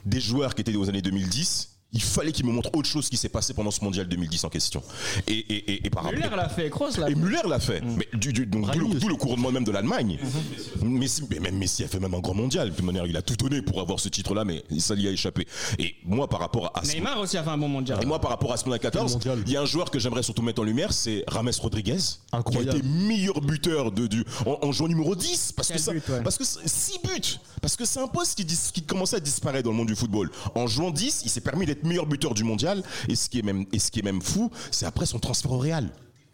des 0.06 0.22
joueurs 0.22 0.56
qui 0.56 0.62
étaient 0.62 0.76
aux 0.76 0.90
années 0.90 1.02
2010 1.02 1.69
il 1.92 2.02
fallait 2.04 2.32
qu'ils 2.32 2.46
me 2.46 2.52
montrent 2.52 2.70
autre 2.76 2.88
chose 2.88 3.10
qui 3.10 3.18
s'est 3.18 3.30
passé 3.30 3.54
pendant 3.54 3.72
ce 3.72 3.84
mondial 3.84 4.08
2010 4.08 4.44
en 4.44 4.50
question. 4.50 4.84
Et, 5.28 5.34
et, 5.34 5.72
et, 5.74 5.88
et 5.88 5.90
par 5.90 6.04
Müller 6.12 6.30
l'a 6.36 6.48
fait, 6.48 6.70
Kroos 6.70 6.90
l'a 7.00 7.10
Et 7.10 7.14
fait. 7.14 7.20
Müller 7.20 7.42
l'a 7.48 7.60
fait. 7.60 7.82
Mais 7.82 8.08
du, 8.14 8.32
du- 8.32 8.46
donc, 8.46 8.70
d'où 8.78 9.08
le, 9.08 9.16
couronnement 9.16 9.52
même 9.52 9.64
de 9.64 9.72
l'Allemagne. 9.72 10.20
Mhm. 10.82 10.90
Messi, 11.00 11.24
mais 11.30 11.40
même 11.40 11.58
Messi 11.58 11.84
a 11.84 11.88
fait 11.88 12.00
même 12.00 12.14
un 12.14 12.20
grand 12.20 12.36
mondial. 12.36 12.70
De 12.70 12.76
toute 12.76 12.86
manière, 12.86 13.08
il 13.08 13.18
a 13.18 13.22
tout 13.24 13.36
donné 13.36 13.62
pour 13.64 13.82
avoir 13.82 14.00
ce 14.00 14.08
titre-là, 14.10 14.46
mais 14.46 14.64
ça 14.78 14.94
lui 14.96 15.08
a 15.08 15.12
échappé. 15.12 15.48
Et 15.80 15.96
moi, 16.06 16.28
par 16.28 16.40
rapport 16.40 16.72
à 16.76 16.84
ce 16.86 16.92
Neymar 16.94 17.20
aussi 17.20 17.38
a 17.38 17.44
fait 17.44 17.50
un 17.50 17.58
bon 17.58 17.68
mondial. 17.68 18.00
et 18.02 18.06
moi, 18.06 18.20
par 18.22 18.30
rapport 18.32 18.54
à 18.54 18.58
ce 18.58 18.66
mondial 18.66 18.80
14, 18.82 19.14
mondial. 19.14 19.44
il 19.46 19.52
y 19.52 19.58
a 19.58 19.62
un 19.62 19.66
joueur 19.66 19.90
que 19.90 19.98
j'aimerais 20.00 20.24
surtout 20.24 20.42
mettre 20.44 20.62
en 20.62 20.66
lumière, 20.66 20.94
c'est 20.94 21.24
Rames 21.28 21.50
Rodriguez, 21.60 21.98
Incroyable. 22.32 22.70
qui 22.70 22.76
a 22.76 22.80
été 22.80 22.88
meilleur 22.88 23.42
buteur 23.42 23.92
de, 23.92 24.06
du, 24.08 24.24
en, 24.46 24.60
en 24.62 24.72
jouant 24.72 24.88
numéro 24.88 25.16
10, 25.16 25.54
parce 25.56 25.70
que 25.72 25.80
ça, 25.80 25.92
but, 25.92 26.08
ouais. 26.10 26.22
parce 26.24 26.38
que 26.38 26.44
6 26.44 27.00
buts, 27.04 27.40
parce 27.62 27.76
que 27.76 27.86
c'est 27.86 28.00
un 28.00 28.08
poste 28.08 28.36
qui, 28.38 28.46
dis- 28.46 28.58
qui 28.74 28.84
commençait 28.84 29.16
à 29.16 29.20
disparaître 29.20 29.64
dans 29.66 29.72
le 29.72 29.78
monde 29.78 29.88
du 29.88 29.96
football. 29.96 30.30
En 30.56 30.68
jouant 30.68 30.92
10, 30.92 31.22
il 31.26 31.30
s'est 31.30 31.42
permis 31.42 31.66
d'être 31.66 31.79
meilleur 31.84 32.06
buteur 32.06 32.34
du 32.34 32.44
mondial, 32.44 32.84
et 33.08 33.16
ce 33.16 33.30
qui 33.30 33.40
est 33.40 33.44
même, 33.44 33.66
et 33.72 33.80
ce 33.80 33.92
qui 33.92 34.00
est 34.00 34.04
même 34.04 34.22
fou, 34.22 34.52
c'est 34.72 34.86
après 34.86 35.06
son 35.06 35.20
transfert 35.20 35.52
au 35.52 35.60
Real. 35.60 35.90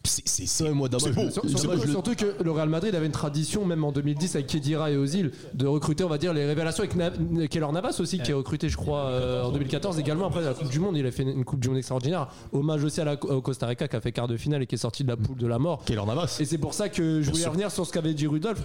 C'est 0.05 0.63
Ouais, 0.63 0.71
moi, 0.71 0.87
beau. 0.89 0.99
Sur- 0.99 1.13
Surtout, 1.31 1.47
dommage, 1.67 1.79
que, 1.81 1.85
le- 1.87 1.91
surtout 1.91 2.15
que 2.15 2.43
le 2.43 2.51
Real 2.51 2.69
Madrid 2.69 2.93
avait 2.95 3.05
une 3.05 3.11
tradition, 3.11 3.65
même 3.65 3.83
en 3.83 3.91
2010 3.91 4.35
avec 4.35 4.47
Kedira 4.47 4.91
et 4.91 4.97
Ozil, 4.97 5.31
de 5.53 5.67
recruter, 5.67 6.03
on 6.03 6.09
va 6.09 6.17
dire, 6.17 6.33
les 6.33 6.45
révélations 6.45 6.83
avec 6.83 6.95
Na- 6.95 7.47
Keylor 7.47 7.71
Navas 7.73 7.97
aussi, 7.99 8.19
qui 8.19 8.31
est 8.31 8.33
recruté, 8.33 8.69
je 8.69 8.77
crois, 8.77 9.05
euh, 9.09 9.43
en 9.43 9.51
2014 9.51 9.99
également. 9.99 10.27
Après 10.27 10.41
la 10.43 10.53
Coupe 10.53 10.69
du 10.69 10.79
Monde, 10.79 10.97
il 10.97 11.05
a 11.05 11.11
fait 11.11 11.23
une 11.23 11.43
Coupe 11.45 11.59
du 11.59 11.67
Monde 11.69 11.77
extraordinaire. 11.77 12.27
Hommage 12.53 12.83
aussi 12.83 13.01
à 13.01 13.05
la, 13.05 13.13
au 13.23 13.41
Costa 13.41 13.67
Rica 13.67 13.87
qui 13.87 13.95
a 13.95 14.01
fait 14.01 14.11
quart 14.11 14.27
de 14.27 14.37
finale 14.37 14.63
et 14.63 14.67
qui 14.67 14.75
est 14.75 14.79
sorti 14.79 15.03
de 15.03 15.09
la 15.09 15.17
poule 15.17 15.37
de 15.37 15.47
la 15.47 15.59
mort. 15.59 15.83
Keylor 15.85 16.05
Navas. 16.05 16.37
Et 16.39 16.45
c'est 16.45 16.57
pour 16.57 16.73
ça 16.73 16.89
que 16.89 17.21
je 17.21 17.31
voulais 17.31 17.45
revenir 17.45 17.71
sur 17.71 17.85
ce 17.85 17.91
qu'avait 17.91 18.13
dit 18.13 18.27
Rudolph. 18.27 18.61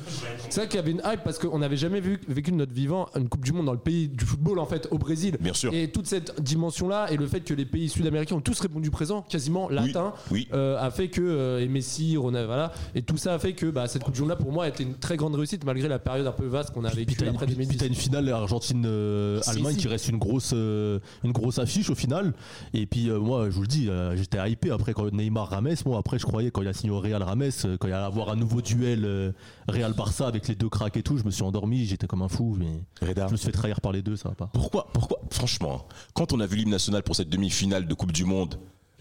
C'est 0.49 0.61
vrai 0.61 0.69
qu'il 0.69 0.77
y 0.77 0.83
avait 0.83 0.91
une 0.93 1.03
hype 1.05 1.23
parce 1.25 1.39
qu'on 1.39 1.59
n'avait 1.59 1.77
jamais 1.77 2.01
vu, 2.01 2.21
vécu 2.29 2.51
de 2.51 2.57
notre 2.57 2.73
vivant 2.73 3.07
une 3.17 3.29
Coupe 3.29 3.45
du 3.45 3.53
Monde 3.53 3.67
dans 3.67 3.73
le 3.73 3.79
pays 3.79 4.09
du 4.09 4.25
football, 4.25 4.59
en 4.59 4.67
fait, 4.67 4.89
au 4.91 4.99
Brésil. 4.99 5.37
Bien 5.41 5.55
sûr. 5.55 5.73
Et 5.75 5.89
toute 5.91 6.07
cette 6.07 6.41
dimension-là 6.41 7.11
et 7.13 7.17
le 7.17 7.27
fait 7.27 7.41
que 7.41 7.55
les 7.55 7.65
pays 7.65 7.89
sud-américains 7.89 8.37
ont 8.37 8.41
tous 8.41 8.59
répondu 8.61 8.91
présent, 8.91 9.23
quasiment 9.29 9.69
latin, 9.69 10.13
oui. 10.31 10.49
euh, 10.53 10.77
a 10.81 10.91
fait 10.91 11.09
que 11.09 11.21
et 11.31 11.69
Messi, 11.69 12.17
Ronaldo, 12.17 12.47
voilà. 12.47 12.73
Et 12.95 13.03
tout 13.03 13.17
ça 13.17 13.35
a 13.35 13.39
fait 13.39 13.53
que 13.53 13.67
bah, 13.67 13.87
cette 13.89 14.03
Coupe 14.05 14.15
du 14.15 14.21
Monde 14.21 14.31
là 14.31 14.37
pour 14.37 14.53
moi 14.53 14.65
a 14.65 14.69
été 14.69 14.83
une 14.83 14.95
très 14.95 15.17
grande 15.17 15.35
réussite 15.35 15.65
malgré 15.65 15.89
la 15.89 15.99
période 15.99 16.27
un 16.27 16.33
peu 16.33 16.47
vaste 16.47 16.71
qu'on 16.73 16.85
a 16.85 16.91
Puis 16.91 17.01
vécue 17.05 17.17
t'as 17.17 17.27
une, 17.27 17.35
après 17.35 17.47
puis 17.47 17.55
2010. 17.55 17.77
t'as 17.79 17.87
une 17.87 17.95
finale 17.95 18.29
Argentine-Allemagne 18.29 19.73
Si, 19.75 19.75
si. 19.75 19.81
qui 19.81 19.89
reste 19.89 20.09
une 20.09 20.19
grosse, 20.19 20.53
euh, 20.55 20.99
une 21.25 21.33
grosse 21.33 21.59
affiche 21.59 21.91
au 21.91 21.95
final. 21.95 22.33
Et 22.75 22.87
puis 22.87 23.09
euh, 23.11 23.19
moi, 23.19 23.51
je 23.51 23.55
vous 23.55 23.63
le 23.63 23.67
dis, 23.69 23.89
euh, 23.89 24.17
j'étais 24.17 24.39
hypé 24.51 24.71
après 24.71 24.93
quand 24.93 25.11
Neymar 25.13 25.49
Rames. 25.49 25.75
Moi, 25.87 25.99
après, 25.99 26.19
je 26.19 26.27
croyais 26.27 26.51
quand 26.51 26.63
il 26.63 26.69
a 26.69 26.73
signé 26.73 26.93
au 26.93 27.01
Real 27.01 27.23
Rames, 27.23 27.43
euh, 27.65 27.77
quand 27.79 27.89
il 27.89 27.93
allait 27.93 28.05
avoir 28.05 28.31
un 28.31 28.37
nouveau 28.37 28.61
duel 28.63 29.05
euh, 29.05 29.33
Real 29.69 29.93
Barça 29.93 30.27
avec 30.27 30.49
les 30.49 30.55
deux 30.55 30.69
cracks 30.69 30.97
et 30.97 31.03
tout, 31.03 31.19
je 31.19 31.25
me 31.25 31.31
suis 31.31 31.43
endormi, 31.43 31.85
j'étais 31.87 32.07
comme 32.07 32.23
un 32.23 32.29
fou. 32.29 32.57
Mais 32.59 32.83
Reda. 33.07 33.27
je 33.27 33.33
me 33.33 33.37
suis 33.37 33.47
fait 33.47 33.53
trahir 33.53 33.81
par 33.81 33.93
les 33.93 34.03
deux, 34.03 34.17
ça 34.17 34.29
va 34.29 34.35
pas. 34.35 34.51
Pourquoi, 34.53 34.89
pourquoi, 34.93 35.21
franchement, 35.31 35.87
quand 36.15 36.33
on 36.33 36.41
a 36.41 36.47
vu 36.47 36.57
l'hymne 36.57 36.71
national 36.71 37.03
pour 37.03 37.17
cette 37.17 37.29
demi-finale 37.29 37.87
de 37.87 37.95
Coupe 37.95 38.13
du 38.13 38.25
Monde, 38.25 38.57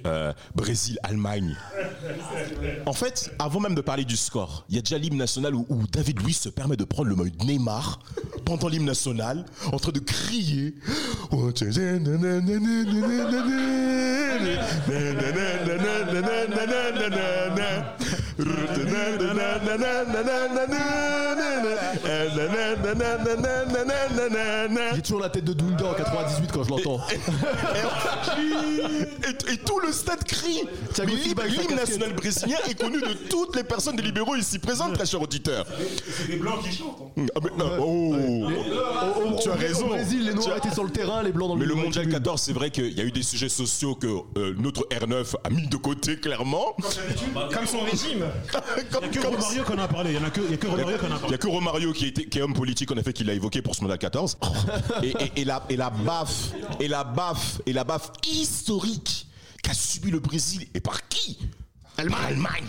euh, 0.05 0.33
Brésil-Allemagne, 0.55 1.55
en 2.85 2.93
fait, 2.93 3.31
avant 3.39 3.59
même 3.59 3.75
de 3.75 3.81
parler 3.81 4.05
du 4.05 4.17
score, 4.17 4.65
il 4.69 4.75
y 4.75 4.77
a 4.79 4.81
déjà 4.81 4.97
l'hymne 4.97 5.17
national 5.17 5.55
où, 5.55 5.65
où 5.69 5.83
David 5.91 6.21
Luiz 6.21 6.37
se 6.37 6.49
permet 6.49 6.75
de 6.75 6.83
prendre 6.83 7.09
le 7.09 7.15
maillot 7.15 7.31
de 7.37 7.45
Neymar 7.45 7.99
pendant 8.45 8.67
l'hymne 8.67 8.85
national, 8.85 9.45
en 9.71 9.77
train 9.77 9.91
de 9.91 9.99
crier. 9.99 10.75
J'ai 24.95 25.01
toujours 25.01 25.19
la 25.21 25.29
tête 25.29 25.43
de 25.45 25.53
Dunga 25.53 25.85
en 25.91 25.93
98 25.93 26.51
quand 26.51 26.63
je 26.63 26.69
l'entends. 26.69 26.99
et, 28.37 29.53
et 29.53 29.57
tout 29.57 29.79
le 29.79 29.91
stade 29.91 30.23
crie. 30.23 30.63
Thiago 30.93 31.11
Mais 31.37 31.47
l'hymne 31.49 31.75
national 31.75 32.13
brésilien 32.13 32.57
est 32.69 32.79
connu 32.79 32.99
de 33.01 33.13
toutes 33.29 33.55
les 33.55 33.63
personnes 33.63 33.95
des 33.95 34.01
libéraux 34.03 34.35
ici 34.35 34.59
présentes, 34.59 34.93
très 34.93 35.05
chers 35.05 35.21
auditeurs. 35.21 35.65
C'est 36.17 36.27
des 36.27 36.37
blancs 36.37 36.61
qui 36.63 36.75
chantent. 36.75 36.97
hein. 37.17 37.25
Ah, 37.35 37.39
mais, 37.43 37.49
non, 37.57 37.71
oh, 37.79 39.39
tu 39.41 39.49
as 39.49 39.55
raison. 39.55 39.85
Au 39.87 39.89
Brésil, 39.89 40.25
les 40.25 40.33
Noirs 40.33 40.53
as- 40.53 40.57
étaient 40.57 40.73
sur 40.73 40.83
le 40.83 40.89
terrain, 40.91 41.23
les 41.23 41.31
Blancs 41.31 41.49
dans 41.49 41.55
le 41.55 41.61
Mais 41.61 41.65
le 41.67 41.75
mondial 41.75 42.07
14, 42.07 42.41
c'est 42.41 42.53
vrai 42.53 42.69
qu'il 42.71 42.97
y 42.97 43.01
a 43.01 43.03
eu 43.03 43.11
des 43.11 43.23
sujets 43.23 43.49
sociaux 43.49 43.95
que 43.95 44.07
euh, 44.37 44.53
notre 44.57 44.83
R9 44.89 45.35
a 45.43 45.49
mis 45.49 45.67
de 45.67 45.77
côté 45.77 46.17
clairement. 46.19 46.75
Comme 47.53 47.67
son 47.67 47.79
régime. 47.81 48.25
Comme- 48.91 49.03
Il 49.03 49.05
y 49.05 49.09
a 49.09 49.09
que 49.09 49.19
comme- 49.21 49.35
Romario 49.35 49.63
qui 49.63 49.71
en 49.71 49.77
a 49.79 49.87
parlé. 49.87 50.11
Il 50.11 50.15
y 50.15 50.19
en 50.19 50.23
a 50.23 50.29
que, 50.29 50.41
y 50.41 50.53
a 50.53 50.57
que 50.57 50.67
Romario 50.67 50.97
qui 50.97 51.05
en 51.05 51.07
a 51.07 51.09
Il 51.09 51.13
n'y 51.15 51.19
parlé. 51.21 51.35
a 51.35 51.37
que 51.37 51.47
Romario 51.47 51.93
qui, 51.93 52.05
été- 52.07 52.25
qui 52.29 52.39
est 52.39 52.41
homme 52.41 52.53
politique, 52.53 52.91
en 52.91 52.95
effet, 52.97 53.13
qui 53.13 53.23
l'a 53.23 53.33
évoqué 53.33 53.61
pour 53.61 53.75
ce 53.75 53.81
mondial 53.81 53.99
14. 53.99 54.37
Et, 55.03 55.09
et- 55.09 55.41
et 55.41 55.45
la, 55.45 55.63
et 55.69 55.75
la 55.77 55.89
baffe, 55.89 56.51
et 56.79 56.87
la 56.87 57.03
baffe, 57.03 57.61
et 57.65 57.73
la 57.73 57.83
baffe 57.83 58.11
historique 58.27 59.27
qu'a 59.63 59.73
subi 59.73 60.11
le 60.11 60.19
Brésil. 60.19 60.67
Et 60.73 60.79
par 60.79 61.07
qui? 61.07 61.37
Allemagne. 61.99 62.63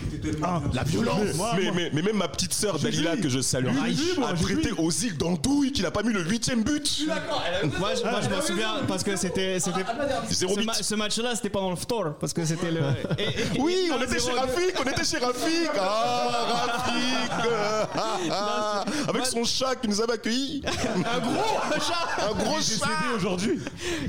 La 0.74 0.82
violence. 0.82 1.34
Moi, 1.34 1.52
mais, 1.56 1.62
moi- 1.64 1.72
mais- 1.76 1.90
mais 1.92 2.02
même 2.02 2.16
ma 2.16 2.28
petite 2.28 2.52
sœur 2.52 2.78
Dalila, 2.78 3.16
que 3.16 3.28
je 3.28 3.40
salue, 3.40 3.68
a 3.68 4.80
aux 4.80 4.90
îles 4.90 5.16
d'Andouille 5.16 5.72
qu'il 5.72 5.84
n'a 5.84 5.90
pas 5.90 6.02
mis 6.02 6.12
le 6.12 6.22
huitième 6.22 6.62
but. 6.62 7.06
Moi, 7.06 7.90
je, 7.94 8.02
moi, 8.02 8.20
je 8.22 8.28
m'en 8.28 8.42
souviens 8.42 8.74
parce 8.88 9.02
que 9.02 9.16
c'était. 9.16 9.58
c'était 9.60 9.84
Zéro 10.30 10.54
ce, 10.54 10.58
but. 10.60 10.66
ma- 10.66 10.74
ce 10.74 10.94
match-là, 10.94 11.34
c'était 11.36 11.50
pendant 11.50 11.70
le 11.70 11.76
Ftor 11.76 12.14
parce 12.18 12.32
que 12.32 12.44
c'était 12.44 12.70
le. 12.70 12.80
et- 13.18 13.22
et- 13.56 13.60
Oui, 13.60 13.86
et 13.88 13.92
on 13.92 14.02
était 14.02 14.18
chez 14.18 14.30
1-0-2. 14.30 14.38
Rafik, 14.38 14.74
on 14.84 14.90
était 14.90 15.04
chez 15.04 15.18
Rafik. 15.18 15.70
Ah, 15.78 16.66
Rafik. 16.66 17.30
Ah, 17.92 18.18
ah, 18.30 18.84
Avec 19.08 19.26
son 19.26 19.44
chat 19.44 19.74
qui 19.76 19.88
nous 19.88 20.00
avait 20.00 20.12
accueillis. 20.14 20.62
Un 20.66 21.18
gros 21.20 21.80
chat 21.80 22.26
Un 22.30 22.34
gros 22.34 22.56
Il 22.60 22.72
est 22.72 22.78
chat. 22.78 22.86
aujourd'hui. 23.16 23.58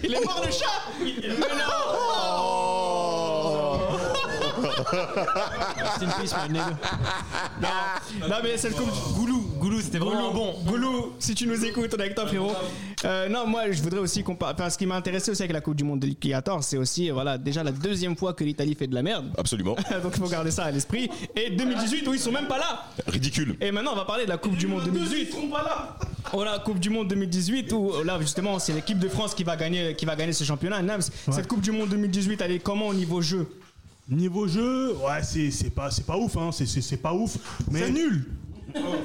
Il 0.03 0.13
est 0.13 0.23
mort 0.25 0.41
le 0.45 0.51
chat 0.51 0.81
Mais 0.99 1.27
non 1.29 2.00
Rest 4.83 6.03
in 6.03 6.21
peace, 6.21 6.33
my 6.33 6.49
nigga. 6.51 6.77
non, 7.61 8.27
non, 8.29 8.35
mais 8.43 8.57
cette 8.57 8.75
coupe. 8.75 8.89
Goulou, 9.15 9.41
Goulou, 9.59 9.81
c'était 9.81 9.97
vraiment 9.97 10.31
bon. 10.33 10.55
Goulou, 10.65 11.13
si 11.19 11.35
tu 11.35 11.47
nous 11.47 11.63
écoutes, 11.65 11.93
on 11.93 11.97
est 11.97 12.01
avec 12.01 12.15
toi, 12.15 12.27
frérot. 12.27 12.53
Euh, 13.05 13.29
non, 13.29 13.47
moi, 13.47 13.71
je 13.71 13.81
voudrais 13.81 13.99
aussi 13.99 14.23
qu'on 14.23 14.35
parle. 14.35 14.53
Enfin, 14.53 14.69
ce 14.69 14.77
qui 14.77 14.85
m'a 14.85 14.95
intéressé 14.95 15.31
aussi 15.31 15.41
avec 15.41 15.53
la 15.53 15.61
Coupe 15.61 15.75
du 15.75 15.83
Monde 15.83 15.99
de 15.99 16.11
14, 16.11 16.65
c'est 16.65 16.77
aussi, 16.77 17.09
voilà, 17.09 17.37
déjà 17.37 17.63
la 17.63 17.71
deuxième 17.71 18.15
fois 18.15 18.33
que 18.33 18.43
l'Italie 18.43 18.75
fait 18.75 18.87
de 18.87 18.95
la 18.95 19.03
merde. 19.03 19.31
Absolument. 19.37 19.75
Donc, 20.03 20.13
il 20.15 20.21
faut 20.21 20.29
garder 20.29 20.51
ça 20.51 20.65
à 20.65 20.71
l'esprit. 20.71 21.09
Et 21.35 21.51
2018, 21.51 22.07
où 22.07 22.13
ils 22.13 22.19
sont 22.19 22.31
même 22.31 22.47
pas 22.47 22.57
là. 22.57 22.85
Ridicule. 23.07 23.55
Et 23.61 23.71
maintenant, 23.71 23.93
on 23.93 23.97
va 23.97 24.05
parler 24.05 24.25
de 24.25 24.29
la 24.29 24.37
Coupe 24.37 24.55
du 24.55 24.67
Monde 24.67 24.83
2018. 24.85 25.35
Oh 26.33 26.43
la 26.43 26.59
Coupe 26.59 26.79
du 26.79 26.89
Monde 26.89 27.07
2018 27.09 27.73
où 27.73 27.91
là 28.05 28.17
justement 28.19 28.57
c'est 28.59 28.73
l'équipe 28.73 28.99
de 28.99 29.09
France 29.09 29.35
qui 29.35 29.43
va 29.43 29.57
gagner 29.57 29.95
qui 29.95 30.05
va 30.05 30.15
gagner 30.15 30.33
ce 30.33 30.43
championnat. 30.43 30.81
Nams, 30.81 31.01
cette 31.01 31.47
Coupe 31.47 31.61
du 31.61 31.71
Monde 31.71 31.89
2018 31.89 32.41
elle 32.41 32.51
est 32.51 32.59
comment 32.59 32.87
au 32.87 32.93
niveau 32.93 33.21
jeu? 33.21 33.47
Niveau 34.11 34.47
jeu, 34.47 34.93
ouais, 34.97 35.23
c'est 35.23 35.49
c'est 35.51 35.69
pas, 35.69 35.89
c'est 35.89 36.05
pas 36.05 36.17
ouf, 36.17 36.35
hein. 36.37 36.49
c'est 36.51 36.65
c'est- 36.65 36.81
c'est 36.81 36.97
pas 36.97 37.13
ouf. 37.13 37.37
Mais... 37.71 37.79
C'est 37.85 37.91
nul 37.91 38.25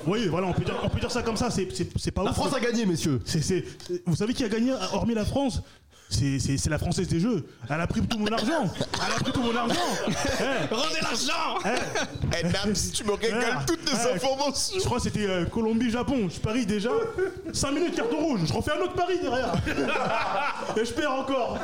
Oui, 0.06 0.26
voilà, 0.28 0.46
on 0.48 0.52
peut, 0.52 0.64
dire, 0.64 0.76
on 0.82 0.88
peut 0.88 1.00
dire 1.00 1.10
ça 1.10 1.22
comme 1.22 1.36
ça, 1.36 1.50
c'est 1.50 1.68
c'est- 1.74 1.88
c'est 1.96 2.10
pas 2.10 2.22
La 2.24 2.30
ouf. 2.30 2.36
France 2.36 2.54
a 2.54 2.60
gagné, 2.60 2.86
messieurs. 2.86 3.20
C'est- 3.24 3.40
c'est- 3.40 3.64
c'est- 3.86 4.02
vous 4.06 4.16
savez 4.16 4.32
qui 4.34 4.44
a 4.44 4.48
gagné, 4.48 4.72
hormis 4.92 5.14
la 5.14 5.24
France? 5.24 5.62
C'est 6.08 6.68
la 6.70 6.78
française 6.78 7.08
des 7.08 7.20
jeux. 7.20 7.44
Elle 7.68 7.80
a 7.80 7.86
pris 7.86 8.00
tout 8.02 8.18
mon 8.18 8.26
argent. 8.28 8.70
Elle 8.76 9.12
a 9.16 9.20
pris 9.22 9.32
tout 9.32 9.42
mon 9.42 9.54
argent. 9.56 9.74
Eh, 10.08 10.74
Rendez 10.74 11.00
l'argent 11.02 11.58
Eh, 11.64 12.42
Nams, 12.44 12.74
tu 12.92 13.04
me 13.04 13.12
régales 13.12 13.64
toutes 13.66 13.84
tes 13.84 13.92
Eh, 13.92 14.14
informations. 14.16 14.76
Je 14.78 14.84
crois 14.84 14.98
que 14.98 15.02
c'était 15.04 15.26
euh, 15.26 15.44
Colombie-Japon. 15.46 16.28
Je 16.32 16.38
parie 16.40 16.64
déjà 16.66 16.90
5 17.52 17.70
minutes 17.72 17.96
carton 17.96 18.18
rouge. 18.18 18.40
Je 18.46 18.52
refais 18.52 18.72
un 18.72 18.82
autre 18.84 18.94
pari 18.94 19.18
derrière. 19.20 19.52
Et 20.76 20.84
je 20.84 20.92
perds 20.92 21.12
encore. 21.12 21.58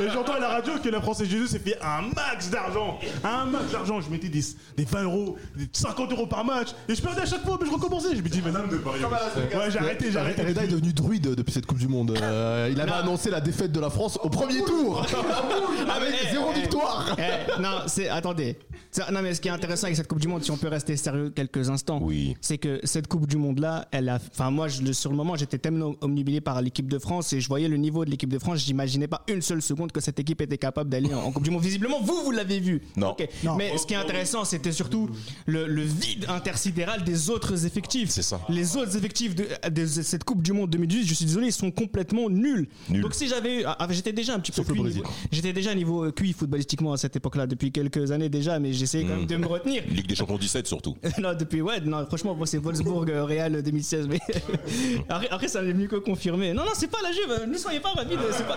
Et 0.00 0.10
j'entends 0.12 0.34
à 0.34 0.40
la 0.40 0.48
radio 0.48 0.74
que 0.82 0.88
la 0.88 1.00
Française 1.00 1.28
des 1.28 1.38
jeux 1.38 1.46
s'est 1.46 1.58
fait 1.58 1.78
un 1.80 2.02
max 2.14 2.50
d'argent. 2.50 2.98
Un 3.24 3.44
max 3.46 3.70
d'argent. 3.72 4.00
Je 4.00 4.10
mettais 4.10 4.28
des, 4.28 4.42
des 4.76 4.84
20 4.84 5.02
euros, 5.04 5.36
des 5.56 5.68
50 5.72 6.12
euros 6.12 6.26
par 6.26 6.44
match. 6.44 6.68
Et 6.88 6.94
je 6.94 7.02
perdais 7.02 7.22
à 7.22 7.26
chaque 7.26 7.44
fois, 7.44 7.58
mais 7.60 7.66
je 7.66 7.72
recommençais. 7.72 8.16
Je 8.16 8.22
me 8.22 8.28
dis, 8.28 8.42
mais 8.44 8.50
non, 8.52 8.66
de 8.66 8.76
parier. 8.78 9.04
Ouais, 9.04 9.70
j'ai 9.70 9.78
arrêté, 9.78 10.10
j'ai 10.10 10.18
arrêté. 10.18 10.42
Reda 10.42 10.64
est 10.64 10.68
devenu 10.68 10.92
druide 10.92 11.34
depuis 11.34 11.52
cette 11.52 11.66
Coupe 11.66 11.78
du 11.78 11.88
Monde. 11.88 12.16
Euh, 12.20 12.68
il 12.70 12.80
avait 12.80 12.92
annoncé 12.92 13.30
la 13.30 13.40
défaite 13.40 13.72
de 13.72 13.75
la 13.80 13.90
France 13.90 14.18
au 14.22 14.28
premier 14.28 14.62
tour. 14.62 15.00
avec 15.94 16.14
Eh, 16.24 16.30
zéro 16.32 16.50
eh, 16.54 16.60
victoire. 16.60 17.16
eh, 17.18 17.60
non, 17.60 17.82
c'est 17.86 18.08
attendez. 18.08 18.56
Ça- 18.90 19.10
Non 19.10 19.22
mais 19.22 19.34
ce 19.34 19.40
qui 19.40 19.48
est 19.48 19.52
intéressant 19.52 19.84
avec 19.86 19.96
cette 19.96 20.08
Coupe 20.08 20.20
du 20.20 20.28
Monde, 20.28 20.42
si 20.42 20.50
on 20.50 20.56
peut 20.56 20.68
rester 20.68 20.96
sérieux 20.96 21.30
quelques 21.30 21.70
instants, 21.70 21.98
Oui. 22.02 22.36
c'est 22.40 22.58
que 22.58 22.80
cette 22.84 23.06
Coupe 23.08 23.26
du 23.26 23.36
Monde 23.36 23.58
là, 23.58 23.88
elle 23.92 24.08
a. 24.08 24.18
Enfin 24.32 24.50
moi, 24.50 24.68
je, 24.68 24.92
sur 24.92 25.10
le 25.10 25.16
moment, 25.16 25.36
j'étais 25.36 25.58
tellement 25.58 25.94
omnibilé 26.00 26.40
par 26.40 26.60
l'équipe 26.62 26.88
de 26.90 26.98
France 26.98 27.32
et 27.32 27.40
je 27.40 27.48
voyais 27.48 27.68
le 27.68 27.76
niveau 27.76 28.04
de 28.04 28.10
l'équipe 28.10 28.30
de 28.30 28.38
France. 28.38 28.64
J'imaginais 28.64 29.08
pas 29.08 29.22
une 29.28 29.42
seule 29.42 29.62
seconde 29.62 29.92
que 29.92 30.00
cette 30.00 30.18
équipe 30.18 30.40
était 30.40 30.58
capable 30.58 30.90
d'aller 30.90 31.12
en, 31.14 31.20
en 31.20 31.32
Coupe 31.32 31.42
du 31.44 31.50
Monde. 31.50 31.62
Visiblement, 31.62 32.00
vous, 32.02 32.20
vous 32.24 32.30
l'avez 32.30 32.60
vu. 32.60 32.82
Non. 32.96 33.14
Mais 33.56 33.76
ce 33.78 33.86
qui 33.86 33.94
est 33.94 33.98
intéressant, 33.98 34.44
c'était 34.44 34.72
surtout 34.72 35.08
le, 35.46 35.66
le 35.66 35.82
vide 35.82 36.26
intersidéral 36.28 37.04
des 37.04 37.30
autres 37.30 37.66
effectifs. 37.66 38.10
C'est 38.10 38.22
ça. 38.22 38.40
Les 38.48 38.76
autres 38.76 38.96
effectifs 38.96 39.34
de, 39.34 39.46
de 39.70 39.86
cette 39.86 40.24
Coupe 40.24 40.42
du 40.42 40.52
Monde 40.52 40.70
2018, 40.70 41.06
je 41.06 41.14
suis 41.14 41.24
désolé, 41.26 41.46
ils 41.48 41.52
sont 41.52 41.70
complètement 41.70 42.28
nuls. 42.30 42.68
Donc 42.90 43.14
si 43.14 43.28
j'avais, 43.28 43.64
ah, 43.66 43.86
j'étais 43.90 44.12
déjà 44.12 44.34
un 44.34 44.40
petit 44.40 44.52
peu 44.52 44.56
Sauf 44.56 44.66
cuit 44.72 44.82
niveau- 44.82 45.02
J'étais 45.32 45.52
déjà 45.52 45.74
niveau 45.74 46.04
euh, 46.04 46.12
QI 46.12 46.32
footballistiquement 46.32 46.92
à 46.92 46.96
cette 46.96 47.16
époque-là 47.16 47.46
depuis 47.46 47.72
quelques 47.72 48.10
années 48.12 48.28
déjà, 48.28 48.58
mais 48.58 48.65
j'essayais 48.72 49.04
quand 49.04 49.16
même 49.16 49.26
de 49.26 49.36
me 49.36 49.46
retenir. 49.46 49.82
Ligue 49.88 50.06
des 50.06 50.14
Champions 50.14 50.38
17 50.38 50.66
surtout. 50.66 50.96
non, 51.18 51.34
depuis 51.34 51.62
ouais, 51.62 51.80
non, 51.80 52.04
franchement, 52.06 52.34
moi 52.34 52.46
c'est 52.46 52.58
Wolfsburg 52.58 53.10
euh, 53.10 53.24
Real 53.24 53.62
2016, 53.62 54.08
mais 54.08 54.18
après, 55.08 55.28
après, 55.30 55.48
ça 55.48 55.62
n'est 55.62 55.72
mieux 55.74 55.86
que 55.88 55.96
confirmé. 55.96 56.52
Non, 56.52 56.64
non, 56.64 56.72
c'est 56.74 56.90
pas 56.90 56.98
la 57.02 57.12
Juve, 57.12 57.30
euh, 57.42 57.46
ne 57.46 57.56
soyez 57.58 57.80
pas 57.80 57.90
rapides, 57.90 58.18
c'est 58.32 58.46
pas, 58.46 58.56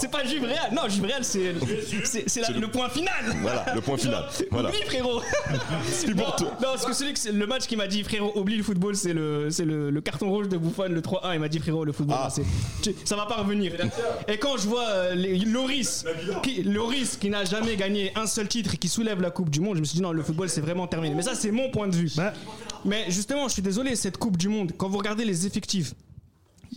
c'est- 0.00 0.08
pas 0.10 0.24
Juve 0.24 0.42
Real. 0.44 0.72
Non, 0.74 0.88
Juve 0.88 1.04
Real, 1.04 1.24
c'est 1.24 1.52
le- 1.52 2.60
le 2.60 2.68
point 2.68 2.88
final. 2.88 3.14
Voilà, 3.40 3.64
le 3.74 3.80
point 3.80 3.96
final. 3.96 4.24
Voilà. 4.50 4.68
Oublie 4.68 4.82
frérot. 4.86 5.22
C'est 5.86 6.14
pour 6.14 6.36
toi. 6.36 6.48
Non, 6.60 6.68
parce 6.72 6.84
que 6.84 6.92
celui 6.92 7.12
que 7.14 7.18
c'est- 7.18 7.32
le 7.32 7.46
match 7.46 7.66
qui 7.66 7.76
m'a 7.76 7.86
dit 7.86 8.02
frérot, 8.02 8.32
oublie 8.36 8.56
le 8.56 8.62
football, 8.62 8.94
c'est 8.96 9.12
le, 9.14 9.48
c'est 9.50 9.64
le, 9.64 9.90
le 9.90 10.00
carton 10.00 10.28
rouge 10.30 10.48
de 10.48 10.58
Buffon, 10.58 10.88
le 10.90 11.00
3-1. 11.00 11.34
Il 11.34 11.40
m'a 11.40 11.48
dit 11.48 11.58
frérot, 11.58 11.84
le 11.84 11.92
football, 11.92 12.16
Ah. 12.20 12.28
tu- 12.82 12.94
ça 13.04 13.16
va 13.16 13.26
pas 13.26 13.36
revenir. 13.36 13.72
Et 14.28 14.36
quand 14.38 14.56
je 14.58 14.68
vois 14.68 14.86
euh, 14.88 15.14
les- 15.14 15.38
Loris, 15.38 16.04
qui, 16.42 16.62
Loris 16.62 17.16
qui 17.16 17.30
n'a 17.30 17.44
jamais 17.44 17.76
gagné 17.76 18.12
un 18.16 18.26
seul 18.26 18.48
titre 18.48 18.71
et 18.74 18.76
qui 18.76 18.88
soulève 18.88 19.20
la 19.20 19.30
Coupe 19.30 19.50
du 19.50 19.60
Monde, 19.60 19.76
je 19.76 19.80
me 19.80 19.84
suis 19.84 19.96
dit 19.96 20.02
non, 20.02 20.12
le 20.12 20.22
football 20.22 20.48
c'est 20.48 20.60
vraiment 20.60 20.86
terminé. 20.86 21.14
Mais 21.14 21.22
ça, 21.22 21.34
c'est 21.34 21.50
mon 21.50 21.70
point 21.70 21.88
de 21.88 21.96
vue. 21.96 22.10
Bah. 22.16 22.32
Mais 22.84 23.04
justement, 23.10 23.48
je 23.48 23.54
suis 23.54 23.62
désolé, 23.62 23.96
cette 23.96 24.18
Coupe 24.18 24.36
du 24.36 24.48
Monde, 24.48 24.72
quand 24.76 24.88
vous 24.88 24.98
regardez 24.98 25.24
les 25.24 25.46
effectifs. 25.46 25.94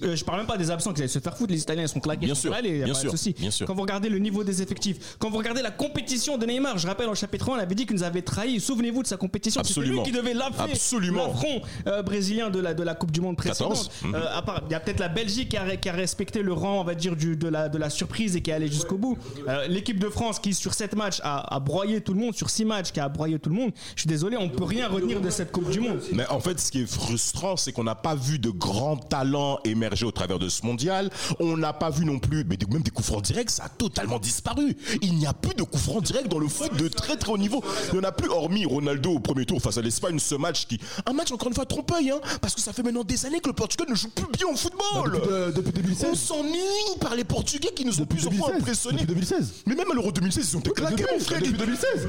Euh, 0.04 0.16
je 0.16 0.24
parle 0.26 0.40
même 0.40 0.48
pas 0.48 0.58
des 0.58 0.72
absents 0.72 0.94
qui 0.94 1.02
allaient 1.02 1.08
se 1.08 1.20
faire 1.20 1.36
foutre, 1.38 1.52
les 1.52 1.62
Italiens 1.62 1.84
ils 1.84 1.90
sont 1.90 2.00
claqués, 2.00 2.26
Bien 2.26 2.36
sont 2.36 2.42
sûr, 2.42 2.52
y 2.52 2.58
a 2.58 2.62
bien 2.62 2.86
pas 2.88 2.92
de 2.94 2.94
sûr, 2.96 3.12
souci. 3.12 3.34
bien 3.40 3.52
sûr. 3.52 3.66
Quand 3.68 3.74
vous 3.74 3.82
regardez 3.82 4.10
le 4.10 4.20
niveau 4.20 4.44
des 4.44 4.62
effectifs, 4.62 5.16
quand 5.20 5.30
vous 5.30 5.38
regardez 5.38 5.62
la 5.62 5.72
compétition 5.72 6.38
de 6.38 6.46
Neymar, 6.46 6.78
je 6.78 6.88
rappelle 6.88 7.08
en 7.10 7.16
chapitre 7.16 7.50
1, 7.50 7.54
on 7.54 7.56
avait 7.60 7.76
dit 7.76 7.86
qu'il 7.86 7.96
nous 7.96 8.04
avait 8.04 8.22
trahi. 8.22 8.60
Souvenez-vous 8.60 9.04
de 9.04 9.08
sa 9.08 9.18
compétition. 9.18 9.64
C'était 9.64 9.82
lui 9.88 10.04
qui 10.04 10.12
devait 10.12 10.34
Absolument. 10.58 11.28
l'affront 11.28 11.62
euh, 11.88 12.02
brésilien 12.04 12.50
de 12.50 12.60
la, 12.60 12.74
de 12.74 12.84
la 12.84 12.96
Coupe 12.96 13.12
du 13.12 13.22
Monde 13.22 13.38
précédente. 13.38 13.90
14. 13.90 13.90
Mhm. 14.04 14.16
Euh, 14.16 14.42
part, 14.42 14.62
il 14.68 14.72
y 14.72 14.76
a 14.76 14.80
peut-être 14.80 15.00
la 15.00 15.08
Belgique 15.08 15.50
qui 15.50 15.58
a, 15.58 15.76
qui 15.78 15.90
a 15.90 15.94
respecté 15.94 16.42
le 16.42 16.54
rang, 16.54 16.82
on 16.82 16.84
va 16.84 16.96
dire, 16.96 17.16
du, 17.16 17.36
de, 17.36 17.48
la, 17.48 17.70
de 17.70 17.78
la 17.78 17.90
surprise 17.90 18.36
et 18.36 18.42
qui 18.42 18.52
est 18.52 18.54
allé 18.54 18.68
jusqu'au 18.68 18.98
bout. 18.98 19.18
Euh, 19.48 19.68
L'équipe 19.68 20.00
de 20.00 20.10
France 20.10 20.40
qui, 20.40 20.54
sur 20.54 20.74
7 20.74 20.96
matchs, 20.96 21.20
a, 21.24 21.56
a 21.56 21.60
broyé 21.60 22.02
tout 22.02 22.14
le 22.14 22.20
monde, 22.20 22.36
sur 22.36 22.50
6 22.50 22.66
matchs, 22.66 22.92
qui 22.92 23.00
a 23.00 23.08
broyé 23.10 23.40
tout 23.40 23.50
le 23.50 23.56
monde. 23.56 23.72
Je 23.96 24.02
suis 24.02 24.08
désolé, 24.10 24.36
on 24.38 24.50
peut 24.50 24.64
rien 24.66 24.88
retenir 24.88 25.22
de 25.22 25.30
cette 25.30 25.52
Coupe 25.52 25.70
du 25.70 25.80
Monde. 25.80 26.02
Mais 26.12 26.28
en 26.28 26.40
fait, 26.40 26.60
ce 26.60 26.72
qui 26.72 26.82
est 26.82 26.86
frustrant, 26.92 27.56
c'est 27.58 27.72
qu'on 27.72 27.84
n'a 27.84 27.96
pas 27.96 28.16
vu 28.16 28.40
de 28.40 28.50
grands 28.50 28.98
talents 28.98 29.60
émerger 29.64 29.85
émergé 29.86 30.06
au 30.06 30.12
travers 30.12 30.40
de 30.40 30.50
ce 30.50 30.66
mondial. 30.66 31.10
On 31.40 31.58
n'a 31.58 31.74
pas 31.74 31.90
vu 31.90 32.06
non 32.06 32.20
plus, 32.20 32.44
mais 32.44 32.58
même 32.72 32.82
des 32.82 32.92
coups 32.92 33.08
francs 33.08 33.24
directs, 33.24 33.52
ça 33.52 33.66
a 33.66 33.70
totalement 33.70 34.20
disparu. 34.20 34.76
Il 35.02 35.16
n'y 35.16 35.28
a 35.28 35.34
plus 35.34 35.54
de 35.54 35.64
coups 35.64 35.84
francs 35.84 36.04
directs 36.04 36.28
dans 36.28 36.40
le 36.40 36.48
foot 36.48 36.76
de 36.76 36.88
très 36.88 37.18
très 37.18 37.32
haut 37.32 37.38
niveau. 37.38 37.64
Il 37.94 38.00
n'y 38.00 38.06
en 38.06 38.08
a 38.10 38.12
plus, 38.12 38.30
hormis 38.30 38.66
Ronaldo 38.66 39.12
au 39.12 39.20
premier 39.20 39.46
tour 39.46 39.62
face 39.62 39.78
à 39.78 39.82
l'Espagne, 39.82 40.18
ce 40.20 40.36
match 40.36 40.66
qui. 40.68 40.80
Un 41.06 41.14
match 41.14 41.32
encore 41.32 41.48
une 41.50 41.54
fois 41.54 41.66
trompe-œil, 41.66 42.12
hein, 42.12 42.20
parce 42.42 42.56
que 42.56 42.62
ça 42.62 42.74
fait 42.74 42.84
maintenant 42.84 43.04
des 43.04 43.26
années 43.26 43.40
que 43.40 43.48
le 43.48 43.54
Portugal 43.54 43.88
ne 43.90 43.96
joue 43.96 44.10
plus 44.10 44.26
bien 44.38 44.48
au 44.52 44.56
football. 44.58 45.12
Bah, 45.12 45.20
depuis, 45.20 45.30
de- 45.30 45.62
depuis 45.62 45.82
2016. 45.84 46.10
On 46.12 46.16
s'ennuie 46.16 47.00
par 47.00 47.16
les 47.16 47.24
Portugais 47.24 47.70
qui 47.76 47.86
nous 47.86 48.02
ont 48.02 48.06
plusieurs 48.06 48.34
fois 48.34 48.48
2016. 48.48 48.62
impressionnés. 48.62 49.02
Depuis 49.02 49.14
2016. 49.14 49.54
Mais 49.68 49.76
même 49.76 49.92
à 49.92 49.94
l'Euro 49.94 50.12
2016, 50.12 50.50
ils 50.52 50.58
ont 50.58 50.60
été 50.62 50.72
claqués, 50.72 51.06
mon 51.14 51.20
frère. 51.20 51.40
Depuis 51.40 51.54
2016. 51.54 52.08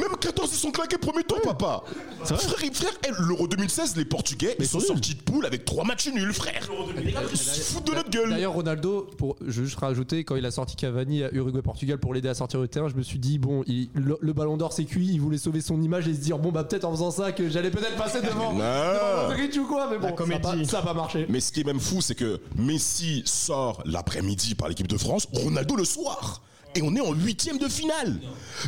Même 0.00 0.16
14, 0.20 0.50
ils 0.52 0.58
sont 0.58 0.70
claqués 0.70 0.98
premier 0.98 1.22
tour, 1.24 1.40
papa. 1.42 1.82
Frère, 2.24 2.40
frère, 2.72 2.92
eh, 3.06 3.10
l'Euro 3.28 3.46
2016, 3.46 3.96
les 3.96 4.04
Portugais, 4.04 4.56
ils 4.58 4.66
sont 4.68 4.80
sortis 4.80 5.14
de 5.14 5.20
poule 5.22 5.46
avec 5.46 5.64
trois 5.64 5.84
matchs 5.84 6.08
nuls, 6.08 6.32
frère. 6.32 6.68
Ils 7.06 7.36
se 7.38 7.60
foutent 7.60 7.86
de 7.86 7.92
notre 7.94 8.10
gueule. 8.10 8.30
D'ailleurs, 8.30 8.52
Ronaldo, 8.54 9.08
pour 9.18 9.36
je 9.46 9.60
veux 9.60 9.66
juste 9.66 9.78
rajouter, 9.78 10.24
quand 10.24 10.36
il 10.36 10.44
a 10.46 10.50
sorti 10.50 10.76
Cavani 10.76 11.22
à 11.24 11.32
Uruguay-Portugal 11.32 11.98
pour 11.98 12.14
l'aider 12.14 12.28
à 12.28 12.34
sortir 12.34 12.60
du 12.60 12.68
terrain, 12.68 12.88
je 12.88 12.94
me 12.96 13.02
suis 13.02 13.18
dit, 13.18 13.38
bon, 13.38 13.62
il- 13.66 13.88
le, 13.94 14.16
le 14.20 14.32
ballon 14.32 14.56
d'or 14.56 14.72
c'est 14.72 14.84
cuit, 14.84 15.08
il 15.12 15.20
voulait 15.20 15.38
sauver 15.38 15.60
son 15.60 15.80
image 15.82 16.08
et 16.08 16.14
se 16.14 16.20
dire, 16.20 16.38
bon, 16.38 16.50
bah 16.52 16.64
peut-être 16.64 16.84
en 16.84 16.92
faisant 16.92 17.10
ça 17.10 17.32
que 17.32 17.48
j'allais 17.48 17.70
peut-être 17.70 17.96
passer 17.96 18.20
devant, 18.20 18.52
Non. 18.52 18.58
devant 18.58 19.28
Modric 19.28 19.56
ou 19.60 19.66
quoi, 19.66 19.88
mais 19.90 19.96
bon, 19.98 20.08
ça 20.08 20.08
a 20.08 20.12
comédie. 20.16 20.40
pas- 20.40 20.64
ça 20.64 20.78
a 20.78 20.82
pas 20.82 20.94
marché. 20.94 21.26
Mais 21.28 21.40
ce 21.40 21.52
qui 21.52 21.60
est 21.60 21.64
même 21.64 21.80
fou, 21.80 22.00
c'est 22.00 22.14
que 22.14 22.40
Messi 22.56 23.22
sort 23.26 23.82
l'après-midi 23.84 24.54
par 24.54 24.68
l'équipe 24.68 24.88
de 24.88 24.98
France, 24.98 25.26
Ronaldo 25.32 25.76
le 25.76 25.84
soir. 25.84 26.42
Et 26.76 26.82
on 26.82 26.96
est 26.96 27.00
en 27.00 27.12
huitième 27.12 27.58
de 27.58 27.68
finale. 27.68 28.18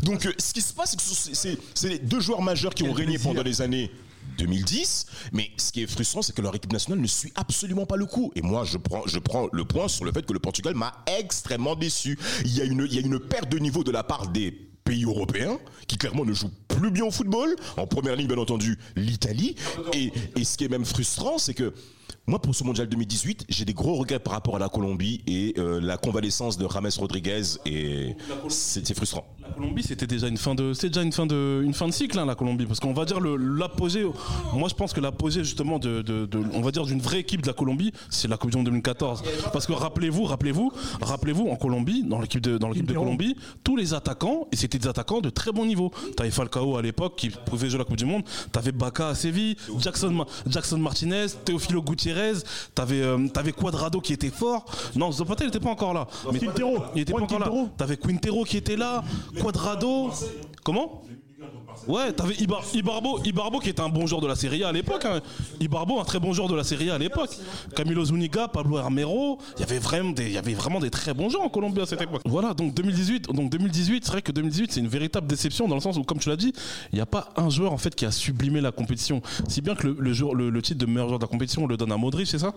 Donc 0.05 0.27
euh, 0.27 0.33
ce 0.38 0.53
qui 0.53 0.61
se 0.61 0.72
passe, 0.72 0.94
c'est 1.01 1.57
que 1.57 1.62
c'est 1.75 1.88
les 1.88 1.99
deux 1.99 2.20
joueurs 2.20 2.40
majeurs 2.40 2.72
qui 2.72 2.85
ont 2.85 2.92
régné 2.92 3.18
pendant 3.18 3.42
les 3.42 3.62
années 3.62 3.90
2010. 4.37 5.07
Mais 5.33 5.51
ce 5.57 5.72
qui 5.72 5.83
est 5.83 5.87
frustrant, 5.87 6.22
c'est 6.22 6.35
que 6.35 6.42
leur 6.42 6.55
équipe 6.55 6.72
nationale 6.72 7.01
ne 7.01 7.07
suit 7.07 7.33
absolument 7.35 7.87
pas 7.87 7.96
le 7.96 8.07
coup. 8.07 8.33
Et 8.35 8.42
moi, 8.42 8.64
je 8.64 8.79
prends, 8.79 9.49
le 9.53 9.64
point 9.64 9.88
sur 9.88 10.05
le 10.05 10.12
fait 10.12 10.25
que 10.25 10.33
le 10.33 10.38
Portugal 10.38 10.75
m'a 10.75 11.05
extrêmement 11.18 11.77
déçu. 11.77 12.18
Il 12.44 12.55
y, 12.57 12.61
a 12.61 12.64
une, 12.64 13.18
perte 13.20 13.49
de 13.51 13.59
niveau 13.59 13.85
de 13.85 13.90
la 13.90 14.03
part 14.03 14.29
des 14.29 14.53
pays 14.85 15.05
européens 15.05 15.59
qui 15.88 15.96
clairement 15.96 16.25
ne 16.25 16.33
jouent 16.33 16.53
plus 16.68 16.90
bien 16.90 17.05
au 17.05 17.11
football. 17.11 17.55
En 17.77 17.87
première 17.87 18.16
ligne, 18.16 18.29
bien 18.29 18.38
entendu, 18.38 18.79
l'Italie. 18.94 19.57
Et, 19.92 20.12
ce 20.44 20.57
qui 20.57 20.64
est 20.64 20.68
même 20.68 20.85
frustrant, 20.85 21.38
c'est 21.38 21.55
que 21.55 21.75
moi, 22.27 22.40
pour 22.40 22.55
ce 22.55 22.64
mondial 22.64 22.88
2018, 22.88 23.46
j'ai 23.49 23.64
des 23.64 23.75
gros 23.75 23.94
regrets 23.94 24.18
par 24.18 24.33
rapport 24.33 24.57
à 24.57 24.59
la 24.59 24.68
Colombie 24.68 25.22
et 25.29 25.55
euh, 25.59 25.81
la 25.81 25.96
convalescence 25.96 26.59
de 26.59 26.66
James 26.72 26.90
Rodriguez. 26.99 27.42
Et 27.66 28.16
c'est 28.49 28.94
frustrant. 28.94 29.36
La 29.49 29.55
Colombie, 29.55 29.83
c'était 29.83 30.07
déjà 30.07 30.29
une 30.29 30.37
fin 30.37 30.55
de, 30.55 30.73
c'est 30.73 30.89
déjà 30.89 31.03
une 31.03 31.13
fin 31.13 31.27
de, 31.27 31.63
une 31.65 31.73
fin 31.75 31.87
de 31.87 31.93
cycle, 31.93 32.19
hein, 32.19 32.27
la 32.27 32.35
Colombie, 32.35 32.67
parce 32.67 32.81
qu'on 32.81 32.93
va 32.93 33.05
dire 33.05 33.21
le 33.21 33.37
l'apogée. 33.37 34.05
Moi, 34.53 34.69
je 34.69 34.75
pense 34.75 34.93
que 34.93 35.01
l'apogée 35.01 35.45
justement 35.45 35.79
de, 35.79 36.03
de- 36.03 36.27
de- 36.27 36.43
on 36.53 36.61
va 36.61 36.71
dire 36.71 36.85
d'une 36.85 37.01
vraie 37.01 37.21
équipe 37.21 37.43
de 37.43 37.47
la 37.47 37.53
Colombie, 37.53 37.93
c'est 38.11 38.29
la 38.29 38.37
Coupe 38.37 38.51
du 38.51 38.57
Monde 38.57 38.67
2014. 38.67 39.23
Parce 39.53 39.67
que 39.67 39.73
rappelez-vous, 39.73 40.25
rappelez-vous, 40.25 40.73
rappelez-vous, 41.01 41.49
en 41.49 41.57
Colombie, 41.57 42.03
dans 42.05 42.21
l'équipe 42.21 42.41
de, 42.41 42.59
dans 42.59 42.69
l'équipe 42.69 42.87
de 42.87 42.93
Colombie, 42.95 43.37
tous 43.65 43.77
les 43.77 43.95
attaquants, 43.95 44.47
et 44.53 44.57
c'était 44.57 44.79
des 44.79 44.89
attaquants 44.89 45.21
de 45.21 45.31
très 45.31 45.53
bon 45.53 45.65
niveau. 45.65 45.91
T'avais 46.17 46.31
Falcao 46.31 46.77
à 46.77 46.83
l'époque 46.83 47.15
qui 47.17 47.31
pouvait 47.31 47.69
jouer 47.71 47.79
la 47.79 47.85
Coupe 47.85 47.97
du 47.97 48.05
Monde. 48.05 48.23
T'avais 48.53 48.73
Baca 48.73 49.09
à 49.09 49.15
Séville, 49.15 49.57
Jackson, 49.79 50.11
Ma- 50.11 50.27
Jackson 50.49 50.79
Martinez, 50.79 51.27
Teofilo 51.45 51.83
Gutiérrez. 51.83 52.33
T'avais, 52.75 53.01
euh, 53.01 53.29
t'avais 53.29 53.53
Cuadrado 53.53 54.01
qui 54.01 54.13
était 54.13 54.31
fort. 54.31 54.65
Non, 54.95 55.13
Zapata, 55.13 55.45
il 55.45 55.49
était 55.49 55.61
pas 55.61 55.71
encore 55.71 55.95
là. 55.95 56.07
Mais 56.33 56.39
Quintero. 56.39 56.79
il 56.95 57.03
était 57.03 57.13
pas 57.13 57.21
encore 57.23 57.39
là. 57.39 57.51
T'avais 57.77 57.97
Quintero 57.97 58.45
qui 58.45 58.57
était 58.57 58.77
là, 58.77 59.03
Quadrado. 59.40 60.11
Comment 60.64 61.03
Ouais, 61.87 62.11
t'avais 62.12 62.35
Ibar- 62.37 62.64
Ibarbo, 62.75 63.20
Ibarbo 63.22 63.59
qui 63.61 63.68
était 63.68 63.83
un 63.83 63.90
bon 63.90 64.07
joueur 64.07 64.20
de 64.22 64.27
la 64.27 64.35
Serie 64.35 64.64
A 64.64 64.68
à 64.68 64.72
l'époque. 64.72 65.05
hein. 65.05 65.20
Ibarbo, 65.61 66.01
un 66.01 66.05
très 66.05 66.18
bon 66.18 66.33
joueur 66.33 66.49
de 66.49 66.57
la 66.57 66.64
Serie 66.64 66.90
A 66.90 66.94
à 66.94 66.99
l'époque. 66.99 67.31
Camilo 67.77 68.05
Zuniga, 68.07 68.49
Pablo 68.49 68.79
Armero, 68.79 69.38
il 69.57 69.61
y 69.61 69.62
avait 69.62 69.79
vraiment 69.79 70.11
des, 70.11 70.25
il 70.25 70.33
y 70.33 70.38
avait 70.38 70.55
vraiment 70.55 70.81
des 70.81 70.90
très 70.90 71.12
bons 71.12 71.29
joueurs 71.29 71.44
en 71.44 71.49
Colombie 71.51 71.83
à 71.83 71.87
cette 71.87 72.01
époque. 72.01 72.22
Voilà, 72.25 72.55
donc 72.55 72.72
2018, 72.75 73.27
donc 73.27 73.51
2018, 73.51 74.05
c'est 74.05 74.11
vrai 74.11 74.22
que 74.22 74.33
2018 74.33 74.72
c'est 74.72 74.81
une 74.81 74.88
véritable 74.88 75.27
déception 75.27 75.68
dans 75.68 75.75
le 75.75 75.81
sens 75.83 75.96
où, 75.99 76.03
comme 76.03 76.18
tu 76.18 76.31
l'as 76.31 76.37
dit, 76.37 76.53
il 76.92 76.96
n'y 76.96 77.03
a 77.03 77.07
pas 77.07 77.29
un 77.37 77.51
joueur 77.51 77.72
en 77.72 77.79
fait 77.79 77.94
qui 77.94 78.07
a 78.07 78.11
sublimé 78.11 78.61
la 78.62 78.72
compétition. 78.72 79.20
Si 79.49 79.61
bien 79.61 79.75
que 79.75 79.87
le, 79.88 79.96
le, 79.99 80.12
joueur- 80.14 80.35
le- 80.35 80.51
le 80.51 80.62
titre 80.62 80.79
de 80.81 80.87
meilleur 80.87 81.09
joueur 81.09 81.18
de 81.18 81.25
la 81.25 81.29
compétition, 81.29 81.64
on 81.64 81.66
le 81.66 81.77
donne 81.77 81.92
à 81.92 81.96
Modric, 81.99 82.27
c'est 82.27 82.38
ça? 82.38 82.55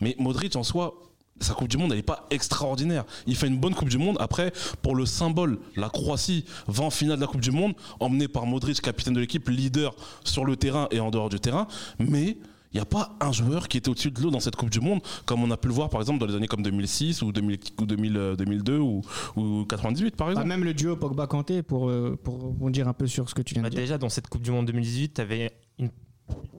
Mais 0.00 0.14
Modric 0.20 0.54
en 0.56 0.62
soi, 0.62 0.94
sa 1.40 1.52
Coupe 1.54 1.68
du 1.68 1.76
Monde, 1.76 1.90
elle 1.92 1.98
n'est 1.98 2.02
pas 2.02 2.26
extraordinaire. 2.30 3.04
Il 3.26 3.36
fait 3.36 3.48
une 3.48 3.58
bonne 3.58 3.74
Coupe 3.74 3.88
du 3.88 3.98
Monde. 3.98 4.16
Après, 4.20 4.52
pour 4.82 4.94
le 4.94 5.04
symbole, 5.06 5.58
la 5.76 5.88
Croatie 5.88 6.44
va 6.68 6.84
en 6.84 6.90
finale 6.90 7.16
de 7.16 7.20
la 7.22 7.26
Coupe 7.26 7.40
du 7.40 7.50
Monde, 7.50 7.74
emmené 8.00 8.28
par 8.28 8.46
Modric, 8.46 8.80
capitaine 8.80 9.14
de 9.14 9.20
l'équipe, 9.20 9.48
leader 9.48 9.94
sur 10.24 10.44
le 10.44 10.56
terrain 10.56 10.88
et 10.90 11.00
en 11.00 11.10
dehors 11.10 11.28
du 11.28 11.40
terrain. 11.40 11.66
Mais 11.98 12.36
il 12.72 12.78
n'y 12.78 12.80
a 12.80 12.84
pas 12.86 13.16
un 13.20 13.30
joueur 13.30 13.68
qui 13.68 13.78
était 13.78 13.88
au-dessus 13.88 14.10
de 14.10 14.20
l'eau 14.20 14.30
dans 14.30 14.40
cette 14.40 14.56
Coupe 14.56 14.70
du 14.70 14.80
Monde, 14.80 15.00
comme 15.26 15.42
on 15.44 15.50
a 15.50 15.56
pu 15.56 15.68
le 15.68 15.74
voir 15.74 15.90
par 15.90 16.00
exemple 16.00 16.18
dans 16.18 16.26
les 16.26 16.34
années 16.34 16.48
comme 16.48 16.62
2006 16.62 17.22
ou, 17.22 17.30
2000 17.30 17.58
ou 17.80 17.86
2000, 17.86 18.16
euh, 18.16 18.36
2002 18.36 18.78
ou, 18.78 19.02
ou 19.36 19.64
98 19.64 20.16
par 20.16 20.26
Bah, 20.26 20.32
exemple. 20.32 20.48
même 20.48 20.64
le 20.64 20.74
duo 20.74 20.96
Pogba-Kanté, 20.96 21.62
pour, 21.62 21.88
euh, 21.88 22.18
pour 22.20 22.40
rebondir 22.42 22.88
un 22.88 22.92
peu 22.92 23.06
sur 23.06 23.28
ce 23.28 23.34
que 23.34 23.42
tu 23.42 23.54
viens 23.54 23.62
Bah, 23.62 23.68
de 23.70 23.74
dire. 23.74 23.82
déjà, 23.82 23.98
dans 23.98 24.08
cette 24.08 24.28
Coupe 24.28 24.42
du 24.42 24.50
Monde 24.50 24.66
2018, 24.66 25.14
tu 25.14 25.20
avais 25.20 25.52
une, 25.78 25.90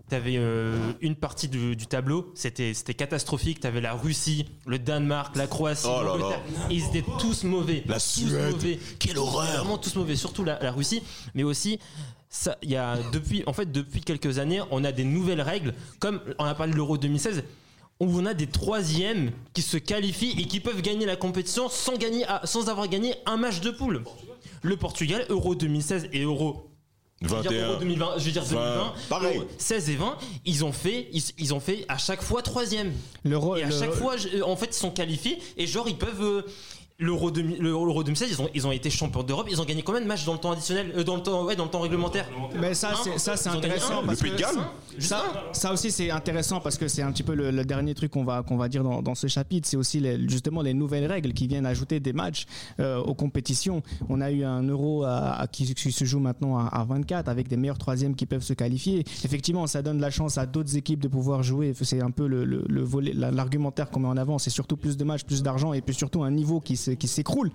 t'avais, 0.09 0.35
euh, 0.37 0.91
une 1.01 1.15
partie 1.15 1.47
du, 1.47 1.75
du 1.75 1.87
tableau, 1.87 2.31
c'était, 2.35 2.73
c'était 2.73 2.93
catastrophique. 2.93 3.59
Tu 3.59 3.67
avais 3.67 3.81
la 3.81 3.93
Russie, 3.93 4.45
le 4.65 4.77
Danemark, 4.79 5.35
la 5.35 5.47
Croatie, 5.47 5.87
Oh 5.87 5.97
là 5.97 6.03
là. 6.03 6.17
l'Angleterre. 6.17 6.41
Ils 6.69 6.85
étaient 6.85 7.05
tous 7.19 7.43
mauvais. 7.43 7.83
La 7.87 7.95
Tous 7.95 8.27
Suède. 8.27 8.51
mauvais. 8.51 8.79
Quelle 8.99 9.17
horreur. 9.17 9.57
Vraiment 9.57 9.77
tous 9.77 9.95
mauvais, 9.95 10.15
surtout 10.15 10.43
la, 10.43 10.59
la 10.61 10.71
Russie. 10.71 11.01
Mais 11.33 11.43
aussi, 11.43 11.79
ça, 12.29 12.57
il 12.61 12.69
y 12.69 12.75
a 12.75 12.97
depuis, 13.11 13.43
en 13.47 13.53
fait, 13.53 13.71
depuis 13.71 14.01
quelques 14.01 14.39
années, 14.39 14.61
on 14.71 14.83
a 14.83 14.91
des 14.91 15.03
nouvelles 15.05 15.41
règles. 15.41 15.73
Comme 15.99 16.21
on 16.39 16.45
a 16.45 16.53
parlé 16.55 16.71
de 16.73 16.77
l'Euro 16.77 16.97
2016. 16.97 17.43
Où 18.01 18.07
on 18.19 18.25
a 18.25 18.33
des 18.33 18.47
troisièmes 18.47 19.31
qui 19.53 19.61
se 19.61 19.77
qualifient 19.77 20.35
et 20.37 20.45
qui 20.47 20.59
peuvent 20.59 20.81
gagner 20.81 21.05
la 21.05 21.15
compétition 21.15 21.69
sans, 21.69 21.95
gagner, 21.97 22.25
sans 22.43 22.67
avoir 22.67 22.89
gagné 22.89 23.15
un 23.25 23.37
match 23.37 23.61
de 23.61 23.71
poule. 23.71 24.03
Le 24.63 24.75
Portugal, 24.75 25.25
Euro 25.29 25.55
2016 25.55 26.09
et 26.11 26.23
Euro 26.23 26.69
21. 27.27 27.67
Euro 27.69 27.79
2020, 27.79 28.13
je 28.17 28.25
veux 28.25 28.31
dire 28.31 28.43
2020, 28.43 28.75
20, 28.75 28.93
pareil. 29.09 29.37
Euro 29.37 29.47
16 29.57 29.89
et 29.89 29.95
20, 29.95 30.17
ils 30.45 30.65
ont 30.65 30.71
fait, 30.71 31.09
ils, 31.13 31.23
ils 31.37 31.53
ont 31.53 31.59
fait 31.59 31.85
à 31.87 31.97
chaque 31.97 32.21
fois 32.21 32.41
troisième. 32.41 32.93
L'Euro- 33.23 33.55
Et 33.57 33.63
à 33.63 33.69
le- 33.69 33.77
chaque 33.79 33.93
fois, 33.93 34.17
je- 34.17 34.41
en 34.41 34.55
fait, 34.55 34.67
ils 34.67 34.73
sont 34.79 34.91
qualifiés 34.91 35.39
et 35.57 35.67
genre 35.67 35.87
ils 35.89 35.97
peuvent. 35.97 36.43
L'Euro 36.97 37.29
2000 37.29 37.57
l'Euro 37.61 38.05
2016, 38.05 38.29
ils 38.31 38.41
ont, 38.41 38.47
ils 38.53 38.65
ont 38.67 38.71
été 38.71 38.89
champions 38.89 39.21
d'Europe. 39.21 39.47
Ils 39.51 39.61
ont 39.61 39.65
gagné 39.65 39.81
combien 39.81 39.99
de 39.99 40.05
matchs 40.05 40.23
dans 40.23 40.31
le 40.31 40.39
temps 40.39 40.51
additionnel, 40.51 40.93
euh, 40.95 41.03
dans 41.03 41.17
le 41.17 41.21
temps, 41.23 41.43
ouais, 41.43 41.57
dans 41.57 41.65
le 41.65 41.69
temps 41.69 41.81
réglementaire? 41.81 42.25
Mais 42.57 42.73
ça, 42.73 42.91
Un 42.91 43.17
c'est 43.17 43.35
ça, 43.35 43.51
intéressant 43.51 44.01
parce 44.05 44.21
Pays 44.21 44.31
de 44.31 44.35
que 44.37 44.41
Galles? 44.41 44.55
ça, 44.99 45.21
ça 45.51 45.73
aussi 45.73 45.91
c'est 45.91 46.09
intéressant 46.09 46.61
parce 46.61 46.77
que 46.77 46.87
c'est 46.87 47.01
un 47.01 47.11
petit 47.11 47.23
peu 47.23 47.35
le, 47.35 47.51
le 47.51 47.65
dernier 47.65 47.93
truc 47.95 48.11
qu'on 48.11 48.23
va 48.23 48.43
qu'on 48.43 48.55
va 48.55 48.69
dire 48.69 48.81
dans, 48.81 49.01
dans 49.01 49.13
ce 49.13 49.27
chapitre. 49.27 49.67
C'est 49.67 49.75
aussi 49.75 49.99
les- 49.99 50.25
justement 50.29 50.61
les 50.61 50.73
nouvelles 50.73 51.05
règles 51.05 51.33
qui 51.33 51.47
viennent 51.47 51.65
ajouter 51.65 51.99
des 51.99 52.13
matchs 52.13 52.45
euh, 52.79 52.99
aux 52.99 53.13
compétitions. 53.13 53.83
On 54.07 54.21
a 54.21 54.31
eu 54.31 54.45
un 54.45 54.63
Euro 54.63 55.03
à- 55.03 55.33
à- 55.41 55.47
qui, 55.47 55.73
qui 55.75 55.91
se 55.91 56.05
joue 56.05 56.19
maintenant 56.21 56.57
à, 56.59 56.67
à 56.67 56.85
24 56.85 57.27
avec 57.27 57.49
des 57.49 57.57
meilleurs 57.57 57.77
troisièmes 57.77 58.15
qui 58.15 58.25
peuvent 58.25 58.41
se 58.41 58.53
qualifier. 58.53 59.03
Effectivement, 59.25 59.67
ça 59.67 59.81
donne 59.81 59.99
la 59.99 60.11
chance 60.11 60.37
à 60.37 60.45
d'autres 60.45 60.77
équipes 60.77 61.01
de 61.01 61.09
pouvoir 61.09 61.43
jouer. 61.43 61.73
C'est 61.81 62.01
un 62.01 62.11
peu 62.11 62.25
le, 62.27 62.45
le- 62.45 62.63
le 62.69 62.85
l'argumentaire 63.31 63.89
qu'on 63.89 63.99
met 63.99 64.07
en 64.07 64.15
avant. 64.15 64.37
C'est 64.39 64.49
surtout 64.49 64.77
plus 64.77 64.95
de 64.95 65.03
matchs, 65.03 65.25
plus 65.25 65.43
d'argent 65.43 65.73
et 65.73 65.81
puis 65.81 65.93
surtout 65.93 66.23
un 66.23 66.31
niveau 66.31 66.61
qui 66.61 66.77
qui 66.93 67.07
s'écroule. 67.07 67.51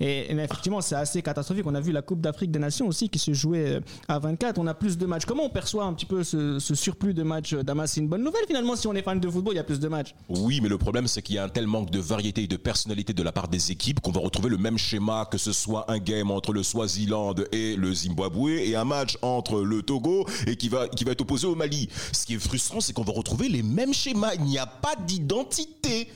Et, 0.00 0.32
effectivement, 0.32 0.80
c'est 0.80 0.94
assez 0.94 1.22
catastrophique. 1.22 1.66
On 1.66 1.74
a 1.74 1.80
vu 1.80 1.92
la 1.92 2.02
Coupe 2.02 2.20
d'Afrique 2.20 2.50
des 2.50 2.58
Nations 2.58 2.86
aussi 2.86 3.08
qui 3.08 3.18
se 3.18 3.32
jouait 3.32 3.76
euh, 3.76 3.80
à 4.08 4.18
24. 4.18 4.58
On 4.58 4.66
a 4.66 4.74
plus 4.74 4.98
de 4.98 5.06
matchs. 5.06 5.24
Comment 5.24 5.44
on 5.44 5.50
perçoit 5.50 5.84
un 5.84 5.92
petit 5.92 6.06
peu 6.06 6.24
ce, 6.24 6.58
surplus 6.58 7.14
de 7.14 7.22
matchs 7.22 7.54
Damas, 7.54 7.90
c'est 7.92 8.00
une 8.00 8.08
bonne 8.08 8.22
nouvelle 8.22 8.44
finalement. 8.46 8.76
Si 8.76 8.86
on 8.86 8.94
est 8.94 9.02
fan 9.02 9.18
de 9.18 9.28
football, 9.28 9.54
il 9.54 9.56
y 9.56 9.60
a 9.60 9.64
plus 9.64 9.80
de 9.80 9.88
matchs. 9.88 10.14
Oui, 10.28 10.60
mais 10.62 10.68
le 10.68 10.78
problème, 10.78 11.06
c'est 11.06 11.22
qu'il 11.22 11.36
y 11.36 11.38
a 11.38 11.44
un 11.44 11.48
tel 11.48 11.66
manque 11.66 11.90
de 11.90 11.98
variété 11.98 12.42
et 12.44 12.46
de 12.46 12.56
personnalité 12.56 13.12
de 13.12 13.22
la 13.22 13.32
part 13.32 13.48
des 13.48 13.72
équipes 13.72 14.00
qu'on 14.00 14.12
va 14.12 14.20
retrouver 14.20 14.48
le 14.48 14.58
même 14.58 14.78
schéma, 14.78 15.26
que 15.30 15.38
ce 15.38 15.52
soit 15.52 15.90
un 15.90 15.98
game 15.98 16.30
entre 16.30 16.52
le 16.52 16.62
Swaziland 16.62 17.34
et 17.52 17.76
le 17.76 17.92
Zimbabwe 17.92 18.50
et 18.50 18.76
un 18.76 18.84
match 18.84 19.16
entre 19.22 19.60
le 19.62 19.82
Togo 19.82 20.26
et 20.46 20.56
qui 20.56 20.68
va, 20.68 20.88
qui 20.88 21.04
va 21.04 21.12
être 21.12 21.22
opposé 21.22 21.46
au 21.46 21.54
Mali. 21.54 21.88
Ce 22.12 22.26
qui 22.26 22.34
est 22.34 22.38
frustrant, 22.38 22.80
c'est 22.80 22.92
qu'on 22.92 23.02
va 23.02 23.12
retrouver 23.12 23.48
les 23.48 23.62
mêmes 23.62 23.94
schémas. 23.94 24.34
Il 24.34 24.44
n'y 24.44 24.58
a 24.58 24.66
pas 24.66 24.94
d'identité. 25.06 26.08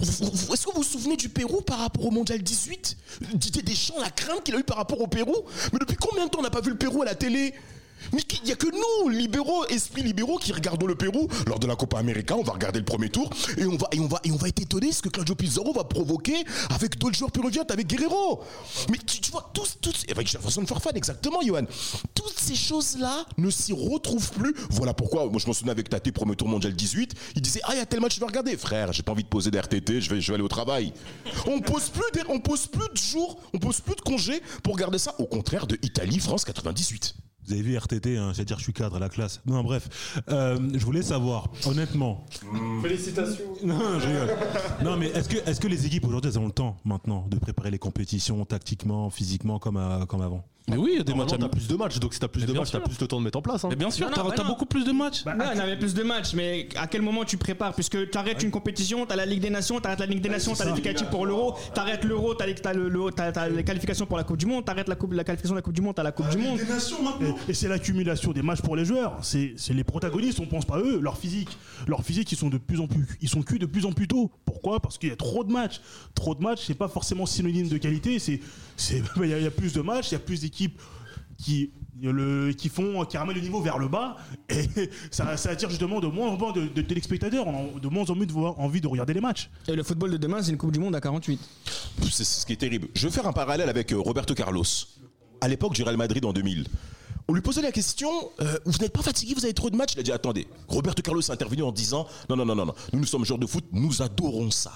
Est-ce 0.00 0.66
que 0.66 0.72
vous 0.72 0.78
vous 0.78 0.82
souvenez 0.82 1.16
du 1.16 1.28
Pérou 1.28 1.60
par 1.60 1.78
rapport 1.78 2.04
au 2.06 2.10
Mondial 2.10 2.42
18 2.42 2.96
Didier 3.34 3.62
Deschamps, 3.62 4.00
la 4.00 4.10
crainte 4.10 4.42
qu'il 4.44 4.54
a 4.54 4.58
eu 4.58 4.64
par 4.64 4.76
rapport 4.76 5.00
au 5.00 5.06
Pérou? 5.06 5.34
Mais 5.72 5.78
depuis 5.78 5.96
combien 5.96 6.26
de 6.26 6.30
temps 6.30 6.40
on 6.40 6.42
n'a 6.42 6.50
pas 6.50 6.60
vu 6.60 6.70
le 6.70 6.78
Pérou 6.78 7.02
à 7.02 7.04
la 7.04 7.14
télé? 7.14 7.54
Mais 8.12 8.20
il 8.42 8.46
n'y 8.46 8.52
a 8.52 8.56
que 8.56 8.66
nous, 8.66 9.08
libéraux, 9.10 9.64
esprits 9.66 10.02
libéraux, 10.02 10.38
qui 10.38 10.52
regardons 10.52 10.86
le 10.86 10.94
Pérou 10.94 11.28
lors 11.46 11.58
de 11.58 11.66
la 11.66 11.76
Copa 11.76 11.98
América. 11.98 12.36
On 12.36 12.42
va 12.42 12.52
regarder 12.52 12.78
le 12.78 12.84
premier 12.84 13.08
tour 13.08 13.30
et 13.56 13.64
on 13.64 13.76
va, 13.76 13.88
et 13.92 14.00
on 14.00 14.06
va, 14.06 14.20
et 14.24 14.30
on 14.32 14.36
va 14.36 14.48
être 14.48 14.60
étonné 14.60 14.92
ce 14.92 15.02
que 15.02 15.08
Claudio 15.08 15.34
Pizarro 15.34 15.72
va 15.72 15.84
provoquer 15.84 16.44
avec 16.70 16.98
d'autres 16.98 17.16
joueurs 17.16 17.30
péruviens, 17.30 17.64
avec 17.68 17.86
Guerrero. 17.86 18.42
Mais 18.90 18.98
tu, 18.98 19.30
vois, 19.30 19.50
tous, 19.54 19.76
tous, 19.80 20.04
avec 20.10 20.26
Jefferson 20.26 20.64
Farfan, 20.66 20.90
exactement, 20.94 21.40
Johan. 21.42 21.64
Toutes 22.14 22.38
ces 22.38 22.54
choses-là 22.54 23.24
ne 23.38 23.50
s'y 23.50 23.72
retrouvent 23.72 24.30
plus. 24.32 24.54
Voilà 24.70 24.94
pourquoi, 24.94 25.26
moi 25.26 25.38
je 25.40 25.46
m'en 25.46 25.52
souviens 25.52 25.72
avec 25.72 25.88
Tate, 25.88 26.10
premier 26.12 26.36
tour 26.36 26.48
mondial 26.48 26.72
18, 26.72 27.14
il 27.36 27.42
disait 27.42 27.60
Ah, 27.64 27.70
il 27.74 27.78
y 27.78 27.80
a 27.80 27.86
tel 27.86 28.00
match, 28.00 28.14
je 28.14 28.20
vais 28.20 28.26
regarder. 28.26 28.56
Frère, 28.56 28.92
j'ai 28.92 29.02
pas 29.02 29.12
envie 29.12 29.24
de 29.24 29.28
poser 29.28 29.50
d'RTT, 29.50 30.00
je 30.00 30.10
vais, 30.10 30.20
je 30.20 30.28
vais 30.28 30.34
aller 30.34 30.44
au 30.44 30.48
travail. 30.48 30.92
On 31.46 31.60
pose 31.60 31.88
plus, 31.90 32.02
des- 32.14 32.28
on 32.28 32.40
pose 32.40 32.66
plus 32.66 32.88
de 32.92 32.96
jours, 32.98 33.38
on 33.54 33.58
pose 33.58 33.80
plus 33.80 33.94
de 33.94 34.00
congés 34.00 34.42
pour 34.62 34.74
regarder 34.74 34.98
ça, 34.98 35.14
au 35.18 35.26
contraire 35.26 35.66
de 35.66 35.78
Italie-France 35.82 36.44
98. 36.44 37.14
Vous 37.46 37.52
avez 37.54 37.62
vu 37.62 37.76
RTT, 37.76 38.16
hein, 38.18 38.32
c'est-à-dire 38.34 38.58
je 38.58 38.62
suis 38.64 38.72
cadre 38.72 38.96
à 38.96 38.98
la 39.00 39.08
classe. 39.08 39.40
Non, 39.46 39.62
bref, 39.64 39.88
Euh, 40.28 40.58
je 40.74 40.84
voulais 40.84 41.02
savoir, 41.02 41.48
honnêtement. 41.66 42.24
Félicitations. 42.82 43.44
Non, 43.64 43.98
je 44.00 44.06
rigole. 44.06 44.36
Non, 44.84 44.96
mais 44.96 45.06
est-ce 45.08 45.28
que, 45.28 45.36
est 45.48 45.58
que 45.60 45.68
les 45.68 45.86
équipes 45.86 46.06
aujourd'hui 46.06 46.30
elles 46.30 46.38
ont 46.38 46.46
le 46.46 46.52
temps 46.52 46.76
maintenant 46.84 47.26
de 47.30 47.38
préparer 47.38 47.70
les 47.70 47.78
compétitions 47.78 48.44
tactiquement, 48.44 49.10
physiquement 49.10 49.58
comme, 49.58 49.76
à- 49.76 50.06
comme 50.08 50.20
avant? 50.22 50.44
Mais 50.70 50.76
oui, 50.76 50.90
il 50.92 50.98
y 50.98 51.00
a 51.00 51.02
des 51.04 51.12
matchs. 51.14 51.30
T'as 51.38 51.48
plus 51.48 51.66
de 51.66 51.74
matchs, 51.76 51.98
donc 51.98 52.14
si 52.14 52.20
t'as 52.20 52.28
plus 52.28 52.40
Mais 52.42 52.46
de 52.46 52.52
matchs, 52.52 52.70
t'as 52.70 52.80
plus 52.80 52.96
de 52.96 53.06
temps 53.06 53.18
de 53.18 53.24
mettre 53.24 53.38
en 53.38 53.42
place. 53.42 53.64
hein. 53.64 53.68
Mais 53.70 53.76
bien 53.76 53.90
sûr, 53.90 54.08
t'as 54.14 54.22
bah 54.22 54.30
t'as 54.34 54.44
beaucoup 54.44 54.64
plus 54.66 54.84
de 54.84 54.92
matchs. 54.92 55.24
Ouais, 55.26 55.32
on 55.36 55.58
avait 55.58 55.76
plus 55.78 55.92
de 55.92 56.02
matchs, 56.02 56.34
mais 56.34 56.68
à 56.76 56.86
quel 56.86 57.02
moment 57.02 57.24
tu 57.24 57.36
prépares? 57.36 57.74
Puisque 57.74 58.10
tu 58.10 58.16
arrêtes 58.18 58.42
une 58.42 58.50
compétition, 58.52 59.04
tu 59.04 59.12
as 59.12 59.16
la 59.16 59.26
Ligue 59.26 59.40
des 59.42 59.50
Nations, 59.50 59.80
tu 59.80 59.86
arrêtes 59.86 59.98
la 60.00 60.06
Ligue 60.06 60.20
des 60.20 60.28
Nations, 60.28 60.54
tu 60.54 60.62
as 60.62 60.66
l'éducatif 60.66 61.08
pour 61.08 61.26
l'Euro, 61.26 61.56
tu 61.74 61.80
arrêtes 61.80 62.04
l'Euro, 62.04 62.34
tu 62.34 62.44
as, 62.44 62.72
le, 62.72 62.88
le- 62.88 63.10
t'as- 63.10 63.32
t'as 63.32 63.48
les 63.48 63.64
qualifications 63.64 64.06
pour 64.06 64.16
la 64.16 64.24
Coupe 64.24 64.36
du 64.36 64.46
Monde, 64.46 64.64
tu 64.64 64.70
arrêtes 64.70 64.88
la, 64.88 64.94
coupe, 64.94 65.12
la 65.14 65.24
qualification 65.24 65.54
de 65.54 65.58
la 65.58 65.62
Coupe 65.62 65.74
du 65.74 65.82
Monde, 65.82 65.94
tu 65.96 66.00
as 66.00 66.04
la 66.04 66.12
Coupe 66.12 66.28
du 66.28 66.38
Monde. 66.38 66.60
Et, 67.48 67.50
et 67.50 67.54
c'est 67.54 67.68
l'accumulation 67.68 68.30
des 68.32 68.42
matchs 68.42 68.62
pour 68.62 68.76
les 68.76 68.84
joueurs. 68.84 69.18
C'est 69.22 69.54
c'est 69.56 69.74
les 69.74 69.84
protagonistes, 69.84 70.38
on 70.40 70.46
pense 70.46 70.64
pas 70.64 70.76
à 70.76 70.80
eux, 70.80 71.00
leur 71.00 71.18
physique. 71.18 71.48
Leur 71.88 72.04
physique, 72.04 72.30
ils 72.30 72.38
sont 72.38 72.48
de 72.50 72.58
plus 72.58 72.78
en 72.80 72.86
plus, 72.86 73.04
ils 73.20 73.28
sont 73.28 73.42
cuits 73.42 73.58
de 73.58 73.66
plus 73.66 73.84
en 73.84 73.92
plus 73.92 74.06
tôt. 74.06 74.30
Pourquoi? 74.44 74.78
Parce 74.80 74.96
qu'il 74.96 75.08
y 75.08 75.12
a 75.12 75.16
trop 75.16 75.42
de 75.42 75.50
matchs. 75.52 75.80
Trop 76.14 76.34
de 76.36 76.40
matchs, 76.42 76.60
c'est 76.68 76.74
pas 76.74 76.88
forcément 76.88 77.26
synonyme 77.26 77.68
de 77.68 77.78
qualité. 77.78 78.20
C'est, 78.20 78.38
c'est, 78.76 79.02
il 79.16 79.28
y, 79.28 79.34
a- 79.34 79.38
il 79.38 79.44
y 79.44 79.46
a 79.46 79.50
plus 79.50 79.72
de 79.72 79.80
matchs, 79.80 80.10
il 80.10 80.12
y 80.12 80.16
a 80.16 80.20
plus 80.20 80.40
d'équipes 80.42 80.51
qui 80.52 80.72
le, 82.02 82.52
qui 82.52 82.68
font 82.68 83.04
qui 83.04 83.16
ramènent 83.16 83.36
le 83.36 83.42
niveau 83.42 83.60
vers 83.60 83.78
le 83.78 83.88
bas 83.88 84.16
et 84.48 84.66
ça, 85.10 85.36
ça 85.36 85.50
attire 85.50 85.70
justement 85.70 86.00
de 86.00 86.06
moins 86.06 86.28
en 86.28 86.36
moins 86.36 86.52
de, 86.52 86.66
de 86.66 86.82
téléspectateurs 86.82 87.46
on 87.46 87.76
a 87.76 87.80
de 87.80 87.88
moins 87.88 88.04
en 88.08 88.14
moins 88.14 88.26
de 88.26 88.32
voir, 88.32 88.58
envie 88.58 88.80
de 88.80 88.88
regarder 88.88 89.14
les 89.14 89.20
matchs 89.20 89.50
Et 89.68 89.76
le 89.76 89.82
football 89.82 90.10
de 90.10 90.16
demain, 90.16 90.42
c'est 90.42 90.50
une 90.50 90.58
Coupe 90.58 90.72
du 90.72 90.80
Monde 90.80 90.96
à 90.96 91.00
48. 91.00 91.40
C'est 92.10 92.24
ce 92.24 92.46
qui 92.46 92.52
est 92.52 92.56
terrible. 92.56 92.88
Je 92.94 93.06
vais 93.06 93.12
faire 93.12 93.26
un 93.26 93.32
parallèle 93.32 93.68
avec 93.68 93.92
euh, 93.92 93.98
Roberto 93.98 94.34
Carlos. 94.34 94.64
À 95.40 95.48
l'époque 95.48 95.74
du 95.74 95.82
Real 95.82 95.96
Madrid 95.96 96.24
en 96.24 96.32
2000. 96.32 96.66
On 97.28 97.34
lui 97.34 97.40
posait 97.40 97.62
la 97.62 97.72
question 97.72 98.10
euh, 98.40 98.58
Vous 98.64 98.78
n'êtes 98.78 98.92
pas 98.92 99.02
fatigué 99.02 99.34
Vous 99.34 99.44
avez 99.44 99.54
trop 99.54 99.70
de 99.70 99.76
matchs? 99.76 99.94
Il 99.94 100.00
a 100.00 100.02
dit 100.02 100.12
Attendez. 100.12 100.46
Roberto 100.68 101.02
Carlos 101.02 101.20
est 101.20 101.30
intervenu 101.30 101.62
en 101.62 101.72
disant 101.72 102.06
Non, 102.28 102.36
non, 102.36 102.44
non, 102.44 102.54
non, 102.54 102.66
non. 102.66 102.74
Nous, 102.92 103.00
nous 103.00 103.06
sommes 103.06 103.24
joueurs 103.24 103.38
de 103.38 103.46
foot, 103.46 103.64
nous 103.72 104.02
adorons 104.02 104.50
ça. 104.50 104.72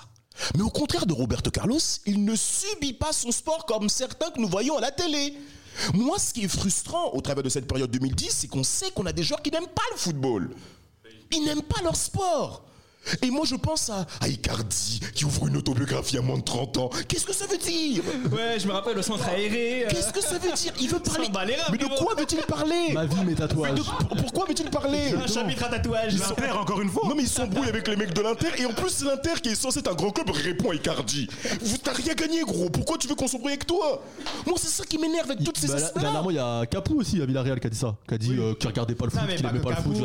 Mais 0.57 0.63
au 0.63 0.71
contraire 0.71 1.07
de 1.07 1.13
Roberto 1.13 1.51
Carlos, 1.51 1.79
il 2.05 2.25
ne 2.25 2.35
subit 2.35 2.93
pas 2.93 3.13
son 3.13 3.31
sport 3.31 3.65
comme 3.67 3.89
certains 3.89 4.31
que 4.31 4.41
nous 4.41 4.49
voyons 4.49 4.77
à 4.77 4.81
la 4.81 4.91
télé. 4.91 5.35
Moi, 5.95 6.19
ce 6.19 6.33
qui 6.33 6.45
est 6.45 6.49
frustrant 6.49 7.11
au 7.13 7.21
travers 7.21 7.43
de 7.43 7.49
cette 7.49 7.67
période 7.67 7.91
2010, 7.91 8.31
c'est 8.31 8.49
qu'on 8.49 8.65
sait 8.65 8.91
qu'on 8.91 9.07
a 9.07 9.13
des 9.13 9.23
joueurs 9.23 9.43
qui 9.43 9.51
n'aiment 9.51 9.67
pas 9.67 9.83
le 9.93 9.97
football. 9.97 10.51
Ils 11.33 11.45
n'aiment 11.45 11.63
pas 11.63 11.83
leur 11.83 11.97
sport. 11.97 12.65
Et 13.23 13.31
moi, 13.31 13.45
je 13.47 13.55
pense 13.57 13.91
à, 13.91 14.07
à 14.21 14.29
Icardi, 14.29 15.01
qui 15.15 15.25
ouvre 15.25 15.47
une 15.49 15.57
autobiographie 15.57 16.19
à 16.19 16.23
moins 16.23 16.39
de 16.39 16.43
30 16.45 16.79
ans. 16.79 16.91
Qu'est-ce 17.09 17.27
que 17.27 17.35
ça 17.35 17.47
veut 17.47 17.59
dire? 17.59 18.03
Ouais, 18.33 18.59
je 18.59 18.67
me 18.67 18.73
rappelle 18.73 18.97
le 18.97 19.03
centre 19.03 19.29
aéré. 19.29 19.85
euh, 19.85 19.89
Qu'est-ce 19.91 20.13
que 20.13 20.21
ça 20.23 20.39
veut 20.39 20.53
dire? 20.53 20.73
Il 20.81 20.89
veut 20.89 20.99
parler. 21.01 21.57
Mais 21.71 21.79
de 21.79 21.87
quoi 21.87 22.15
veut-il 22.17 22.39
parler? 22.43 22.93
Ma 22.93 23.05
vie, 23.07 23.17
mes 23.21 23.25
Mais 23.27 23.35
tatouages. 23.35 23.75
de- 23.75 24.17
Pourquoi 24.23 24.47
veut-il 24.47 24.71
parler? 24.71 25.13
Un 25.15 25.27
chapitre 25.27 25.65
à 25.65 25.69
tatouage. 25.69 26.13
Ils 26.15 26.19
sont- 26.23 26.35
encore 26.61 26.81
une 26.81 26.89
fois 26.91 27.03
Non 27.09 27.15
mais 27.15 27.23
ils 27.25 27.29
s'embrouillent 27.29 27.69
avec 27.69 27.87
les 27.89 27.97
mecs 27.97 28.13
de 28.15 28.21
l'Inter 28.21 28.49
et 28.59 28.67
en 28.67 28.73
plus 28.73 29.03
l'Inter 29.05 29.41
qui 29.43 29.51
est 29.51 29.55
censé 29.55 29.81
être 29.81 29.91
un 29.91 29.95
grand 29.95 30.11
club 30.11 30.31
répond 30.31 30.71
à 30.71 30.75
Icardi. 30.75 31.29
Vous 31.63 31.77
t'as 31.79 31.93
rien 31.93 32.15
gagné 32.15 32.43
gros, 32.43 32.71
pourquoi 32.71 32.97
tu 32.99 33.09
veux 33.09 33.15
qu'on 33.15 33.29
s'embrouille 33.29 33.53
avec 33.53 33.67
toi? 33.67 34.03
Moi 34.47 34.57
c'est 34.59 34.69
ça 34.69 34.85
qui 34.85 34.99
m'énerve 34.99 35.31
avec 35.31 35.45
toutes 35.45 35.59
ces 35.59 35.67
Bah, 35.69 35.79
là, 35.79 35.91
dernièrement, 36.01 36.31
il 36.31 36.37
y 36.37 36.39
a 36.39 36.65
Capou 36.67 37.01
aussi 37.01 37.21
à 37.21 37.27
Villarreal 37.27 37.61
qui 37.61 37.67
a 37.67 37.71
dit 37.71 37.77
ça. 37.79 37.95
Qui 38.09 38.15
a 38.15 38.19
dit 38.19 38.37
euh, 38.39 38.55
qu'il 38.55 38.69
regardait 38.69 38.95
pas 38.95 39.05
le 39.07 39.11
foot, 39.11 39.21
qu'il 39.29 39.43
pas 39.43 39.51
aimait 39.51 39.61
pas 39.61 39.71
le 39.71 39.77
foot, 39.77 39.95
il 39.97 40.03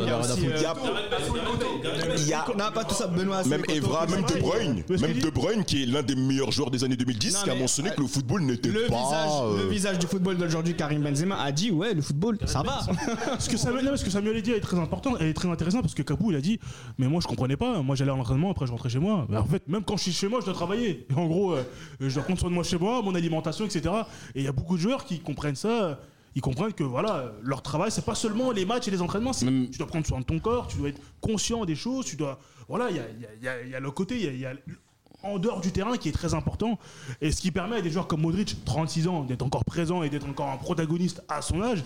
y 2.28 2.34
a 2.34 2.44
ça, 2.92 3.08
Benoît. 3.08 3.44
même 3.46 3.64
Evra, 3.70 4.06
même. 4.08 4.22
De 4.22 4.40
Bruyne, 4.40 4.84
même 4.90 5.20
De 5.20 5.30
Bruyne 5.30 5.64
qui 5.64 5.84
est 5.84 5.86
l'un 5.86 6.04
des 6.04 6.16
meilleurs 6.16 6.52
joueurs 6.52 6.72
des 6.72 6.84
années 6.84 6.96
2010 6.96 7.34
Non, 7.34 7.40
qui 7.44 7.50
a 7.50 7.56
mentionné 7.56 7.90
que 7.92 8.02
le 8.02 8.08
football 8.08 8.42
n'était 8.42 8.70
Le, 8.70 8.88
pas... 8.88 9.04
visage, 9.04 9.30
euh, 9.44 9.64
le 9.64 9.70
visage 9.70 10.00
du 10.00 10.08
football 10.08 10.38
d'aujourd'hui, 10.38 10.76
Karim 10.76 11.02
Benzema, 11.02 11.42
a 11.42 11.52
dit 11.52 11.72
Ouais, 11.72 11.94
le 11.94 12.02
football, 12.02 12.38
ça 12.46 12.62
va. 12.64 12.82
ce 13.40 13.50
que 13.50 13.58
Samuel, 13.58 13.86
non, 13.86 13.98
ce 13.98 14.04
que 14.04 14.12
Samuel 14.12 14.38
a 14.38 14.42
dit 14.42 14.52
est 14.52 14.60
très 14.60 14.78
important 14.78 15.18
est 15.18 15.34
très 15.34 15.48
intéressant 15.48 15.82
parce 15.82 15.94
que 15.94 16.02
Kabou 16.02 16.32
il 16.32 16.38
a 16.38 16.42
dit 16.42 16.60
mais 16.98 17.08
moi 17.08 17.22
je 17.22 17.28
comprenais 17.28 17.58
pas 17.58 17.82
moi 17.82 17.96
j'allais 17.96 18.12
à 18.12 18.16
l'entraînement 18.16 18.52
après 18.52 18.66
je 18.66 18.72
rentrais 18.72 18.90
chez 18.90 19.00
moi 19.00 19.26
Mais 19.30 19.38
en 19.38 19.46
fait 19.46 19.68
même 19.68 19.84
quand 19.84 19.98
je 19.98 20.04
suis 20.04 20.12
chez 20.14 20.28
moi 20.28 20.40
je 20.42 20.46
dois 20.46 20.54
travailler 20.54 21.06
et 21.10 21.14
en 21.14 21.26
gros 21.26 21.54
euh, 21.54 21.64
je 22.00 22.14
dois 22.14 22.24
prendre 22.24 22.40
soin 22.40 22.50
de 22.50 22.56
moi 22.56 22.64
chez 22.64 22.78
moi 22.78 23.02
mon 23.02 23.16
alimentation 23.16 23.66
etc 23.66 23.94
et 24.36 24.40
il 24.42 24.44
y 24.44 24.48
a 24.48 24.52
beaucoup 24.52 24.78
de 24.78 24.82
joueurs 24.82 25.06
qui 25.06 25.20
comprennent 25.20 25.56
ça 25.56 26.00
ils 26.36 26.42
comprennent 26.42 26.74
que 26.74 26.84
voilà 26.84 27.32
leur 27.44 27.62
travail 27.62 27.92
c'est 27.92 28.06
pas 28.06 28.16
seulement 28.16 28.52
les 28.52 28.66
matchs 28.66 28.88
et 28.88 28.92
les 28.92 29.02
entraînements. 29.02 29.32
Même- 29.44 29.70
tu 29.70 29.78
dois 29.78 29.88
prendre 29.88 30.06
soin 30.08 30.20
de 30.20 30.26
ton 30.26 30.40
corps 30.40 30.68
tu 30.68 30.78
dois 30.78 30.90
être 30.90 31.02
conscient 31.20 31.66
des 31.66 31.76
choses 31.76 32.06
tu 32.06 32.16
dois 32.16 32.40
voilà 32.68 32.90
il 32.90 32.96
y 32.96 33.00
a, 33.00 33.04
il 33.10 33.22
y 33.22 33.26
a- 33.26 33.30
il 33.38 33.44
y 33.44 33.48
a- 33.48 33.62
il 33.64 33.70
y 33.70 33.76
a 33.76 33.80
le 33.80 33.92
côté 33.92 34.16
il 34.18 34.24
y 34.24 34.28
a- 34.28 34.32
il 34.34 34.40
y 34.42 34.46
a 34.46 34.54
en 35.24 35.38
dehors 35.38 35.62
du 35.62 35.72
terrain 35.72 35.98
qui 35.98 36.10
est 36.10 36.14
très 36.14 36.34
important. 36.34 36.80
Et 37.22 37.32
ce 37.32 37.42
qui 37.42 37.52
permet 37.52 37.76
à 37.76 37.82
des 37.82 37.92
joueurs 37.92 38.08
comme 38.08 38.22
Modric 38.22 38.66
36 38.66 39.08
ans 39.08 39.24
d'être 39.24 39.44
encore 39.44 39.64
présent 39.66 40.02
et 40.02 40.10
d'être 40.10 40.28
encore 40.28 40.50
un 40.50 40.58
protagoniste 40.58 41.22
à 41.30 41.44
son 41.44 41.62
âge 41.62 41.84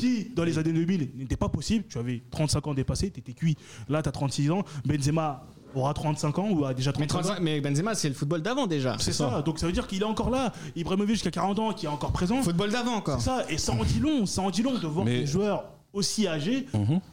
si 0.00 0.30
dans 0.34 0.42
les 0.42 0.58
années 0.58 0.72
2000 0.72 1.12
n'était 1.14 1.36
pas 1.36 1.48
possible 1.48 1.84
tu 1.88 1.98
avais 1.98 2.20
35 2.32 2.66
ans 2.66 2.74
dépassé 2.74 3.12
tu 3.12 3.20
étais 3.20 3.32
cuit. 3.32 3.56
Là 3.88 4.02
tu 4.02 4.08
as 4.08 4.12
36 4.12 4.50
ans 4.50 4.64
Benzema 4.84 5.46
aura 5.74 5.94
35 5.94 6.38
ans 6.38 6.48
ou 6.50 6.64
a 6.64 6.74
déjà 6.74 6.92
Mais, 6.98 7.06
35 7.06 7.18
ans 7.18 7.34
35 7.34 7.42
mais 7.42 7.60
Benzema, 7.60 7.94
c'est 7.94 8.08
le 8.08 8.14
football 8.14 8.42
d'avant 8.42 8.66
déjà. 8.66 8.96
c'est 8.98 9.12
ça. 9.12 9.42
donc 9.42 9.58
ça 9.58 9.66
veut 9.66 9.72
dire 9.72 9.86
qu'il 9.86 10.00
est 10.02 10.04
encore 10.06 10.30
là. 10.30 10.52
Ibrahimovic 10.76 11.20
qui 11.22 11.28
a 11.28 11.30
40 11.30 11.58
ans 11.58 11.72
qui 11.72 11.86
est 11.86 11.88
encore 11.88 12.12
présent. 12.12 12.42
Football 12.42 12.70
d'avant 12.70 12.94
encore. 12.94 13.18
c'est 13.20 13.26
ça. 13.26 13.44
Et 13.48 13.58
ça 13.58 13.72
en 13.72 13.84
dit 13.84 14.00
long 14.00 14.26
ça 14.26 14.42
en 14.42 14.50
dit 14.50 14.62
long 14.62 14.78
de 14.78 14.86
voir 14.86 15.04
Mais- 15.04 15.20
des 15.20 15.26
joueurs 15.26 15.64
aussi 15.92 16.26
âgés 16.26 16.66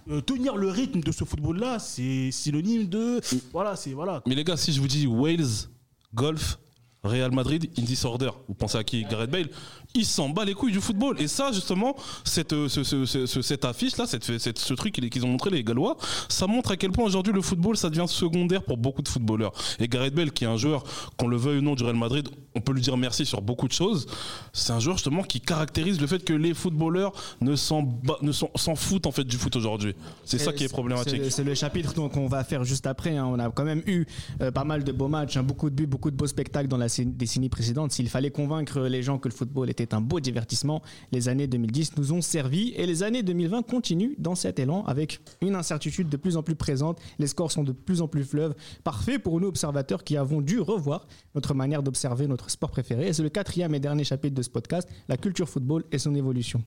euh, 0.10 0.22
tenir 0.22 0.56
le 0.56 0.70
rythme 0.70 1.02
de 1.02 1.12
ce 1.12 1.26
football 1.26 1.58
là 1.60 1.80
c'est 1.80 2.30
synonyme 2.32 2.88
de 2.88 3.20
voilà 3.52 3.76
c'est 3.76 3.92
voilà. 3.92 4.22
Mais 4.26 4.36
les 4.36 4.44
gars, 4.46 4.56
si 4.56 4.72
je 4.72 4.80
vous 4.80 4.88
dis 4.88 5.06
Wales, 5.06 5.68
golf, 6.14 6.58
Real 7.04 7.32
Madrid, 7.32 7.70
in 7.78 7.82
disorder, 7.84 8.30
vous 8.48 8.54
pensez 8.56 8.78
à 8.78 8.84
qui? 8.84 9.04
Gareth 9.06 9.30
Bale? 9.32 9.50
Il 9.96 10.06
s'en 10.06 10.30
bat 10.30 10.46
les 10.46 10.54
couilles 10.54 10.72
du 10.72 10.80
football. 10.80 11.20
Et 11.20 11.28
ça, 11.28 11.52
justement, 11.52 11.96
cette, 12.24 12.54
euh, 12.54 12.70
ce- 12.70 12.84
ce- 12.84 13.06
ce- 13.08 13.26
ce- 13.26 13.42
cette 13.42 13.66
affiche-là, 13.66 14.06
cette, 14.06 14.38
cette- 14.38 14.60
ce 14.60 14.74
truc 14.76 14.94
qu'ils 14.94 15.26
ont 15.26 15.30
montré, 15.30 15.50
les 15.50 15.64
Gallois, 15.64 15.98
ça 16.30 16.46
montre 16.46 16.70
à 16.72 16.78
quel 16.78 16.92
point 16.92 17.06
aujourd'hui 17.06 17.34
le 17.34 17.42
football, 17.42 17.76
ça 17.76 17.90
devient 17.90 18.06
secondaire 18.08 18.62
pour 18.64 18.78
beaucoup 18.78 19.02
de 19.02 19.08
footballeurs. 19.08 19.52
Et 19.80 19.88
Gareth 19.88 20.14
Bale, 20.14 20.32
qui 20.32 20.44
est 20.44 20.48
un 20.48 20.58
joueur, 20.58 20.84
qu'on 21.18 21.28
le 21.28 21.38
veuille 21.38 21.58
ou 21.58 21.62
non, 21.64 21.74
du 21.74 21.84
Real 21.84 21.96
Madrid, 21.96 22.30
on 22.54 22.62
peut 22.62 22.72
lui 22.72 22.82
dire 22.82 22.98
merci 22.98 23.26
sur 23.26 23.42
beaucoup 23.42 23.68
de 23.68 23.74
choses. 23.74 24.06
C'est 24.54 24.72
un 24.74 24.80
joueur, 24.80 24.98
justement, 24.98 25.24
qui 25.24 25.42
caractérise 25.42 26.00
le 26.00 26.06
fait 26.06 26.24
que 26.24 26.34
les 26.34 26.54
footballeurs 26.54 27.12
ne 27.42 27.56
s'en 27.56 27.90
ne 28.22 28.32
s'en 28.32 28.76
foutent, 28.76 29.08
en 29.08 29.12
fait, 29.12 29.24
du 29.24 29.38
foot 29.38 29.56
aujourd'hui. 29.56 29.96
C'est 30.24 30.38
ça 30.38 30.54
qui 30.54 30.66
est 30.66 30.70
problématique. 30.70 31.24
C'est- 31.32 31.44
le 31.44 31.56
chapitre 31.56 31.94
donc, 31.96 32.12
qu'on 32.14 32.28
va 32.28 32.44
faire 32.44 32.64
juste 32.64 32.86
après. 32.86 33.18
hein. 33.18 33.26
On 33.26 33.40
a 33.40 33.50
quand 33.50 33.64
même 33.64 33.82
eu 33.88 34.06
euh, 34.42 34.52
pas 34.52 34.66
mal 34.66 34.84
de 34.84 34.92
beaux 34.92 35.08
matchs, 35.08 35.38
hein, 35.38 35.42
beaucoup 35.44 35.72
de 35.72 35.76
buts, 35.76 35.88
beaucoup 35.88 36.12
de 36.12 36.16
beaux 36.16 36.28
spectacles 36.28 36.68
dans 36.68 36.78
la 36.78 36.88
décennie 37.06 37.50
précédente. 37.50 37.92
S'il 37.92 38.08
fallait 38.08 38.30
convaincre 38.30 38.82
les 38.82 39.02
gens 39.02 39.18
que 39.18 39.28
le 39.30 39.34
football 39.34 39.70
était 39.70 39.79
un 39.94 40.02
beau 40.02 40.20
divertissement, 40.20 40.82
les 41.12 41.30
années 41.30 41.48
2010 41.48 41.98
nous 41.98 42.14
ont 42.14 42.22
servi 42.22 42.74
et 42.76 42.86
les 42.86 43.04
années 43.04 43.24
2020 43.24 43.64
continuent 43.64 44.16
dans 44.18 44.36
cet 44.36 44.60
élan 44.60 44.84
avec 44.86 45.20
une 45.42 45.56
incertitude 45.56 46.10
de 46.10 46.18
plus 46.18 46.38
en 46.38 46.44
plus 46.44 46.56
présente. 46.56 47.00
Les 47.20 47.28
scores 47.28 47.52
sont 47.52 47.64
de 47.64 47.72
plus 47.72 48.02
en 48.02 48.08
plus 48.08 48.24
fleuves. 48.24 48.56
Parfait 48.84 49.20
pour 49.20 49.40
nous 49.40 49.48
observateurs 49.48 50.04
qui 50.04 50.18
avons 50.18 50.42
dû 50.42 50.60
revoir 50.60 51.08
notre 51.36 51.54
manière 51.54 51.84
d'observer 51.84 52.28
notre 52.28 52.50
sport 52.50 52.72
préféré. 52.72 53.08
Et 53.08 53.14
c'est 53.14 53.24
le 53.24 53.30
quatrième 53.30 53.74
et 53.76 53.80
dernier 53.80 54.04
chapitre 54.04 54.36
de 54.36 54.42
ce 54.42 54.50
podcast, 54.50 54.90
la 55.08 55.18
culture 55.18 55.50
football 55.50 55.84
et 55.92 55.98
son 55.98 56.16
évolution. 56.16 56.58